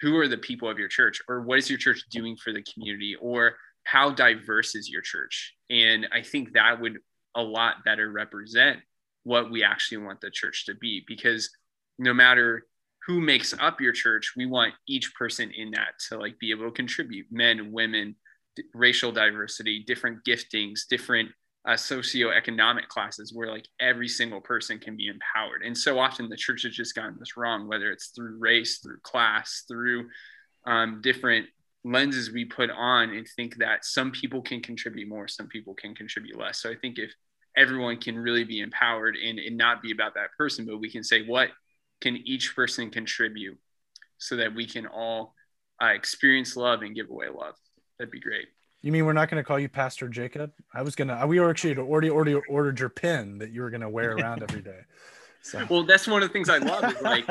who 0.00 0.16
are 0.16 0.28
the 0.28 0.38
people 0.38 0.68
of 0.68 0.78
your 0.78 0.88
church, 0.88 1.20
or 1.28 1.42
what 1.42 1.58
is 1.58 1.70
your 1.70 1.78
church 1.78 2.04
doing 2.10 2.36
for 2.36 2.52
the 2.52 2.62
community, 2.62 3.16
or 3.20 3.56
how 3.84 4.10
diverse 4.10 4.74
is 4.74 4.88
your 4.88 5.02
church? 5.02 5.54
And 5.70 6.08
I 6.12 6.22
think 6.22 6.52
that 6.52 6.80
would 6.80 6.98
a 7.36 7.42
lot 7.42 7.84
better 7.84 8.10
represent 8.10 8.80
what 9.24 9.50
we 9.50 9.62
actually 9.62 9.98
want 9.98 10.20
the 10.20 10.30
church 10.30 10.66
to 10.66 10.74
be, 10.74 11.04
because 11.06 11.50
no 11.98 12.12
matter 12.12 12.66
who 13.06 13.20
makes 13.20 13.54
up 13.58 13.80
your 13.80 13.92
church, 13.92 14.32
we 14.36 14.46
want 14.46 14.74
each 14.88 15.14
person 15.14 15.50
in 15.50 15.70
that 15.72 15.92
to 16.08 16.18
like 16.18 16.38
be 16.38 16.50
able 16.50 16.64
to 16.64 16.70
contribute, 16.70 17.26
men, 17.30 17.70
women 17.70 18.16
racial 18.74 19.12
diversity, 19.12 19.84
different 19.86 20.24
giftings, 20.24 20.80
different 20.88 21.30
uh, 21.66 21.72
socioeconomic 21.72 22.88
classes 22.88 23.32
where 23.32 23.50
like 23.50 23.66
every 23.80 24.08
single 24.08 24.40
person 24.40 24.78
can 24.78 24.96
be 24.96 25.06
empowered. 25.06 25.62
And 25.64 25.76
so 25.76 25.98
often 25.98 26.28
the 26.28 26.36
church 26.36 26.62
has 26.64 26.74
just 26.74 26.94
gotten 26.94 27.16
this 27.18 27.36
wrong, 27.36 27.66
whether 27.66 27.90
it's 27.90 28.08
through 28.08 28.38
race, 28.38 28.78
through 28.78 29.00
class, 29.02 29.64
through 29.66 30.08
um, 30.66 31.00
different 31.02 31.46
lenses 31.84 32.32
we 32.32 32.44
put 32.44 32.70
on 32.70 33.10
and 33.10 33.26
think 33.36 33.56
that 33.56 33.84
some 33.84 34.10
people 34.10 34.42
can 34.42 34.60
contribute 34.60 35.08
more, 35.08 35.28
some 35.28 35.48
people 35.48 35.74
can 35.74 35.94
contribute 35.94 36.38
less. 36.38 36.60
So 36.60 36.70
I 36.70 36.76
think 36.76 36.98
if 36.98 37.12
everyone 37.56 37.98
can 37.98 38.18
really 38.18 38.44
be 38.44 38.60
empowered 38.60 39.16
and, 39.16 39.38
and 39.38 39.56
not 39.56 39.82
be 39.82 39.92
about 39.92 40.14
that 40.14 40.30
person, 40.36 40.66
but 40.66 40.78
we 40.78 40.90
can 40.90 41.04
say, 41.04 41.24
what 41.26 41.50
can 42.00 42.16
each 42.16 42.54
person 42.54 42.90
contribute 42.90 43.58
so 44.18 44.36
that 44.36 44.54
we 44.54 44.66
can 44.66 44.86
all 44.86 45.34
uh, 45.82 45.86
experience 45.86 46.56
love 46.56 46.82
and 46.82 46.94
give 46.94 47.10
away 47.10 47.26
love. 47.28 47.54
That'd 48.04 48.12
be 48.12 48.20
great. 48.20 48.48
You 48.82 48.92
mean 48.92 49.06
we're 49.06 49.14
not 49.14 49.30
going 49.30 49.42
to 49.42 49.46
call 49.46 49.58
you 49.58 49.70
Pastor 49.70 50.08
Jacob? 50.08 50.52
I 50.74 50.82
was 50.82 50.94
gonna. 50.94 51.26
We 51.26 51.40
were 51.40 51.48
actually 51.48 51.74
already 51.78 52.10
already 52.10 52.34
ordered 52.34 52.78
your 52.78 52.90
pin 52.90 53.38
that 53.38 53.50
you 53.50 53.62
were 53.62 53.70
going 53.70 53.80
to 53.80 53.88
wear 53.88 54.12
around 54.12 54.42
every 54.42 54.60
day. 54.60 54.80
So. 55.40 55.66
Well, 55.70 55.84
that's 55.84 56.06
one 56.06 56.22
of 56.22 56.28
the 56.28 56.32
things 56.34 56.50
I 56.50 56.58
love. 56.58 56.84
Is 56.84 57.00
like, 57.00 57.26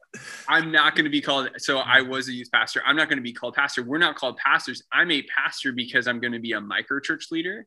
I'm 0.48 0.70
not 0.70 0.96
going 0.96 1.04
to 1.04 1.10
be 1.10 1.22
called. 1.22 1.48
So 1.56 1.78
I 1.78 2.02
was 2.02 2.28
a 2.28 2.32
youth 2.32 2.50
pastor. 2.52 2.82
I'm 2.84 2.94
not 2.94 3.08
going 3.08 3.16
to 3.16 3.22
be 3.22 3.32
called 3.32 3.54
pastor. 3.54 3.82
We're 3.82 3.96
not 3.96 4.16
called 4.16 4.36
pastors. 4.36 4.82
I'm 4.92 5.10
a 5.10 5.22
pastor 5.34 5.72
because 5.72 6.06
I'm 6.06 6.20
going 6.20 6.34
to 6.34 6.40
be 6.40 6.52
a 6.52 6.60
micro 6.60 7.00
church 7.00 7.28
leader. 7.30 7.66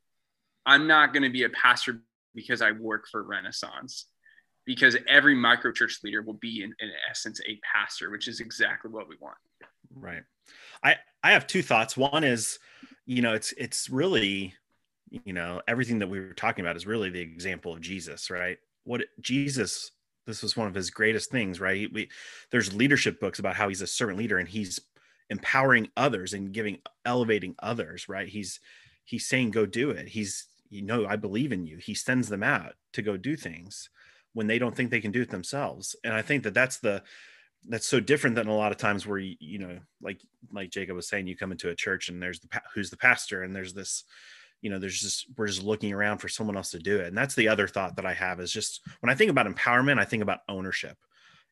I'm 0.67 0.85
not 0.85 1.11
going 1.11 1.23
to 1.23 1.29
be 1.29 1.43
a 1.43 1.49
pastor 1.49 2.03
because 2.35 2.61
I 2.61 2.73
work 2.73 3.07
for 3.11 3.23
Renaissance. 3.23 4.05
Because 4.67 4.95
every 5.07 5.33
micro 5.33 5.71
church 5.71 5.97
leader 6.03 6.21
will 6.21 6.35
be, 6.35 6.61
in, 6.61 6.75
in 6.79 6.91
essence, 7.09 7.41
a 7.47 7.59
pastor, 7.73 8.11
which 8.11 8.27
is 8.27 8.39
exactly 8.39 8.91
what 8.91 9.09
we 9.09 9.15
want. 9.19 9.37
Right. 9.95 10.21
I 10.83 10.95
I 11.23 11.31
have 11.31 11.47
two 11.47 11.61
thoughts. 11.61 11.95
One 11.97 12.23
is, 12.23 12.59
you 13.05 13.21
know, 13.21 13.33
it's 13.33 13.53
it's 13.53 13.89
really, 13.89 14.53
you 15.09 15.33
know, 15.33 15.61
everything 15.67 15.99
that 15.99 16.07
we 16.07 16.19
were 16.19 16.33
talking 16.33 16.65
about 16.65 16.75
is 16.75 16.87
really 16.87 17.09
the 17.09 17.21
example 17.21 17.73
of 17.73 17.81
Jesus, 17.81 18.29
right? 18.29 18.57
What 18.83 19.01
Jesus, 19.19 19.91
this 20.25 20.41
was 20.41 20.57
one 20.57 20.67
of 20.67 20.73
his 20.73 20.89
greatest 20.89 21.31
things, 21.31 21.59
right? 21.59 21.91
We 21.91 22.09
there's 22.51 22.73
leadership 22.73 23.19
books 23.19 23.39
about 23.39 23.55
how 23.55 23.69
he's 23.69 23.81
a 23.81 23.87
servant 23.87 24.17
leader 24.17 24.37
and 24.37 24.47
he's 24.47 24.79
empowering 25.29 25.89
others 25.95 26.33
and 26.33 26.51
giving 26.51 26.79
elevating 27.05 27.55
others, 27.59 28.09
right? 28.09 28.27
He's 28.27 28.59
he's 29.05 29.27
saying 29.27 29.51
go 29.51 29.65
do 29.65 29.91
it. 29.91 30.09
He's 30.09 30.47
you 30.69 30.81
know, 30.81 31.05
I 31.05 31.17
believe 31.17 31.51
in 31.51 31.65
you. 31.65 31.77
He 31.77 31.93
sends 31.93 32.29
them 32.29 32.43
out 32.43 32.75
to 32.93 33.01
go 33.01 33.17
do 33.17 33.35
things 33.35 33.89
when 34.33 34.47
they 34.47 34.57
don't 34.57 34.75
think 34.75 34.89
they 34.89 35.01
can 35.01 35.11
do 35.11 35.21
it 35.21 35.29
themselves. 35.29 35.95
And 36.03 36.13
I 36.13 36.21
think 36.21 36.43
that 36.43 36.53
that's 36.53 36.79
the 36.79 37.03
that's 37.67 37.87
so 37.87 37.99
different 37.99 38.35
than 38.35 38.47
a 38.47 38.55
lot 38.55 38.71
of 38.71 38.77
times 38.77 39.05
where 39.05 39.19
you, 39.19 39.35
you 39.39 39.59
know 39.59 39.77
like 40.01 40.19
like 40.51 40.71
jacob 40.71 40.95
was 40.95 41.07
saying 41.07 41.27
you 41.27 41.37
come 41.37 41.51
into 41.51 41.69
a 41.69 41.75
church 41.75 42.09
and 42.09 42.21
there's 42.21 42.39
the 42.39 42.61
who's 42.73 42.89
the 42.89 42.97
pastor 42.97 43.43
and 43.43 43.55
there's 43.55 43.73
this 43.73 44.03
you 44.61 44.69
know 44.69 44.79
there's 44.79 44.99
just 44.99 45.25
we're 45.37 45.47
just 45.47 45.63
looking 45.63 45.91
around 45.91 46.19
for 46.19 46.29
someone 46.29 46.55
else 46.55 46.71
to 46.71 46.79
do 46.79 46.99
it. 46.99 47.07
And 47.07 47.17
that's 47.17 47.35
the 47.35 47.47
other 47.47 47.67
thought 47.67 47.95
that 47.95 48.05
i 48.05 48.13
have 48.13 48.39
is 48.39 48.51
just 48.51 48.81
when 48.99 49.09
i 49.09 49.15
think 49.15 49.31
about 49.31 49.47
empowerment 49.47 49.99
i 49.99 50.05
think 50.05 50.23
about 50.23 50.39
ownership 50.47 50.97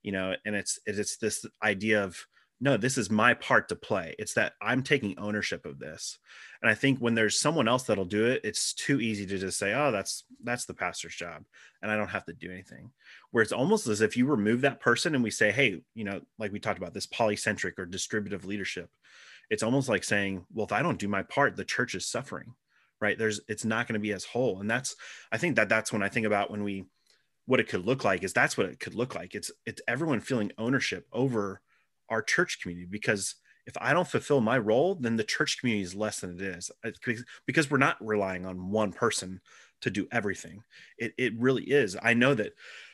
you 0.03 0.11
know 0.11 0.33
and 0.45 0.55
it's 0.55 0.79
it's 0.85 1.17
this 1.17 1.45
idea 1.63 2.03
of 2.03 2.17
no 2.61 2.77
this 2.77 2.97
is 2.97 3.09
my 3.09 3.33
part 3.33 3.69
to 3.69 3.75
play. 3.75 4.15
It's 4.19 4.33
that 4.33 4.53
i'm 4.61 4.83
taking 4.83 5.17
ownership 5.17 5.65
of 5.65 5.79
this. 5.79 6.17
And 6.61 6.69
i 6.69 6.75
think 6.75 6.99
when 6.99 7.15
there's 7.15 7.39
someone 7.39 7.67
else 7.67 7.83
that'll 7.83 8.05
do 8.05 8.25
it 8.25 8.41
it's 8.43 8.73
too 8.73 8.99
easy 8.99 9.25
to 9.25 9.37
just 9.37 9.57
say 9.57 9.73
oh 9.73 9.91
that's 9.91 10.23
that's 10.43 10.65
the 10.65 10.73
pastor's 10.73 11.15
job 11.15 11.43
and 11.81 11.91
i 11.91 11.95
don't 11.95 12.09
have 12.09 12.25
to 12.25 12.33
do 12.33 12.51
anything. 12.51 12.91
Where 13.31 13.41
it's 13.41 13.51
almost 13.51 13.87
as 13.87 14.01
if 14.01 14.17
you 14.17 14.25
remove 14.25 14.61
that 14.61 14.81
person 14.81 15.15
and 15.15 15.23
we 15.23 15.31
say 15.31 15.51
hey 15.51 15.81
you 15.93 16.03
know 16.03 16.21
like 16.37 16.51
we 16.51 16.59
talked 16.59 16.79
about 16.79 16.93
this 16.93 17.07
polycentric 17.07 17.77
or 17.77 17.85
distributive 17.85 18.45
leadership 18.45 18.89
it's 19.49 19.63
almost 19.63 19.89
like 19.89 20.03
saying 20.03 20.45
well 20.53 20.65
if 20.65 20.71
i 20.71 20.81
don't 20.81 20.99
do 20.99 21.07
my 21.07 21.23
part 21.23 21.55
the 21.55 21.65
church 21.65 21.95
is 21.95 22.05
suffering 22.05 22.53
right? 23.01 23.17
There's 23.17 23.39
it's 23.47 23.63
not 23.63 23.87
going 23.87 23.93
to 23.93 23.99
be 23.99 24.11
as 24.11 24.25
whole. 24.25 24.59
And 24.59 24.69
that's 24.69 24.95
i 25.31 25.37
think 25.37 25.55
that 25.55 25.69
that's 25.69 25.93
when 25.93 26.03
i 26.03 26.09
think 26.09 26.25
about 26.25 26.51
when 26.51 26.63
we 26.63 26.83
what 27.49 27.59
it 27.59 27.67
could 27.67 27.83
look 27.83 28.03
like 28.03 28.23
is 28.23 28.31
that's 28.31 28.55
what 28.57 28.67
it 28.67 28.79
could 28.79 28.93
look 28.93 29.15
like. 29.15 29.33
It's 29.33 29.51
it's 29.65 29.81
everyone 29.87 30.19
feeling 30.19 30.51
ownership 30.59 31.07
over 31.11 31.61
our 32.09 32.21
church 32.21 32.59
community 32.61 32.87
because 32.89 33.35
if 33.65 33.77
I 33.79 33.93
don't 33.93 34.07
fulfill 34.07 34.41
my 34.41 34.57
role, 34.57 34.95
then 34.95 35.15
the 35.15 35.23
church 35.23 35.59
community 35.59 35.83
is 35.83 35.93
less 35.93 36.21
than 36.21 36.35
it 36.35 36.41
is 36.41 36.71
because 37.45 37.69
we're 37.69 37.77
not 37.77 37.97
relying 37.99 38.45
on 38.45 38.71
one 38.71 38.91
person 38.91 39.41
to 39.81 39.89
do 39.89 40.07
everything. 40.11 40.63
It, 40.97 41.13
it 41.17 41.33
really 41.37 41.63
is. 41.63 41.95
I 42.01 42.13
know 42.13 42.33
that 42.33 42.53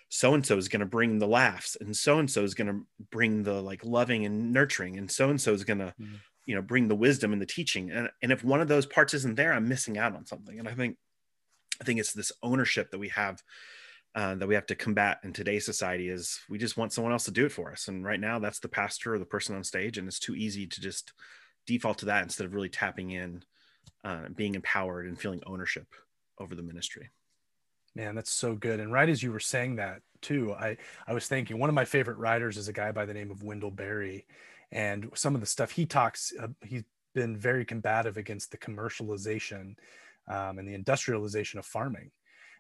so 0.09 0.33
and 0.33 0.45
so 0.45 0.57
is 0.57 0.67
going 0.67 0.81
to 0.81 0.85
bring 0.85 1.19
the 1.19 1.27
laughs 1.27 1.75
and 1.79 1.95
so 1.95 2.19
and 2.19 2.29
so 2.29 2.43
is 2.43 2.53
going 2.53 2.67
to 2.67 2.81
bring 3.11 3.43
the 3.43 3.61
like 3.61 3.83
loving 3.83 4.25
and 4.25 4.51
nurturing 4.51 4.97
and 4.97 5.09
so 5.09 5.29
and 5.29 5.41
so 5.41 5.53
is 5.53 5.63
going 5.63 5.79
to 5.79 5.93
mm-hmm. 5.99 6.15
you 6.45 6.55
know 6.55 6.61
bring 6.61 6.87
the 6.87 6.95
wisdom 6.95 7.33
and 7.33 7.41
the 7.41 7.45
teaching 7.45 7.91
and, 7.91 8.09
and 8.21 8.31
if 8.31 8.43
one 8.43 8.61
of 8.61 8.67
those 8.67 8.85
parts 8.85 9.13
isn't 9.13 9.35
there 9.35 9.51
i'm 9.51 9.67
missing 9.67 9.97
out 9.97 10.15
on 10.15 10.25
something 10.25 10.59
and 10.59 10.67
i 10.67 10.73
think 10.73 10.95
i 11.81 11.83
think 11.83 11.99
it's 11.99 12.13
this 12.13 12.31
ownership 12.43 12.91
that 12.91 12.99
we 12.99 13.09
have 13.09 13.41
uh, 14.15 14.35
that 14.35 14.47
we 14.47 14.55
have 14.55 14.65
to 14.65 14.75
combat 14.75 15.19
in 15.23 15.33
today's 15.33 15.65
society 15.65 16.09
is 16.09 16.39
we 16.49 16.57
just 16.57 16.77
want 16.77 16.93
someone 16.93 17.11
else 17.11 17.25
to 17.25 17.31
do 17.31 17.45
it 17.45 17.51
for 17.51 17.71
us 17.71 17.87
and 17.87 18.05
right 18.05 18.19
now 18.19 18.39
that's 18.39 18.59
the 18.59 18.67
pastor 18.67 19.13
or 19.13 19.19
the 19.19 19.25
person 19.25 19.55
on 19.55 19.63
stage 19.63 19.97
and 19.97 20.07
it's 20.07 20.19
too 20.19 20.35
easy 20.35 20.65
to 20.65 20.81
just 20.81 21.13
default 21.67 21.97
to 21.97 22.05
that 22.05 22.23
instead 22.23 22.45
of 22.45 22.53
really 22.53 22.69
tapping 22.69 23.11
in 23.11 23.43
uh, 24.03 24.23
being 24.35 24.55
empowered 24.55 25.05
and 25.05 25.19
feeling 25.19 25.41
ownership 25.45 25.87
over 26.39 26.55
the 26.55 26.63
ministry 26.63 27.09
Man, 27.95 28.13
that's 28.13 28.31
so 28.31 28.55
good. 28.55 28.81
And 28.81 28.91
right 28.91 29.07
as 29.07 29.23
you 29.23 29.31
were 29.31 29.39
saying 29.39 29.77
that 29.77 30.01
too, 30.21 30.53
I, 30.53 30.77
I 31.07 31.13
was 31.13 31.27
thinking 31.27 31.57
one 31.57 31.69
of 31.69 31.75
my 31.75 31.85
favorite 31.85 32.17
writers 32.17 32.57
is 32.57 32.67
a 32.67 32.73
guy 32.73 32.91
by 32.91 33.05
the 33.05 33.13
name 33.13 33.31
of 33.31 33.41
Wendell 33.41 33.71
Berry. 33.71 34.25
And 34.71 35.09
some 35.15 35.33
of 35.33 35.39
the 35.39 35.47
stuff 35.47 35.71
he 35.71 35.85
talks, 35.85 36.33
uh, 36.41 36.47
he's 36.61 36.83
been 37.13 37.37
very 37.37 37.63
combative 37.63 38.17
against 38.17 38.51
the 38.51 38.57
commercialization 38.57 39.77
um, 40.27 40.59
and 40.59 40.67
the 40.67 40.73
industrialization 40.73 41.57
of 41.57 41.65
farming. 41.65 42.11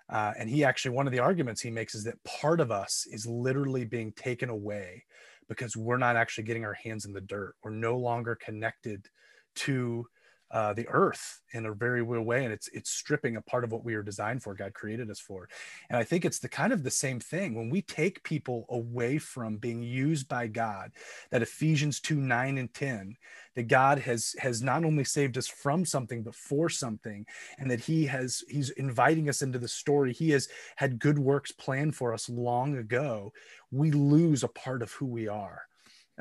Uh, 0.09 0.33
and 0.37 0.49
he 0.49 0.63
actually, 0.63 0.95
one 0.95 1.07
of 1.07 1.13
the 1.13 1.19
arguments 1.19 1.61
he 1.61 1.71
makes 1.71 1.95
is 1.95 2.03
that 2.03 2.23
part 2.23 2.59
of 2.59 2.71
us 2.71 3.07
is 3.11 3.25
literally 3.25 3.85
being 3.85 4.11
taken 4.13 4.49
away 4.49 5.03
because 5.47 5.75
we're 5.75 5.97
not 5.97 6.15
actually 6.15 6.43
getting 6.43 6.65
our 6.65 6.73
hands 6.73 7.05
in 7.05 7.13
the 7.13 7.21
dirt. 7.21 7.55
We're 7.63 7.71
no 7.71 7.97
longer 7.97 8.35
connected 8.35 9.07
to 9.55 10.05
uh, 10.51 10.73
the 10.73 10.87
earth 10.87 11.41
in 11.53 11.65
a 11.65 11.73
very 11.73 12.03
real 12.03 12.21
way 12.21 12.43
and 12.43 12.53
it's 12.53 12.67
it's 12.69 12.91
stripping 12.91 13.35
a 13.35 13.41
part 13.41 13.63
of 13.63 13.71
what 13.71 13.83
we 13.83 13.95
were 13.95 14.03
designed 14.03 14.43
for 14.43 14.53
god 14.53 14.73
created 14.75 15.09
us 15.09 15.19
for 15.19 15.49
and 15.89 15.97
i 15.97 16.03
think 16.03 16.23
it's 16.23 16.37
the 16.37 16.47
kind 16.47 16.71
of 16.71 16.83
the 16.83 16.91
same 16.91 17.19
thing 17.19 17.55
when 17.55 17.69
we 17.69 17.81
take 17.81 18.23
people 18.23 18.65
away 18.69 19.17
from 19.17 19.57
being 19.57 19.81
used 19.81 20.27
by 20.27 20.45
god 20.45 20.91
that 21.31 21.41
ephesians 21.41 21.99
2 21.99 22.15
9 22.21 22.57
and 22.59 22.73
10 22.73 23.15
that 23.55 23.67
god 23.67 23.99
has 23.99 24.35
has 24.39 24.61
not 24.61 24.83
only 24.83 25.03
saved 25.03 25.37
us 25.37 25.47
from 25.47 25.85
something 25.85 26.23
but 26.23 26.35
for 26.35 26.69
something 26.69 27.25
and 27.57 27.69
that 27.69 27.79
he 27.79 28.05
has 28.05 28.43
he's 28.49 28.69
inviting 28.71 29.29
us 29.29 29.41
into 29.41 29.59
the 29.59 29.67
story. 29.67 30.13
He 30.13 30.31
has 30.31 30.47
had 30.75 30.99
good 30.99 31.19
works 31.19 31.51
planned 31.51 31.95
for 31.95 32.13
us 32.13 32.29
long 32.29 32.77
ago. 32.77 33.33
We 33.71 33.91
lose 33.91 34.43
a 34.43 34.47
part 34.49 34.81
of 34.81 34.91
who 34.91 35.05
we 35.05 35.27
are. 35.27 35.63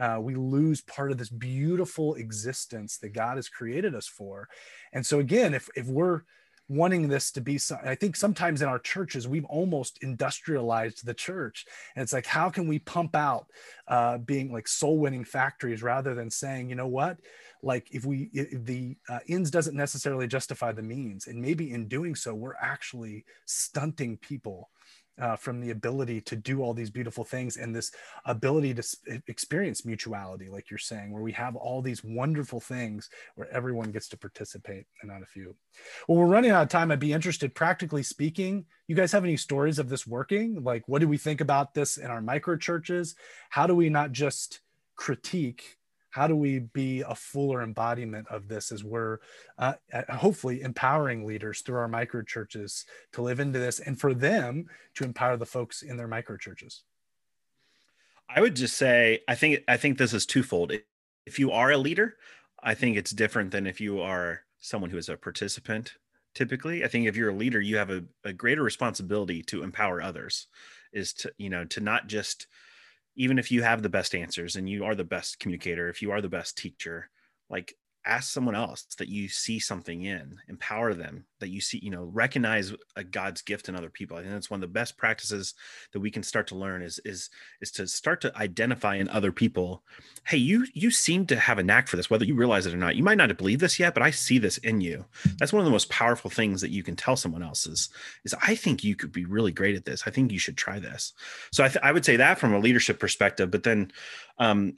Uh, 0.01 0.19
we 0.21 0.35
lose 0.35 0.81
part 0.81 1.13
of 1.13 1.19
this 1.19 1.29
beautiful 1.29 2.17
existence 2.17 2.99
that 2.99 3.13
God 3.13 3.37
has 3.37 3.49
created 3.49 3.95
us 3.95 4.09
for. 4.09 4.49
And 4.93 5.07
so, 5.07 5.21
again, 5.21 5.55
if, 5.55 5.69
if 5.77 5.87
we're 5.87 6.23
wanting 6.69 7.09
this 7.09 7.31
to 7.33 7.41
be, 7.41 7.59
I 7.85 7.95
think 7.95 8.17
sometimes 8.17 8.63
in 8.63 8.69
our 8.69 8.79
churches, 8.79 9.29
we've 9.29 9.45
almost 9.45 10.03
industrialized 10.03 11.05
the 11.05 11.15
church. 11.15 11.67
And 11.95 12.03
it's 12.03 12.13
like, 12.13 12.27
how 12.27 12.49
can 12.49 12.67
we 12.67 12.79
pump 12.79 13.15
out 13.15 13.47
uh, 13.87 14.19
being 14.19 14.53
like 14.53 14.67
soul 14.67 14.99
winning 14.99 15.25
factories 15.25 15.83
rather 15.83 16.15
than 16.15 16.31
saying, 16.31 16.71
you 16.71 16.75
know 16.75 16.89
what? 16.89 17.19
Like, 17.63 17.89
if 17.91 18.05
we, 18.05 18.31
if 18.33 18.65
the 18.65 18.97
uh, 19.09 19.21
ends 19.29 19.51
doesn't 19.51 19.77
necessarily 19.77 20.27
justify 20.27 20.73
the 20.73 20.83
means. 20.83 21.27
And 21.27 21.41
maybe 21.41 21.73
in 21.73 21.89
doing 21.89 22.15
so, 22.15 22.35
we're 22.35 22.57
actually 22.57 23.25
stunting 23.47 24.17
people 24.17 24.71
uh, 25.21 25.37
from 25.37 25.61
the 25.61 25.71
ability 25.71 26.21
to 26.21 26.37
do 26.37 26.63
all 26.63 26.75
these 26.75 26.91
beautiful 26.91 27.25
things 27.25 27.57
and 27.57 27.75
this 27.75 27.93
ability 28.25 28.75
to 28.75 28.83
experience 29.29 29.85
mutuality, 29.85 30.49
like 30.49 30.71
you're 30.71 30.79
saying, 30.79 31.13
where 31.13 31.23
we 31.23 31.33
have 31.33 31.57
all 31.57 31.81
these 31.81 32.03
wonderful 32.03 32.61
things 32.61 33.09
where 33.37 33.51
everyone 33.53 33.93
gets 33.93 34.09
to 34.09 34.17
participate 34.17 34.87
and 35.03 35.11
not 35.11 35.23
a 35.23 35.27
few. 35.27 35.55
Well, 36.09 36.19
we're 36.19 36.27
running 36.27 36.51
out 36.51 36.63
of 36.63 36.69
time. 36.69 36.91
I'd 36.91 36.99
be 36.99 37.13
interested, 37.13 37.55
practically 37.55 38.03
speaking, 38.03 38.67
you 38.87 38.97
guys 38.97 39.13
have 39.13 39.25
any 39.25 39.37
stories 39.37 39.79
of 39.79 39.89
this 39.89 40.07
working? 40.07 40.63
Like, 40.63 40.87
what 40.87 41.01
do 41.01 41.09
we 41.09 41.17
think 41.17 41.41
about 41.41 41.75
this 41.75 41.97
in 41.97 42.07
our 42.07 42.21
micro 42.21 42.57
churches? 42.57 43.15
How 43.51 43.67
do 43.67 43.75
we 43.75 43.89
not 43.89 44.13
just 44.13 44.61
critique 44.97 45.79
how 46.15 46.29
do 46.29 46.37
we 46.37 46.61
be 46.61 47.01
a 47.01 47.15
fuller 47.15 47.61
embodiment 47.61 48.25
of 48.29 48.47
this 48.47 48.71
as 48.71 48.85
we're 48.85 49.19
uh, 49.59 49.73
hopefully 50.11 50.63
empowering 50.63 51.27
leaders 51.27 51.61
through 51.61 51.77
our 51.77 51.89
micro 51.89 52.23
churches 52.23 52.85
to 53.13 53.21
live 53.21 53.41
into 53.41 53.59
this 53.59 53.81
and 53.81 53.99
for 54.01 54.15
them 54.15 54.67
to 54.95 55.03
empower 55.03 55.37
the 55.37 55.45
folks 55.45 55.83
in 55.83 55.97
their 55.97 56.07
micro 56.07 56.37
churches 56.37 56.85
i 58.29 58.41
would 58.41 58.55
just 58.55 58.77
say 58.77 59.21
i 59.27 59.35
think 59.35 59.59
i 59.67 59.77
think 59.77 59.99
this 59.99 60.15
is 60.15 60.25
twofold. 60.25 60.73
If 61.27 61.39
you 61.41 61.51
are 61.51 61.73
a 61.73 61.79
leader 61.79 62.15
i 62.63 62.75
think 62.75 62.97
it's 62.97 63.11
different 63.11 63.51
than 63.51 63.67
if 63.67 63.81
you 63.81 64.01
are 64.01 64.43
someone 64.61 64.91
who 64.91 64.99
is 64.99 65.09
a 65.09 65.17
participant 65.17 65.95
typically. 66.35 66.85
I 66.85 66.89
think 66.89 67.07
if 67.07 67.17
you're 67.17 67.31
a 67.31 67.35
leader 67.35 67.61
you 67.61 67.77
have 67.77 67.91
a, 67.91 68.05
a 68.25 68.33
greater 68.33 68.63
responsibility 68.63 69.43
to 69.45 69.65
empower 69.65 70.01
others 70.01 70.47
is 70.93 71.13
to 71.15 71.33
you 71.39 71.51
know 71.51 71.65
to 71.65 71.81
not 71.81 72.07
just 72.07 72.47
even 73.17 73.39
if 73.39 73.51
you 73.51 73.63
have 73.63 73.83
the 73.83 73.89
best 73.89 74.15
answers 74.15 74.57
and 74.57 74.69
you 74.69 74.85
are 74.85 74.95
the 74.95 75.05
best 75.05 75.39
communicator, 75.39 75.89
if 75.89 76.03
you 76.03 76.11
are 76.11 76.21
the 76.21 76.29
best 76.29 76.57
teacher, 76.57 77.11
like 77.49 77.75
ask 78.07 78.33
someone 78.33 78.55
else 78.55 78.83
that 78.99 79.09
you 79.09 79.29
see 79.29 79.59
something 79.59 80.03
in 80.03 80.37
empower 80.49 80.93
them 80.93 81.25
that 81.41 81.49
you 81.49 81.61
see 81.61 81.79
you 81.83 81.91
know 81.91 82.05
recognize 82.05 82.73
a 82.97 83.05
god's 83.05 83.43
gift 83.43 83.69
in 83.69 83.75
other 83.75 83.89
people. 83.89 84.17
I 84.17 84.21
think 84.21 84.33
that's 84.33 84.51
one 84.51 84.59
of 84.59 84.63
the 84.63 84.73
best 84.73 84.97
practices 84.97 85.55
that 85.93 86.01
we 86.01 86.11
can 86.11 86.23
start 86.23 86.47
to 86.49 86.55
learn 86.55 86.83
is 86.83 87.01
is 87.05 87.31
is 87.61 87.71
to 87.73 87.87
start 87.87 88.21
to 88.23 88.37
identify 88.37 88.97
in 88.97 89.09
other 89.09 89.33
people 89.33 89.83
hey 90.25 90.37
you 90.37 90.67
you 90.75 90.91
seem 90.91 91.27
to 91.27 91.37
have 91.37 91.59
a 91.59 91.63
knack 91.63 91.89
for 91.89 91.97
this 91.97 92.11
whether 92.11 92.25
you 92.25 92.35
realize 92.35 92.67
it 92.67 92.75
or 92.75 92.79
not. 92.79 92.97
You 92.97 93.03
might 93.03 93.19
not 93.19 93.37
believe 93.37 93.61
this 93.61 93.79
yet 93.79 93.95
but 93.95 94.03
i 94.03 94.11
see 94.11 94.39
this 94.39 94.59
in 94.59 94.81
you. 94.81 95.05
That's 95.39 95.53
one 95.53 95.61
of 95.61 95.67
the 95.67 95.73
most 95.73 95.91
powerful 95.91 96.31
things 96.31 96.61
that 96.61 96.71
you 96.71 96.83
can 96.83 96.97
tell 96.97 97.17
someone 97.17 97.43
else 97.43 97.67
is 97.67 97.89
is 98.25 98.35
i 98.43 98.55
think 98.55 98.85
you 98.85 98.97
could 98.97 99.13
be 99.13 99.25
really 99.25 99.53
great 99.53 99.77
at 99.77 99.85
this. 99.85 100.03
I 100.07 100.11
think 100.11 100.31
you 100.31 100.39
should 100.39 100.57
try 100.57 100.79
this. 100.79 101.13
So 101.53 101.65
i, 101.65 101.69
th- 101.69 101.83
I 101.83 101.93
would 101.93 102.05
say 102.05 102.17
that 102.17 102.39
from 102.39 102.55
a 102.55 102.59
leadership 102.59 103.01
perspective 103.01 103.51
but 103.51 103.63
then 103.63 103.93
um, 104.39 104.75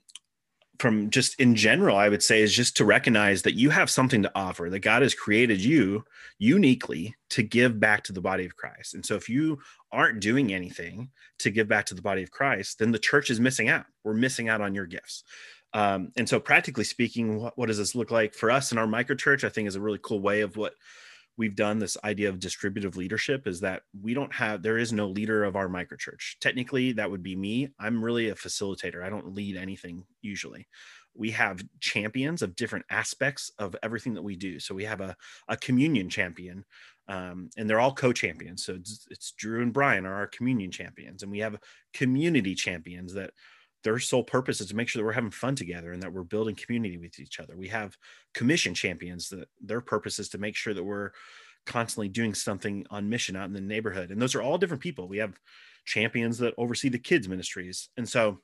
from 0.78 1.10
just 1.10 1.40
in 1.40 1.54
general, 1.54 1.96
I 1.96 2.08
would 2.08 2.22
say 2.22 2.42
is 2.42 2.54
just 2.54 2.76
to 2.76 2.84
recognize 2.84 3.42
that 3.42 3.54
you 3.54 3.70
have 3.70 3.90
something 3.90 4.22
to 4.22 4.32
offer, 4.34 4.68
that 4.70 4.80
God 4.80 5.02
has 5.02 5.14
created 5.14 5.60
you 5.60 6.04
uniquely 6.38 7.14
to 7.30 7.42
give 7.42 7.80
back 7.80 8.04
to 8.04 8.12
the 8.12 8.20
body 8.20 8.44
of 8.44 8.56
Christ. 8.56 8.94
And 8.94 9.04
so 9.04 9.14
if 9.14 9.28
you 9.28 9.58
aren't 9.92 10.20
doing 10.20 10.52
anything 10.52 11.10
to 11.38 11.50
give 11.50 11.68
back 11.68 11.86
to 11.86 11.94
the 11.94 12.02
body 12.02 12.22
of 12.22 12.30
Christ, 12.30 12.78
then 12.78 12.92
the 12.92 12.98
church 12.98 13.30
is 13.30 13.40
missing 13.40 13.68
out. 13.68 13.86
We're 14.04 14.14
missing 14.14 14.48
out 14.48 14.60
on 14.60 14.74
your 14.74 14.86
gifts. 14.86 15.24
Um, 15.72 16.12
and 16.16 16.28
so 16.28 16.40
practically 16.40 16.84
speaking, 16.84 17.40
what, 17.40 17.56
what 17.58 17.66
does 17.66 17.78
this 17.78 17.94
look 17.94 18.10
like 18.10 18.34
for 18.34 18.50
us 18.50 18.72
in 18.72 18.78
our 18.78 18.86
micro 18.86 19.14
church? 19.14 19.44
I 19.44 19.48
think 19.48 19.68
is 19.68 19.76
a 19.76 19.80
really 19.80 20.00
cool 20.02 20.20
way 20.20 20.40
of 20.40 20.56
what 20.56 20.74
we've 21.36 21.54
done 21.54 21.78
this 21.78 21.96
idea 22.04 22.28
of 22.28 22.38
distributive 22.38 22.96
leadership 22.96 23.46
is 23.46 23.60
that 23.60 23.82
we 24.00 24.14
don't 24.14 24.34
have 24.34 24.62
there 24.62 24.78
is 24.78 24.92
no 24.92 25.08
leader 25.08 25.44
of 25.44 25.56
our 25.56 25.68
microchurch. 25.68 26.38
Technically 26.40 26.92
that 26.92 27.10
would 27.10 27.22
be 27.22 27.36
me. 27.36 27.68
I'm 27.78 28.02
really 28.02 28.30
a 28.30 28.34
facilitator. 28.34 29.02
I 29.02 29.10
don't 29.10 29.34
lead 29.34 29.56
anything 29.56 30.04
usually. 30.22 30.66
We 31.14 31.30
have 31.30 31.64
champions 31.80 32.42
of 32.42 32.56
different 32.56 32.84
aspects 32.90 33.50
of 33.58 33.74
everything 33.82 34.14
that 34.14 34.22
we 34.22 34.36
do. 34.36 34.60
So 34.60 34.74
we 34.74 34.84
have 34.84 35.00
a, 35.00 35.16
a 35.48 35.56
communion 35.56 36.10
champion 36.10 36.64
um, 37.08 37.50
and 37.56 37.68
they're 37.68 37.80
all 37.80 37.94
co-champions. 37.94 38.64
So 38.64 38.74
it's, 38.74 39.06
it's 39.10 39.32
drew 39.32 39.62
and 39.62 39.72
brian 39.72 40.06
are 40.06 40.14
our 40.14 40.26
communion 40.26 40.70
champions. 40.70 41.22
And 41.22 41.30
we 41.30 41.38
have 41.38 41.58
community 41.94 42.54
champions 42.54 43.14
that 43.14 43.30
their 43.84 43.98
sole 43.98 44.24
purpose 44.24 44.60
is 44.60 44.68
to 44.68 44.76
make 44.76 44.88
sure 44.88 45.00
that 45.00 45.06
we're 45.06 45.12
having 45.12 45.30
fun 45.30 45.54
together 45.54 45.92
and 45.92 46.02
that 46.02 46.12
we're 46.12 46.22
building 46.22 46.56
community 46.56 46.98
with 46.98 47.20
each 47.20 47.38
other. 47.38 47.56
We 47.56 47.68
have 47.68 47.96
commission 48.34 48.74
champions 48.74 49.28
that 49.28 49.48
their 49.60 49.80
purpose 49.80 50.18
is 50.18 50.28
to 50.30 50.38
make 50.38 50.56
sure 50.56 50.74
that 50.74 50.84
we're 50.84 51.10
constantly 51.66 52.08
doing 52.08 52.34
something 52.34 52.86
on 52.90 53.08
mission 53.08 53.36
out 53.36 53.46
in 53.46 53.52
the 53.52 53.60
neighborhood. 53.60 54.10
And 54.10 54.20
those 54.20 54.34
are 54.34 54.42
all 54.42 54.58
different 54.58 54.82
people. 54.82 55.08
We 55.08 55.18
have 55.18 55.38
champions 55.84 56.38
that 56.38 56.54
oversee 56.56 56.88
the 56.88 56.98
kids 56.98 57.28
ministries. 57.28 57.88
And 57.96 58.08
so 58.08 58.40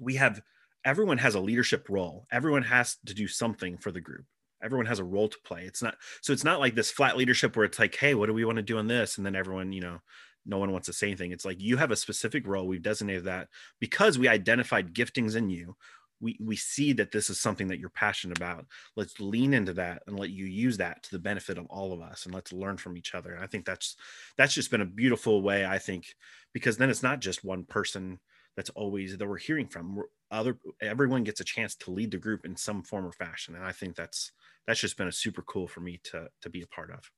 we 0.00 0.14
have 0.16 0.40
everyone 0.84 1.18
has 1.18 1.34
a 1.34 1.40
leadership 1.40 1.88
role. 1.88 2.26
Everyone 2.30 2.62
has 2.62 2.96
to 3.06 3.14
do 3.14 3.26
something 3.26 3.76
for 3.76 3.90
the 3.90 4.00
group. 4.00 4.24
Everyone 4.62 4.86
has 4.86 5.00
a 5.00 5.04
role 5.04 5.28
to 5.28 5.38
play. 5.44 5.64
It's 5.64 5.82
not 5.82 5.96
so 6.22 6.32
it's 6.32 6.44
not 6.44 6.60
like 6.60 6.74
this 6.74 6.90
flat 6.90 7.16
leadership 7.16 7.56
where 7.56 7.66
it's 7.66 7.78
like, 7.78 7.94
hey, 7.96 8.14
what 8.14 8.26
do 8.26 8.34
we 8.34 8.44
want 8.44 8.56
to 8.56 8.62
do 8.62 8.78
on 8.78 8.86
this? 8.86 9.16
And 9.16 9.26
then 9.26 9.36
everyone, 9.36 9.72
you 9.72 9.80
know, 9.80 9.98
no 10.46 10.58
one 10.58 10.72
wants 10.72 10.86
to 10.86 10.92
say 10.92 11.08
anything. 11.08 11.32
It's 11.32 11.44
like 11.44 11.60
you 11.60 11.76
have 11.76 11.90
a 11.90 11.96
specific 11.96 12.46
role. 12.46 12.66
We've 12.66 12.82
designated 12.82 13.24
that 13.24 13.48
because 13.80 14.18
we 14.18 14.28
identified 14.28 14.94
giftings 14.94 15.36
in 15.36 15.50
you. 15.50 15.76
We, 16.18 16.38
we 16.40 16.56
see 16.56 16.94
that 16.94 17.12
this 17.12 17.28
is 17.28 17.38
something 17.38 17.68
that 17.68 17.78
you're 17.78 17.90
passionate 17.90 18.38
about. 18.38 18.64
Let's 18.96 19.20
lean 19.20 19.52
into 19.52 19.74
that 19.74 20.02
and 20.06 20.18
let 20.18 20.30
you 20.30 20.46
use 20.46 20.78
that 20.78 21.02
to 21.02 21.10
the 21.10 21.18
benefit 21.18 21.58
of 21.58 21.66
all 21.66 21.92
of 21.92 22.00
us 22.00 22.24
and 22.24 22.34
let's 22.34 22.54
learn 22.54 22.78
from 22.78 22.96
each 22.96 23.14
other. 23.14 23.34
And 23.34 23.44
I 23.44 23.46
think 23.46 23.66
that's 23.66 23.96
that's 24.38 24.54
just 24.54 24.70
been 24.70 24.80
a 24.80 24.86
beautiful 24.86 25.42
way, 25.42 25.66
I 25.66 25.76
think, 25.76 26.14
because 26.54 26.78
then 26.78 26.88
it's 26.88 27.02
not 27.02 27.20
just 27.20 27.44
one 27.44 27.64
person 27.64 28.18
that's 28.56 28.70
always 28.70 29.18
that 29.18 29.28
we're 29.28 29.36
hearing 29.36 29.68
from. 29.68 29.94
We're, 29.94 30.04
other 30.30 30.58
everyone 30.80 31.22
gets 31.22 31.40
a 31.40 31.44
chance 31.44 31.74
to 31.76 31.90
lead 31.90 32.10
the 32.10 32.18
group 32.18 32.46
in 32.46 32.56
some 32.56 32.82
form 32.82 33.06
or 33.06 33.12
fashion. 33.12 33.54
And 33.54 33.64
I 33.64 33.72
think 33.72 33.94
that's 33.94 34.32
that's 34.66 34.80
just 34.80 34.96
been 34.96 35.08
a 35.08 35.12
super 35.12 35.42
cool 35.42 35.68
for 35.68 35.80
me 35.80 36.00
to 36.04 36.28
to 36.42 36.50
be 36.50 36.62
a 36.62 36.66
part 36.66 36.90
of. 36.90 37.10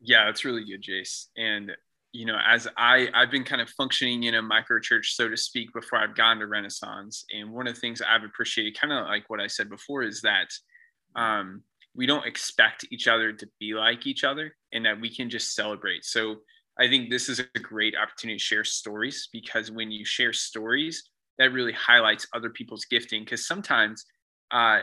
Yeah, 0.00 0.24
that's 0.24 0.44
really 0.44 0.64
good, 0.64 0.82
Jace. 0.82 1.26
And 1.36 1.72
you 2.12 2.26
know, 2.26 2.38
as 2.44 2.66
I 2.76 3.08
I've 3.14 3.30
been 3.30 3.44
kind 3.44 3.60
of 3.62 3.68
functioning 3.70 4.24
in 4.24 4.34
a 4.34 4.42
micro 4.42 4.80
church, 4.80 5.14
so 5.14 5.28
to 5.28 5.36
speak, 5.36 5.72
before 5.72 5.98
I've 5.98 6.16
gone 6.16 6.38
to 6.40 6.46
Renaissance. 6.46 7.24
And 7.32 7.52
one 7.52 7.66
of 7.68 7.74
the 7.74 7.80
things 7.80 8.02
I've 8.02 8.24
appreciated, 8.24 8.78
kind 8.78 8.92
of 8.92 9.06
like 9.06 9.28
what 9.30 9.40
I 9.40 9.46
said 9.46 9.68
before, 9.68 10.02
is 10.02 10.20
that 10.22 10.48
um, 11.14 11.62
we 11.94 12.06
don't 12.06 12.26
expect 12.26 12.86
each 12.90 13.06
other 13.06 13.32
to 13.32 13.48
be 13.60 13.74
like 13.74 14.06
each 14.06 14.24
other, 14.24 14.56
and 14.72 14.84
that 14.86 15.00
we 15.00 15.14
can 15.14 15.30
just 15.30 15.54
celebrate. 15.54 16.04
So 16.04 16.36
I 16.78 16.88
think 16.88 17.10
this 17.10 17.28
is 17.28 17.40
a 17.40 17.58
great 17.58 17.94
opportunity 17.94 18.38
to 18.38 18.44
share 18.44 18.64
stories 18.64 19.28
because 19.32 19.70
when 19.70 19.90
you 19.90 20.04
share 20.04 20.32
stories, 20.32 21.04
that 21.38 21.52
really 21.52 21.72
highlights 21.72 22.26
other 22.34 22.50
people's 22.50 22.86
gifting. 22.86 23.22
Because 23.22 23.46
sometimes, 23.46 24.04
uh, 24.50 24.80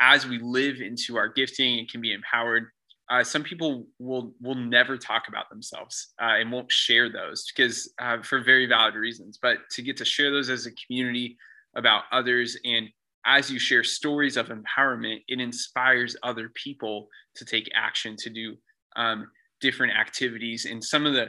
as 0.00 0.26
we 0.26 0.38
live 0.38 0.80
into 0.80 1.16
our 1.16 1.28
gifting 1.28 1.78
and 1.80 1.90
can 1.90 2.00
be 2.00 2.12
empowered, 2.12 2.66
uh, 3.10 3.24
some 3.24 3.42
people 3.42 3.86
will 3.98 4.34
will 4.40 4.54
never 4.54 4.98
talk 4.98 5.28
about 5.28 5.48
themselves 5.48 6.08
uh, 6.20 6.34
and 6.38 6.52
won't 6.52 6.70
share 6.70 7.10
those 7.10 7.46
because 7.50 7.90
uh, 7.98 8.22
for 8.22 8.40
very 8.40 8.66
valid 8.66 8.94
reasons. 8.94 9.38
But 9.40 9.58
to 9.72 9.82
get 9.82 9.96
to 9.98 10.04
share 10.04 10.30
those 10.30 10.50
as 10.50 10.66
a 10.66 10.72
community 10.72 11.36
about 11.74 12.02
others, 12.12 12.56
and 12.64 12.88
as 13.24 13.50
you 13.50 13.58
share 13.58 13.84
stories 13.84 14.36
of 14.36 14.48
empowerment, 14.48 15.22
it 15.28 15.40
inspires 15.40 16.16
other 16.22 16.50
people 16.54 17.08
to 17.36 17.44
take 17.44 17.70
action 17.74 18.14
to 18.16 18.30
do 18.30 18.56
um, 18.96 19.28
different 19.60 19.94
activities. 19.94 20.66
And 20.66 20.82
some 20.82 21.06
of 21.06 21.14
the 21.14 21.28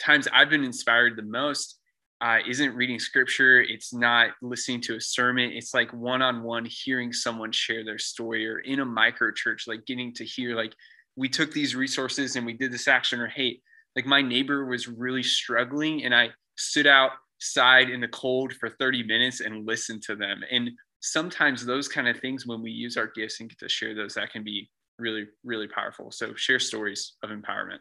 times 0.00 0.28
I've 0.32 0.50
been 0.50 0.64
inspired 0.64 1.16
the 1.16 1.22
most 1.22 1.78
uh, 2.20 2.38
isn't 2.48 2.74
reading 2.74 2.98
scripture. 2.98 3.60
It's 3.60 3.92
not 3.92 4.30
listening 4.42 4.80
to 4.82 4.96
a 4.96 5.00
sermon. 5.00 5.50
It's 5.52 5.74
like 5.74 5.92
one 5.92 6.22
on 6.22 6.42
one 6.42 6.66
hearing 6.66 7.12
someone 7.12 7.52
share 7.52 7.84
their 7.84 7.98
story, 7.98 8.48
or 8.48 8.58
in 8.60 8.80
a 8.80 8.84
micro 8.84 9.30
church, 9.30 9.64
like 9.68 9.86
getting 9.86 10.12
to 10.14 10.24
hear 10.24 10.56
like 10.56 10.74
we 11.18 11.28
took 11.28 11.52
these 11.52 11.74
resources 11.74 12.36
and 12.36 12.46
we 12.46 12.52
did 12.52 12.72
this 12.72 12.88
action 12.88 13.20
or 13.20 13.26
hate 13.26 13.62
like 13.96 14.06
my 14.06 14.22
neighbor 14.22 14.64
was 14.64 14.86
really 14.88 15.22
struggling 15.22 16.04
and 16.04 16.14
i 16.14 16.28
stood 16.58 16.86
outside 16.86 17.88
in 17.88 18.00
the 18.00 18.08
cold 18.08 18.52
for 18.52 18.68
30 18.68 19.04
minutes 19.04 19.40
and 19.40 19.66
listened 19.66 20.02
to 20.02 20.16
them. 20.16 20.42
And 20.50 20.70
sometimes 21.00 21.64
those 21.64 21.88
kind 21.88 22.08
of 22.08 22.18
things 22.18 22.46
when 22.46 22.60
we 22.60 22.70
use 22.70 22.96
our 22.96 23.06
gifts 23.06 23.40
and 23.40 23.48
get 23.48 23.58
to 23.60 23.68
share 23.68 23.94
those 23.94 24.14
that 24.14 24.32
can 24.32 24.44
be 24.44 24.68
really 24.98 25.26
really 25.44 25.68
powerful. 25.68 26.10
So 26.10 26.34
share 26.34 26.58
stories 26.58 27.14
of 27.22 27.30
empowerment 27.30 27.78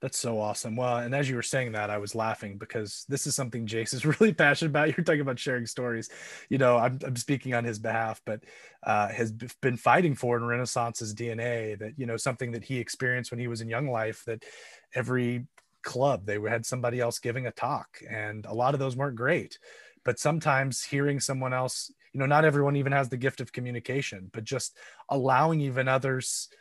that's 0.00 0.18
so 0.18 0.40
awesome. 0.40 0.76
Well, 0.76 0.98
and 0.98 1.14
as 1.14 1.28
you 1.28 1.34
were 1.34 1.42
saying 1.42 1.72
that, 1.72 1.90
I 1.90 1.98
was 1.98 2.14
laughing 2.14 2.56
because 2.56 3.04
this 3.08 3.26
is 3.26 3.34
something 3.34 3.66
Jace 3.66 3.92
is 3.94 4.06
really 4.20 4.32
passionate 4.32 4.70
about. 4.70 4.96
You're 4.96 5.04
talking 5.04 5.20
about 5.20 5.38
sharing 5.38 5.66
stories. 5.66 6.08
You 6.48 6.58
know, 6.58 6.76
I'm, 6.76 6.98
I'm 7.04 7.16
speaking 7.16 7.54
on 7.54 7.64
his 7.64 7.78
behalf, 7.78 8.22
but 8.24 8.44
uh, 8.84 9.08
has 9.08 9.32
been 9.32 9.76
fighting 9.76 10.14
for 10.14 10.36
in 10.36 10.44
Renaissance's 10.44 11.14
DNA 11.14 11.78
that, 11.78 11.98
you 11.98 12.06
know, 12.06 12.16
something 12.16 12.52
that 12.52 12.64
he 12.64 12.78
experienced 12.78 13.30
when 13.30 13.40
he 13.40 13.48
was 13.48 13.60
in 13.60 13.68
young 13.68 13.90
life 13.90 14.22
that 14.26 14.44
every 14.94 15.46
club, 15.82 16.26
they 16.26 16.38
had 16.40 16.64
somebody 16.64 17.00
else 17.00 17.18
giving 17.18 17.46
a 17.46 17.52
talk. 17.52 18.00
And 18.08 18.46
a 18.46 18.54
lot 18.54 18.74
of 18.74 18.80
those 18.80 18.96
weren't 18.96 19.16
great. 19.16 19.58
But 20.04 20.20
sometimes 20.20 20.84
hearing 20.84 21.18
someone 21.18 21.52
else, 21.52 21.92
you 22.12 22.20
know, 22.20 22.26
not 22.26 22.44
everyone 22.44 22.76
even 22.76 22.92
has 22.92 23.08
the 23.08 23.16
gift 23.16 23.40
of 23.40 23.52
communication, 23.52 24.30
but 24.32 24.44
just 24.44 24.76
allowing 25.08 25.60
even 25.60 25.88
others– 25.88 26.48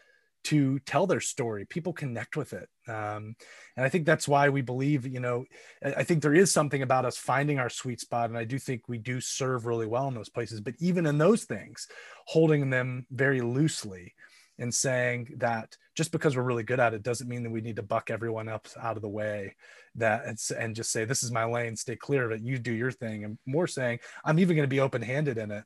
to 0.47 0.79
tell 0.79 1.07
their 1.07 1.19
story. 1.19 1.65
People 1.65 1.93
connect 1.93 2.37
with 2.37 2.53
it. 2.53 2.69
Um, 2.87 3.35
and 3.75 3.85
i 3.85 3.89
think 3.89 4.05
that's 4.05 4.27
why 4.27 4.49
we 4.49 4.61
believe 4.61 5.05
you 5.05 5.19
know 5.19 5.45
i 5.83 6.03
think 6.03 6.21
there 6.21 6.33
is 6.33 6.51
something 6.51 6.81
about 6.81 7.05
us 7.05 7.17
finding 7.17 7.59
our 7.59 7.69
sweet 7.69 7.99
spot 7.99 8.29
and 8.29 8.37
i 8.37 8.45
do 8.45 8.57
think 8.57 8.87
we 8.87 8.97
do 8.97 9.19
serve 9.19 9.65
really 9.65 9.85
well 9.85 10.07
in 10.07 10.15
those 10.15 10.29
places. 10.29 10.61
But 10.61 10.75
even 10.79 11.05
in 11.05 11.17
those 11.17 11.43
things 11.43 11.87
holding 12.25 12.69
them 12.69 13.05
very 13.11 13.41
loosely 13.41 14.13
and 14.59 14.73
saying 14.73 15.35
that 15.37 15.77
just 15.95 16.11
because 16.11 16.35
we're 16.35 16.43
really 16.43 16.63
good 16.63 16.79
at 16.79 16.93
it 16.93 17.03
doesn't 17.03 17.29
mean 17.29 17.43
that 17.43 17.51
we 17.51 17.61
need 17.61 17.75
to 17.75 17.83
buck 17.83 18.09
everyone 18.09 18.49
else 18.49 18.75
out 18.81 18.95
of 18.95 19.01
the 19.01 19.09
way 19.09 19.55
that 19.95 20.23
it's 20.25 20.51
and 20.51 20.75
just 20.75 20.91
say 20.91 21.05
this 21.05 21.23
is 21.23 21.31
my 21.31 21.45
lane 21.45 21.75
stay 21.75 21.95
clear 21.95 22.25
of 22.25 22.31
it. 22.31 22.41
You 22.41 22.57
do 22.57 22.73
your 22.73 22.91
thing. 22.91 23.23
And 23.23 23.37
more 23.45 23.67
saying 23.67 23.99
i'm 24.25 24.39
even 24.39 24.55
going 24.55 24.69
to 24.69 24.75
be 24.75 24.79
open-handed 24.79 25.37
in 25.37 25.51
it 25.51 25.63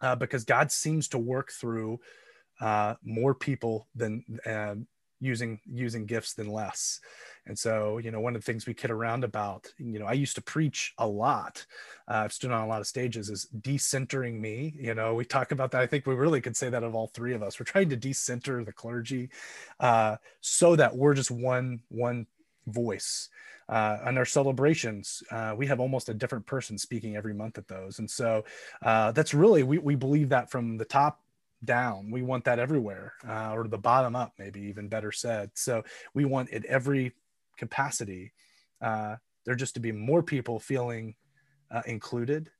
uh, 0.00 0.16
because 0.16 0.44
god 0.44 0.70
seems 0.70 1.08
to 1.08 1.18
work 1.18 1.50
through 1.50 1.98
uh, 2.62 2.94
more 3.02 3.34
people 3.34 3.88
than 3.94 4.24
uh, 4.46 4.76
using 5.20 5.60
using 5.66 6.06
gifts 6.06 6.32
than 6.34 6.48
less. 6.48 7.00
And 7.46 7.58
so 7.58 7.98
you 7.98 8.10
know 8.12 8.20
one 8.20 8.36
of 8.36 8.42
the 8.42 8.44
things 8.44 8.66
we 8.66 8.74
kid 8.74 8.90
around 8.90 9.24
about 9.24 9.66
you 9.78 9.98
know 9.98 10.06
i 10.06 10.12
used 10.12 10.36
to 10.36 10.42
preach 10.42 10.94
a 10.98 11.06
lot 11.06 11.66
uh, 12.08 12.22
i've 12.24 12.32
stood 12.32 12.52
on 12.52 12.62
a 12.62 12.66
lot 12.68 12.80
of 12.80 12.86
stages 12.86 13.28
is 13.28 13.48
decentering 13.60 14.38
me. 14.40 14.74
You 14.78 14.94
know 14.94 15.14
we 15.14 15.24
talk 15.24 15.50
about 15.52 15.72
that. 15.72 15.82
I 15.82 15.86
think 15.86 16.06
we 16.06 16.14
really 16.14 16.40
could 16.40 16.56
say 16.56 16.70
that 16.70 16.84
of 16.84 16.94
all 16.94 17.08
three 17.08 17.34
of 17.34 17.42
us. 17.42 17.58
We're 17.58 17.64
trying 17.64 17.88
to 17.90 17.96
decenter 17.96 18.64
the 18.64 18.72
clergy 18.72 19.30
uh, 19.80 20.16
so 20.40 20.76
that 20.76 20.96
we're 20.96 21.14
just 21.14 21.30
one 21.30 21.80
one 21.88 22.26
voice. 22.66 23.28
Uh, 23.68 23.98
on 24.04 24.18
our 24.18 24.26
celebrations, 24.26 25.22
uh, 25.30 25.54
we 25.56 25.66
have 25.66 25.80
almost 25.80 26.08
a 26.10 26.14
different 26.14 26.44
person 26.44 26.76
speaking 26.76 27.16
every 27.16 27.32
month 27.32 27.56
at 27.56 27.68
those. 27.68 28.00
And 28.00 28.10
so 28.10 28.44
uh, 28.82 29.12
that's 29.12 29.32
really, 29.32 29.62
we, 29.62 29.78
we 29.78 29.94
believe 29.94 30.28
that 30.28 30.50
from 30.50 30.76
the 30.76 30.84
top 30.84 31.21
down. 31.64 32.10
We 32.10 32.22
want 32.22 32.44
that 32.44 32.58
everywhere, 32.58 33.14
uh, 33.26 33.52
or 33.52 33.66
the 33.68 33.78
bottom 33.78 34.16
up, 34.16 34.32
maybe 34.38 34.60
even 34.62 34.88
better 34.88 35.12
said. 35.12 35.50
So 35.54 35.82
we 36.14 36.24
want 36.24 36.50
at 36.50 36.64
every 36.64 37.12
capacity 37.56 38.32
uh, 38.80 39.16
there 39.44 39.54
just 39.54 39.74
to 39.74 39.80
be 39.80 39.92
more 39.92 40.22
people 40.22 40.58
feeling 40.58 41.14
uh, 41.70 41.82
included 41.86 42.50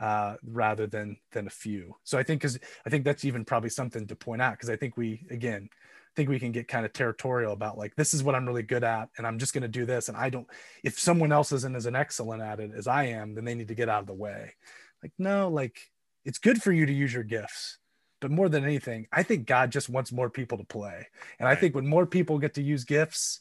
uh, 0.00 0.36
rather 0.44 0.86
than 0.86 1.16
than 1.32 1.46
a 1.46 1.50
few. 1.50 1.96
So 2.04 2.18
I 2.18 2.22
think 2.22 2.40
because 2.40 2.58
I 2.86 2.90
think 2.90 3.04
that's 3.04 3.24
even 3.24 3.44
probably 3.44 3.70
something 3.70 4.06
to 4.06 4.16
point 4.16 4.42
out 4.42 4.54
because 4.54 4.70
I 4.70 4.76
think 4.76 4.96
we 4.96 5.26
again 5.30 5.68
think 6.14 6.28
we 6.28 6.38
can 6.38 6.52
get 6.52 6.68
kind 6.68 6.84
of 6.84 6.92
territorial 6.92 7.54
about 7.54 7.78
like 7.78 7.94
this 7.96 8.12
is 8.12 8.22
what 8.22 8.34
I'm 8.34 8.46
really 8.46 8.62
good 8.62 8.84
at 8.84 9.08
and 9.16 9.26
I'm 9.26 9.38
just 9.38 9.54
going 9.54 9.62
to 9.62 9.68
do 9.68 9.86
this 9.86 10.08
and 10.08 10.16
I 10.16 10.28
don't 10.28 10.46
if 10.84 10.98
someone 10.98 11.32
else 11.32 11.52
isn't 11.52 11.74
as 11.74 11.86
an 11.86 11.96
excellent 11.96 12.42
at 12.42 12.60
it 12.60 12.70
as 12.76 12.86
I 12.86 13.04
am 13.04 13.34
then 13.34 13.46
they 13.46 13.54
need 13.54 13.68
to 13.68 13.74
get 13.74 13.88
out 13.88 14.02
of 14.02 14.06
the 14.06 14.12
way. 14.12 14.52
Like 15.02 15.12
no, 15.18 15.48
like 15.48 15.78
it's 16.24 16.38
good 16.38 16.62
for 16.62 16.70
you 16.70 16.84
to 16.84 16.92
use 16.92 17.14
your 17.14 17.22
gifts 17.22 17.78
but 18.22 18.30
more 18.30 18.48
than 18.48 18.64
anything, 18.64 19.08
I 19.12 19.24
think 19.24 19.46
God 19.46 19.72
just 19.72 19.88
wants 19.88 20.12
more 20.12 20.30
people 20.30 20.56
to 20.56 20.64
play. 20.64 21.08
And 21.40 21.46
right. 21.46 21.58
I 21.58 21.60
think 21.60 21.74
when 21.74 21.86
more 21.86 22.06
people 22.06 22.38
get 22.38 22.54
to 22.54 22.62
use 22.62 22.84
gifts, 22.84 23.40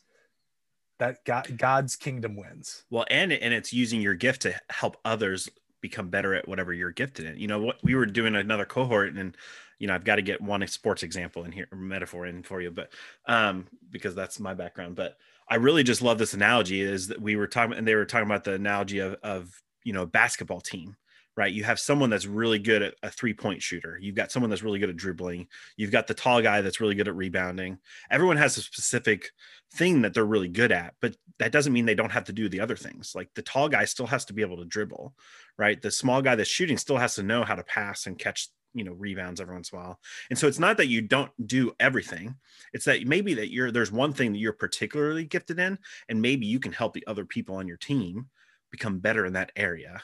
that 0.97 1.23
God, 1.23 1.55
God's 1.55 1.95
kingdom 1.95 2.35
wins. 2.35 2.83
Well, 2.89 3.05
and 3.09 3.31
and 3.31 3.53
it's 3.53 3.71
using 3.71 4.01
your 4.01 4.15
gift 4.15 4.41
to 4.41 4.59
help 4.71 4.97
others 5.05 5.47
become 5.81 6.09
better 6.09 6.33
at 6.33 6.47
whatever 6.47 6.73
you're 6.73 6.91
gifted 6.91 7.27
in. 7.27 7.37
You 7.37 7.47
know, 7.47 7.61
what 7.61 7.77
we 7.83 7.93
were 7.93 8.07
doing 8.07 8.35
another 8.35 8.65
cohort 8.65 9.13
and 9.13 9.37
you 9.77 9.87
know, 9.87 9.95
I've 9.95 10.03
got 10.03 10.17
to 10.17 10.21
get 10.21 10.41
one 10.41 10.65
sports 10.67 11.01
example 11.01 11.43
in 11.43 11.51
here, 11.51 11.67
metaphor 11.71 12.27
in 12.27 12.43
for 12.43 12.61
you, 12.61 12.69
but 12.69 12.91
um, 13.27 13.65
because 13.89 14.13
that's 14.13 14.39
my 14.39 14.53
background. 14.53 14.95
But 14.95 15.17
I 15.47 15.55
really 15.55 15.81
just 15.83 16.03
love 16.03 16.19
this 16.19 16.35
analogy 16.35 16.81
is 16.81 17.07
that 17.07 17.19
we 17.19 17.35
were 17.35 17.47
talking 17.47 17.75
and 17.75 17.87
they 17.87 17.95
were 17.95 18.05
talking 18.05 18.27
about 18.27 18.43
the 18.43 18.53
analogy 18.53 18.99
of 18.99 19.15
of 19.21 19.61
you 19.83 19.93
know, 19.93 20.05
basketball 20.07 20.61
team 20.61 20.95
right? 21.37 21.53
You 21.53 21.63
have 21.63 21.79
someone 21.79 22.09
that's 22.09 22.25
really 22.25 22.59
good 22.59 22.81
at 22.81 22.93
a 23.03 23.09
three 23.09 23.33
point 23.33 23.61
shooter. 23.61 23.97
You've 24.01 24.15
got 24.15 24.31
someone 24.31 24.49
that's 24.49 24.63
really 24.63 24.79
good 24.79 24.89
at 24.89 24.97
dribbling. 24.97 25.47
You've 25.77 25.91
got 25.91 26.07
the 26.07 26.13
tall 26.13 26.41
guy 26.41 26.61
that's 26.61 26.81
really 26.81 26.95
good 26.95 27.07
at 27.07 27.15
rebounding. 27.15 27.77
Everyone 28.09 28.37
has 28.37 28.57
a 28.57 28.61
specific 28.61 29.29
thing 29.73 30.01
that 30.01 30.13
they're 30.13 30.25
really 30.25 30.49
good 30.49 30.71
at, 30.71 30.93
but 31.01 31.15
that 31.39 31.51
doesn't 31.51 31.73
mean 31.73 31.85
they 31.85 31.95
don't 31.95 32.11
have 32.11 32.25
to 32.25 32.33
do 32.33 32.49
the 32.49 32.59
other 32.59 32.75
things. 32.75 33.13
Like 33.15 33.29
the 33.35 33.41
tall 33.41 33.69
guy 33.69 33.85
still 33.85 34.07
has 34.07 34.25
to 34.25 34.33
be 34.33 34.41
able 34.41 34.57
to 34.57 34.65
dribble, 34.65 35.13
right? 35.57 35.81
The 35.81 35.91
small 35.91 36.21
guy 36.21 36.35
that's 36.35 36.49
shooting 36.49 36.77
still 36.77 36.97
has 36.97 37.15
to 37.15 37.23
know 37.23 37.43
how 37.43 37.55
to 37.55 37.63
pass 37.63 38.07
and 38.07 38.17
catch 38.19 38.49
you 38.73 38.85
know 38.85 38.93
rebounds 38.93 39.41
every 39.41 39.53
once 39.53 39.69
in 39.71 39.77
a 39.77 39.81
while 39.81 39.99
and 40.29 40.39
so 40.39 40.47
it's 40.47 40.57
not 40.57 40.77
that 40.77 40.87
you 40.87 41.01
don't 41.01 41.31
do 41.45 41.73
everything 41.77 42.35
it's 42.71 42.85
that 42.85 43.05
maybe 43.05 43.33
that 43.33 43.51
you're 43.51 43.69
there's 43.69 43.91
one 43.91 44.13
thing 44.13 44.31
that 44.31 44.39
you're 44.39 44.53
particularly 44.53 45.25
gifted 45.25 45.59
in 45.59 45.77
and 46.07 46.21
maybe 46.21 46.45
you 46.45 46.57
can 46.57 46.71
help 46.71 46.93
the 46.93 47.05
other 47.05 47.25
people 47.25 47.55
on 47.55 47.67
your 47.67 47.75
team 47.75 48.27
become 48.71 48.99
better 48.99 49.25
in 49.25 49.33
that 49.33 49.51
area 49.57 50.01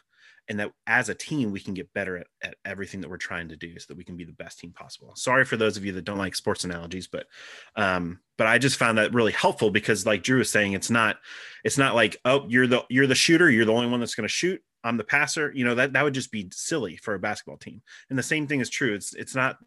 and 0.49 0.59
that 0.59 0.71
as 0.85 1.09
a 1.09 1.15
team 1.15 1.51
we 1.51 1.59
can 1.59 1.73
get 1.73 1.93
better 1.93 2.17
at, 2.17 2.27
at 2.41 2.55
everything 2.65 3.01
that 3.01 3.09
we're 3.09 3.17
trying 3.17 3.49
to 3.49 3.55
do 3.55 3.77
so 3.79 3.85
that 3.89 3.97
we 3.97 4.03
can 4.03 4.17
be 4.17 4.23
the 4.23 4.31
best 4.33 4.59
team 4.59 4.71
possible. 4.71 5.13
Sorry 5.15 5.45
for 5.45 5.57
those 5.57 5.77
of 5.77 5.85
you 5.85 5.91
that 5.93 6.05
don't 6.05 6.17
like 6.17 6.35
sports 6.35 6.63
analogies 6.63 7.07
but 7.07 7.27
um 7.75 8.19
but 8.37 8.47
i 8.47 8.57
just 8.57 8.77
found 8.77 8.97
that 8.97 9.13
really 9.13 9.31
helpful 9.31 9.71
because 9.71 10.05
like 10.05 10.23
drew 10.23 10.39
was 10.39 10.51
saying 10.51 10.73
it's 10.73 10.89
not 10.89 11.17
it's 11.63 11.77
not 11.77 11.95
like 11.95 12.17
oh 12.25 12.45
you're 12.47 12.67
the 12.67 12.83
you're 12.89 13.07
the 13.07 13.15
shooter 13.15 13.49
you're 13.49 13.65
the 13.65 13.73
only 13.73 13.87
one 13.87 13.99
that's 13.99 14.15
going 14.15 14.27
to 14.27 14.33
shoot 14.33 14.61
i'm 14.87 14.97
the 14.97 15.03
passer. 15.03 15.51
You 15.53 15.65
know 15.65 15.75
that 15.75 15.93
that 15.93 16.03
would 16.03 16.13
just 16.13 16.31
be 16.31 16.49
silly 16.51 16.97
for 16.97 17.13
a 17.13 17.19
basketball 17.19 17.57
team. 17.57 17.81
And 18.09 18.17
the 18.17 18.23
same 18.23 18.47
thing 18.47 18.61
is 18.61 18.69
true. 18.69 18.93
It's 18.93 19.13
it's 19.13 19.35
not 19.35 19.57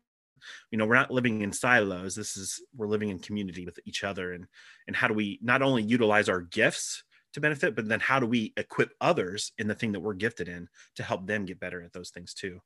you 0.70 0.78
know 0.78 0.86
we're 0.86 0.94
not 0.94 1.10
living 1.10 1.42
in 1.42 1.52
silos. 1.52 2.14
This 2.14 2.36
is 2.36 2.62
we're 2.74 2.86
living 2.86 3.10
in 3.10 3.18
community 3.18 3.64
with 3.64 3.78
each 3.84 4.04
other. 4.04 4.32
And 4.32 4.46
and 4.86 4.96
how 4.96 5.08
do 5.08 5.14
we 5.14 5.38
not 5.42 5.62
only 5.62 5.82
utilize 5.82 6.28
our 6.28 6.40
gifts 6.40 7.04
to 7.32 7.40
benefit 7.40 7.74
but 7.76 7.88
then 7.88 8.00
how 8.00 8.18
do 8.18 8.26
we 8.26 8.52
equip 8.56 8.92
others 9.00 9.52
in 9.58 9.68
the 9.68 9.74
thing 9.74 9.92
that 9.92 10.00
we're 10.00 10.14
gifted 10.14 10.48
in 10.48 10.68
to 10.96 11.02
help 11.02 11.26
them 11.26 11.44
get 11.44 11.60
better 11.60 11.82
at 11.82 11.92
those 11.92 12.10
things 12.10 12.34
too? 12.34 12.60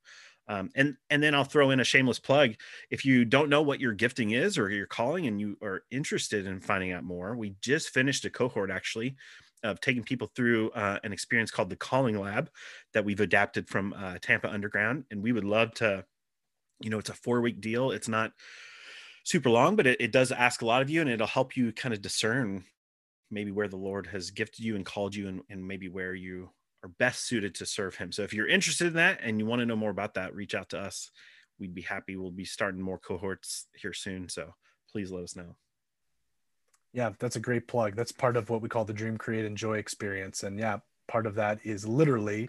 Um, 0.46 0.70
and 0.74 0.96
and 1.08 1.22
then 1.22 1.34
i'll 1.34 1.44
throw 1.44 1.70
in 1.70 1.80
a 1.80 1.84
shameless 1.84 2.18
plug. 2.18 2.54
If 2.90 3.04
you 3.04 3.24
don't 3.24 3.48
know 3.48 3.62
what 3.62 3.80
your 3.80 3.94
gifting 3.94 4.32
is 4.32 4.58
or 4.58 4.70
your 4.70 4.86
calling 4.86 5.26
and 5.26 5.40
you 5.40 5.56
are 5.62 5.82
interested 5.90 6.46
in 6.46 6.60
finding 6.60 6.92
out 6.92 7.04
more 7.04 7.36
we 7.36 7.54
just 7.60 7.90
finished 7.90 8.24
a 8.24 8.30
cohort 8.30 8.70
actually 8.70 9.16
of 9.62 9.80
taking 9.80 10.02
people 10.02 10.30
through 10.36 10.70
uh, 10.72 10.98
an 11.04 11.12
experience 11.12 11.50
called 11.50 11.70
the 11.70 11.76
calling 11.76 12.20
lab 12.20 12.50
that 12.92 13.04
we've 13.04 13.20
adapted 13.20 13.66
from 13.68 13.94
uh, 13.94 14.18
tampa 14.20 14.50
underground. 14.52 15.04
And 15.10 15.22
we 15.22 15.32
would 15.32 15.44
love 15.44 15.72
to 15.74 16.04
you 16.80 16.90
know 16.90 16.98
it's 16.98 17.10
a 17.10 17.14
four 17.14 17.40
week 17.40 17.60
deal. 17.60 17.90
It's 17.90 18.08
not 18.08 18.32
super 19.24 19.48
long 19.48 19.74
but 19.74 19.86
it, 19.86 20.00
it 20.00 20.12
does 20.12 20.30
ask 20.30 20.60
a 20.60 20.66
lot 20.66 20.82
of 20.82 20.90
you 20.90 21.00
and 21.00 21.08
it'll 21.08 21.26
help 21.26 21.56
you 21.56 21.72
kind 21.72 21.94
of 21.94 22.02
discern 22.02 22.64
maybe 23.34 23.50
where 23.50 23.68
the 23.68 23.76
Lord 23.76 24.06
has 24.06 24.30
gifted 24.30 24.64
you 24.64 24.76
and 24.76 24.86
called 24.86 25.14
you 25.14 25.28
and, 25.28 25.42
and 25.50 25.66
maybe 25.66 25.88
where 25.88 26.14
you 26.14 26.50
are 26.84 26.88
best 26.98 27.26
suited 27.26 27.54
to 27.56 27.66
serve 27.66 27.96
him. 27.96 28.12
So 28.12 28.22
if 28.22 28.32
you're 28.32 28.48
interested 28.48 28.86
in 28.86 28.92
that 28.94 29.18
and 29.22 29.38
you 29.38 29.46
want 29.46 29.60
to 29.60 29.66
know 29.66 29.76
more 29.76 29.90
about 29.90 30.14
that, 30.14 30.34
reach 30.34 30.54
out 30.54 30.70
to 30.70 30.78
us. 30.78 31.10
We'd 31.58 31.74
be 31.74 31.82
happy. 31.82 32.16
We'll 32.16 32.30
be 32.30 32.44
starting 32.44 32.80
more 32.80 32.98
cohorts 32.98 33.66
here 33.74 33.92
soon. 33.92 34.28
So 34.28 34.54
please 34.90 35.10
let 35.10 35.24
us 35.24 35.36
know. 35.36 35.56
Yeah, 36.92 37.10
that's 37.18 37.36
a 37.36 37.40
great 37.40 37.66
plug. 37.66 37.96
That's 37.96 38.12
part 38.12 38.36
of 38.36 38.50
what 38.50 38.62
we 38.62 38.68
call 38.68 38.84
the 38.84 38.92
Dream, 38.92 39.16
Create, 39.16 39.44
Enjoy 39.44 39.78
experience. 39.78 40.44
And 40.44 40.58
yeah, 40.58 40.78
part 41.08 41.26
of 41.26 41.34
that 41.34 41.58
is 41.64 41.86
literally 41.86 42.48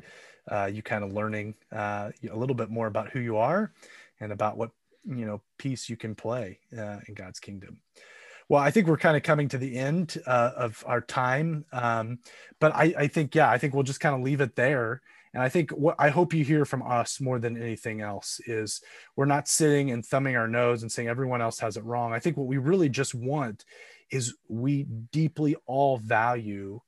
uh, 0.52 0.70
you 0.72 0.84
kind 0.84 1.04
of 1.04 1.14
learning 1.14 1.56
uh, 1.72 2.12
a 2.32 2.36
little 2.36 2.56
bit 2.56 2.70
more 2.70 2.86
about 2.86 3.10
who 3.10 3.20
you 3.20 3.38
are 3.38 3.74
and 4.20 4.32
about 4.32 4.58
what 4.58 4.70
you 5.04 5.26
know 5.26 5.42
piece 5.58 5.90
you 5.90 5.98
can 5.98 6.14
play 6.14 6.60
uh, 6.78 7.00
in 7.08 7.16
God's 7.16 7.40
kingdom. 7.40 7.80
Well, 8.48 8.62
I 8.62 8.70
think 8.72 8.88
we're 8.88 8.98
kind 8.98 9.18
of 9.18 9.24
coming 9.24 9.48
to 9.50 9.58
the 9.58 9.76
end 9.76 10.18
uh, 10.28 10.52
of 10.56 10.84
our 10.86 11.02
time, 11.02 11.66
um, 11.72 12.20
but 12.60 12.76
I, 12.76 12.94
I, 12.98 13.08
think 13.08 13.34
yeah, 13.34 13.50
I 13.50 13.58
think 13.58 13.74
we'll 13.74 13.84
just 13.84 14.00
kind 14.00 14.14
of 14.14 14.22
leave 14.22 14.42
it 14.42 14.56
there. 14.56 15.02
And 15.34 15.42
I 15.42 15.50
think 15.50 15.72
what 15.72 15.96
I 15.98 16.10
hope 16.10 16.34
you 16.34 16.46
hear 16.46 16.64
from 16.64 16.84
us 16.84 17.20
more 17.20 17.40
than 17.40 17.62
anything 17.62 18.02
else 18.02 18.40
is 18.46 18.82
we're 19.16 19.26
not 19.26 19.48
sitting 19.48 19.92
and 19.92 20.06
thumbing 20.06 20.36
our 20.36 20.48
nose 20.48 20.84
and 20.84 20.92
saying 20.92 21.10
everyone 21.10 21.42
else 21.42 21.60
has 21.60 21.76
it 21.76 21.84
wrong. 21.84 22.14
I 22.14 22.20
think 22.20 22.38
what 22.38 22.48
we 22.48 22.58
really 22.58 22.88
just 22.88 23.16
want 23.16 23.66
is 24.12 24.36
we 24.48 24.84
deeply 25.12 25.56
all 25.66 25.98
value 25.98 26.80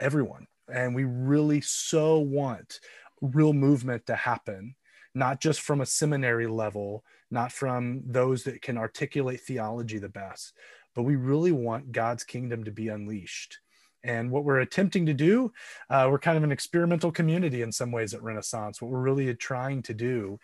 everyone, 0.00 0.48
and 0.72 0.94
we 0.94 1.04
really 1.04 1.60
so 1.60 2.18
want 2.18 2.80
real 3.20 3.52
movement 3.52 4.06
to 4.06 4.16
happen 4.16 4.74
not 5.14 5.40
just 5.40 5.60
from 5.60 5.80
a 5.80 5.86
seminary 5.86 6.46
level, 6.46 7.04
not 7.30 7.52
from 7.52 8.02
those 8.04 8.44
that 8.44 8.62
can 8.62 8.76
articulate 8.76 9.40
theology 9.40 9.98
the 9.98 10.08
best, 10.08 10.52
but 10.94 11.02
we 11.02 11.16
really 11.16 11.52
want 11.52 11.92
God's 11.92 12.24
kingdom 12.24 12.64
to 12.64 12.70
be 12.70 12.88
unleashed. 12.88 13.58
And 14.02 14.30
what 14.30 14.44
we're 14.44 14.60
attempting 14.60 15.06
to 15.06 15.14
do, 15.14 15.52
uh, 15.88 16.08
we're 16.10 16.18
kind 16.18 16.36
of 16.36 16.44
an 16.44 16.52
experimental 16.52 17.10
community 17.10 17.62
in 17.62 17.72
some 17.72 17.90
ways 17.90 18.12
at 18.12 18.22
Renaissance. 18.22 18.80
What 18.80 18.90
we're 18.90 19.00
really 19.00 19.34
trying 19.34 19.82
to 19.84 19.94
do 19.94 20.38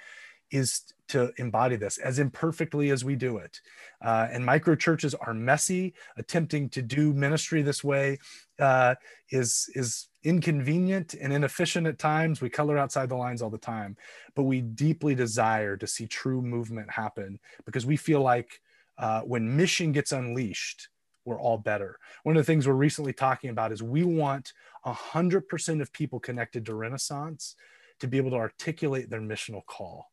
is 0.51 0.83
to 1.09 1.33
embody 1.39 1.77
this 1.77 1.99
as 1.99 2.19
imperfectly 2.19 2.91
as 2.91 3.05
we 3.05 3.17
do 3.17 3.37
it. 3.39 3.61
Uh, 4.03 4.29
and 4.33 4.45
micro 4.45 4.75
churches 4.75 5.15
are 5.15 5.35
messy. 5.35 5.95
Attempting 6.17 6.69
to 6.71 6.83
do 6.83 7.13
ministry 7.13 7.63
this 7.63 7.85
way 7.85 8.19
uh, 8.59 8.95
is 9.31 9.71
is 9.75 10.09
inconvenient 10.23 11.15
and 11.15 11.33
inefficient 11.33 11.87
at 11.87 11.99
times. 11.99 12.41
We 12.41 12.51
color 12.51 12.79
outside 12.79 13.09
the 13.09 13.17
lines 13.17 13.43
all 13.43 13.51
the 13.51 13.59
time, 13.59 13.97
but 14.35 14.45
we 14.45 14.61
deeply 14.61 15.15
desire 15.15 15.77
to 15.77 15.87
see 15.87 16.07
true 16.07 16.43
movement 16.43 16.91
happen 16.91 17.39
because 17.65 17.87
we 17.87 17.97
feel 17.97 18.21
like 18.21 18.61
uh, 19.01 19.23
when 19.23 19.57
mission 19.57 19.93
gets 19.93 20.13
unleashed, 20.13 20.89
we're 21.25 21.41
all 21.41 21.59
better. 21.59 21.99
One 22.23 22.37
of 22.37 22.41
the 22.41 22.47
things 22.47 22.69
we're 22.69 22.75
recently 22.75 23.15
talking 23.15 23.51
about 23.51 23.73
is 23.73 23.83
we 23.83 24.05
want 24.05 24.53
100% 24.87 25.81
of 25.81 25.93
people 25.93 26.21
connected 26.21 26.67
to 26.67 26.75
Renaissance 26.75 27.57
to 28.01 28.07
be 28.07 28.19
able 28.19 28.31
to 28.31 28.37
articulate 28.37 29.09
their 29.09 29.21
missional 29.21 29.65
call. 29.65 30.11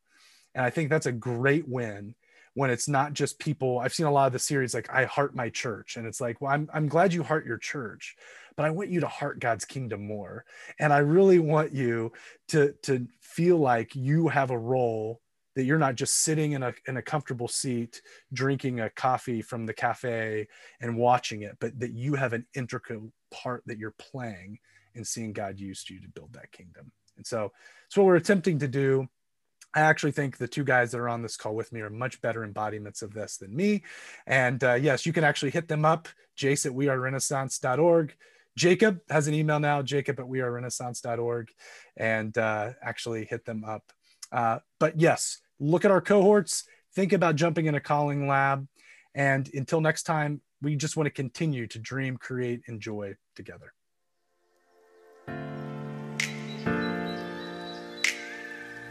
And 0.55 0.65
I 0.65 0.69
think 0.69 0.89
that's 0.89 1.05
a 1.05 1.11
great 1.11 1.67
win 1.67 2.15
when 2.53 2.69
it's 2.69 2.87
not 2.87 3.13
just 3.13 3.39
people. 3.39 3.79
I've 3.79 3.93
seen 3.93 4.05
a 4.05 4.11
lot 4.11 4.27
of 4.27 4.33
the 4.33 4.39
series 4.39 4.73
like 4.73 4.89
I 4.89 5.05
heart 5.05 5.35
my 5.35 5.49
church, 5.49 5.97
and 5.97 6.07
it's 6.07 6.21
like, 6.21 6.41
well, 6.41 6.51
I'm, 6.51 6.69
I'm 6.73 6.87
glad 6.87 7.13
you 7.13 7.23
heart 7.23 7.45
your 7.45 7.57
church, 7.57 8.15
but 8.55 8.65
I 8.65 8.71
want 8.71 8.89
you 8.89 9.01
to 9.01 9.07
heart 9.07 9.39
God's 9.39 9.65
kingdom 9.65 10.07
more. 10.07 10.45
And 10.79 10.91
I 10.91 10.99
really 10.99 11.39
want 11.39 11.73
you 11.73 12.13
to, 12.49 12.73
to 12.83 13.07
feel 13.21 13.57
like 13.57 13.95
you 13.95 14.29
have 14.29 14.49
a 14.49 14.57
role 14.57 15.21
that 15.57 15.65
you're 15.65 15.79
not 15.79 15.95
just 15.95 16.21
sitting 16.21 16.51
in 16.51 16.61
a, 16.61 16.73
in 16.87 16.97
a 16.97 17.01
comfortable 17.01 17.47
seat 17.47 18.01
drinking 18.31 18.79
a 18.79 18.89
coffee 18.91 19.41
from 19.41 19.65
the 19.65 19.73
cafe 19.73 20.47
and 20.79 20.95
watching 20.95 21.41
it 21.41 21.57
but 21.59 21.77
that 21.79 21.91
you 21.91 22.13
have 22.13 22.33
an 22.33 22.45
integral 22.53 23.11
part 23.31 23.63
that 23.65 23.79
you're 23.79 23.95
playing 23.97 24.59
in 24.93 25.03
seeing 25.03 25.33
god 25.33 25.59
use 25.59 25.89
you 25.89 25.99
to 25.99 26.07
build 26.09 26.31
that 26.31 26.51
kingdom 26.51 26.91
and 27.17 27.25
so 27.25 27.51
it's 27.87 27.97
what 27.97 28.05
we're 28.05 28.15
attempting 28.15 28.59
to 28.59 28.67
do 28.67 29.07
I 29.73 29.81
actually 29.81 30.13
think 30.13 30.37
the 30.37 30.47
two 30.47 30.63
guys 30.63 30.91
that 30.91 30.99
are 30.99 31.09
on 31.09 31.21
this 31.21 31.37
call 31.37 31.53
with 31.53 31.71
me 31.71 31.81
are 31.81 31.89
much 31.89 32.21
better 32.21 32.43
embodiments 32.43 33.01
of 33.01 33.13
this 33.13 33.37
than 33.37 33.55
me. 33.55 33.83
And 34.25 34.63
uh, 34.63 34.73
yes, 34.75 35.05
you 35.05 35.13
can 35.13 35.23
actually 35.23 35.51
hit 35.51 35.67
them 35.67 35.85
up, 35.85 36.07
jace 36.37 36.65
at 36.65 36.71
wearerenaissance.org. 36.71 38.15
Jacob 38.55 39.01
has 39.09 39.27
an 39.27 39.35
email 39.35 39.59
now, 39.59 39.83
jacob 39.83 40.19
at 40.19 40.25
wearerenaissance.org, 40.25 41.49
and 41.95 42.35
uh, 42.39 42.71
actually 42.81 43.25
hit 43.25 43.45
them 43.45 43.63
up. 43.63 43.91
Uh, 44.31 44.59
but 44.79 44.99
yes, 44.99 45.41
look 45.59 45.85
at 45.85 45.91
our 45.91 46.01
cohorts, 46.01 46.65
think 46.93 47.13
about 47.13 47.35
jumping 47.35 47.65
in 47.65 47.75
a 47.75 47.79
calling 47.79 48.27
lab. 48.27 48.67
And 49.15 49.49
until 49.53 49.81
next 49.81 50.03
time, 50.03 50.41
we 50.61 50.75
just 50.75 50.97
want 50.97 51.07
to 51.07 51.11
continue 51.11 51.67
to 51.67 51.79
dream, 51.79 52.17
create, 52.17 52.61
enjoy 52.67 53.15
together. 53.35 53.73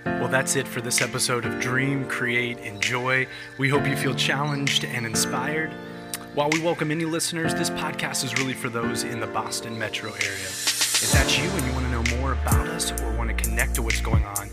Well, 0.04 0.28
that's 0.28 0.56
it 0.56 0.66
for 0.66 0.80
this 0.80 1.02
episode 1.02 1.44
of 1.44 1.60
Dream, 1.60 2.04
Create, 2.08 2.58
Enjoy. 2.58 3.28
We 3.58 3.68
hope 3.68 3.86
you 3.86 3.96
feel 3.96 4.14
challenged 4.14 4.84
and 4.84 5.06
inspired. 5.06 5.72
While 6.34 6.50
we 6.50 6.60
welcome 6.60 6.90
any 6.90 7.04
listeners, 7.04 7.54
this 7.54 7.70
podcast 7.70 8.24
is 8.24 8.36
really 8.38 8.54
for 8.54 8.68
those 8.68 9.04
in 9.04 9.20
the 9.20 9.26
Boston 9.26 9.78
metro 9.78 10.10
area. 10.10 10.48
If 10.48 11.12
that's 11.12 11.38
you 11.38 11.48
and 11.48 11.66
you 11.66 11.72
want 11.72 11.84
to 11.84 11.90
know 11.92 12.18
more 12.18 12.32
about 12.32 12.66
us 12.66 12.90
or 13.00 13.12
want 13.12 13.28
to 13.28 13.36
connect 13.36 13.74
to 13.76 13.82
what's 13.82 14.00
going 14.00 14.24
on, 14.24 14.48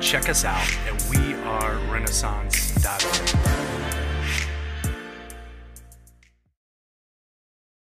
check 0.00 0.28
us 0.28 0.44
out 0.44 0.60
at 0.86 0.94
wearerenaissance.org. 1.10 3.69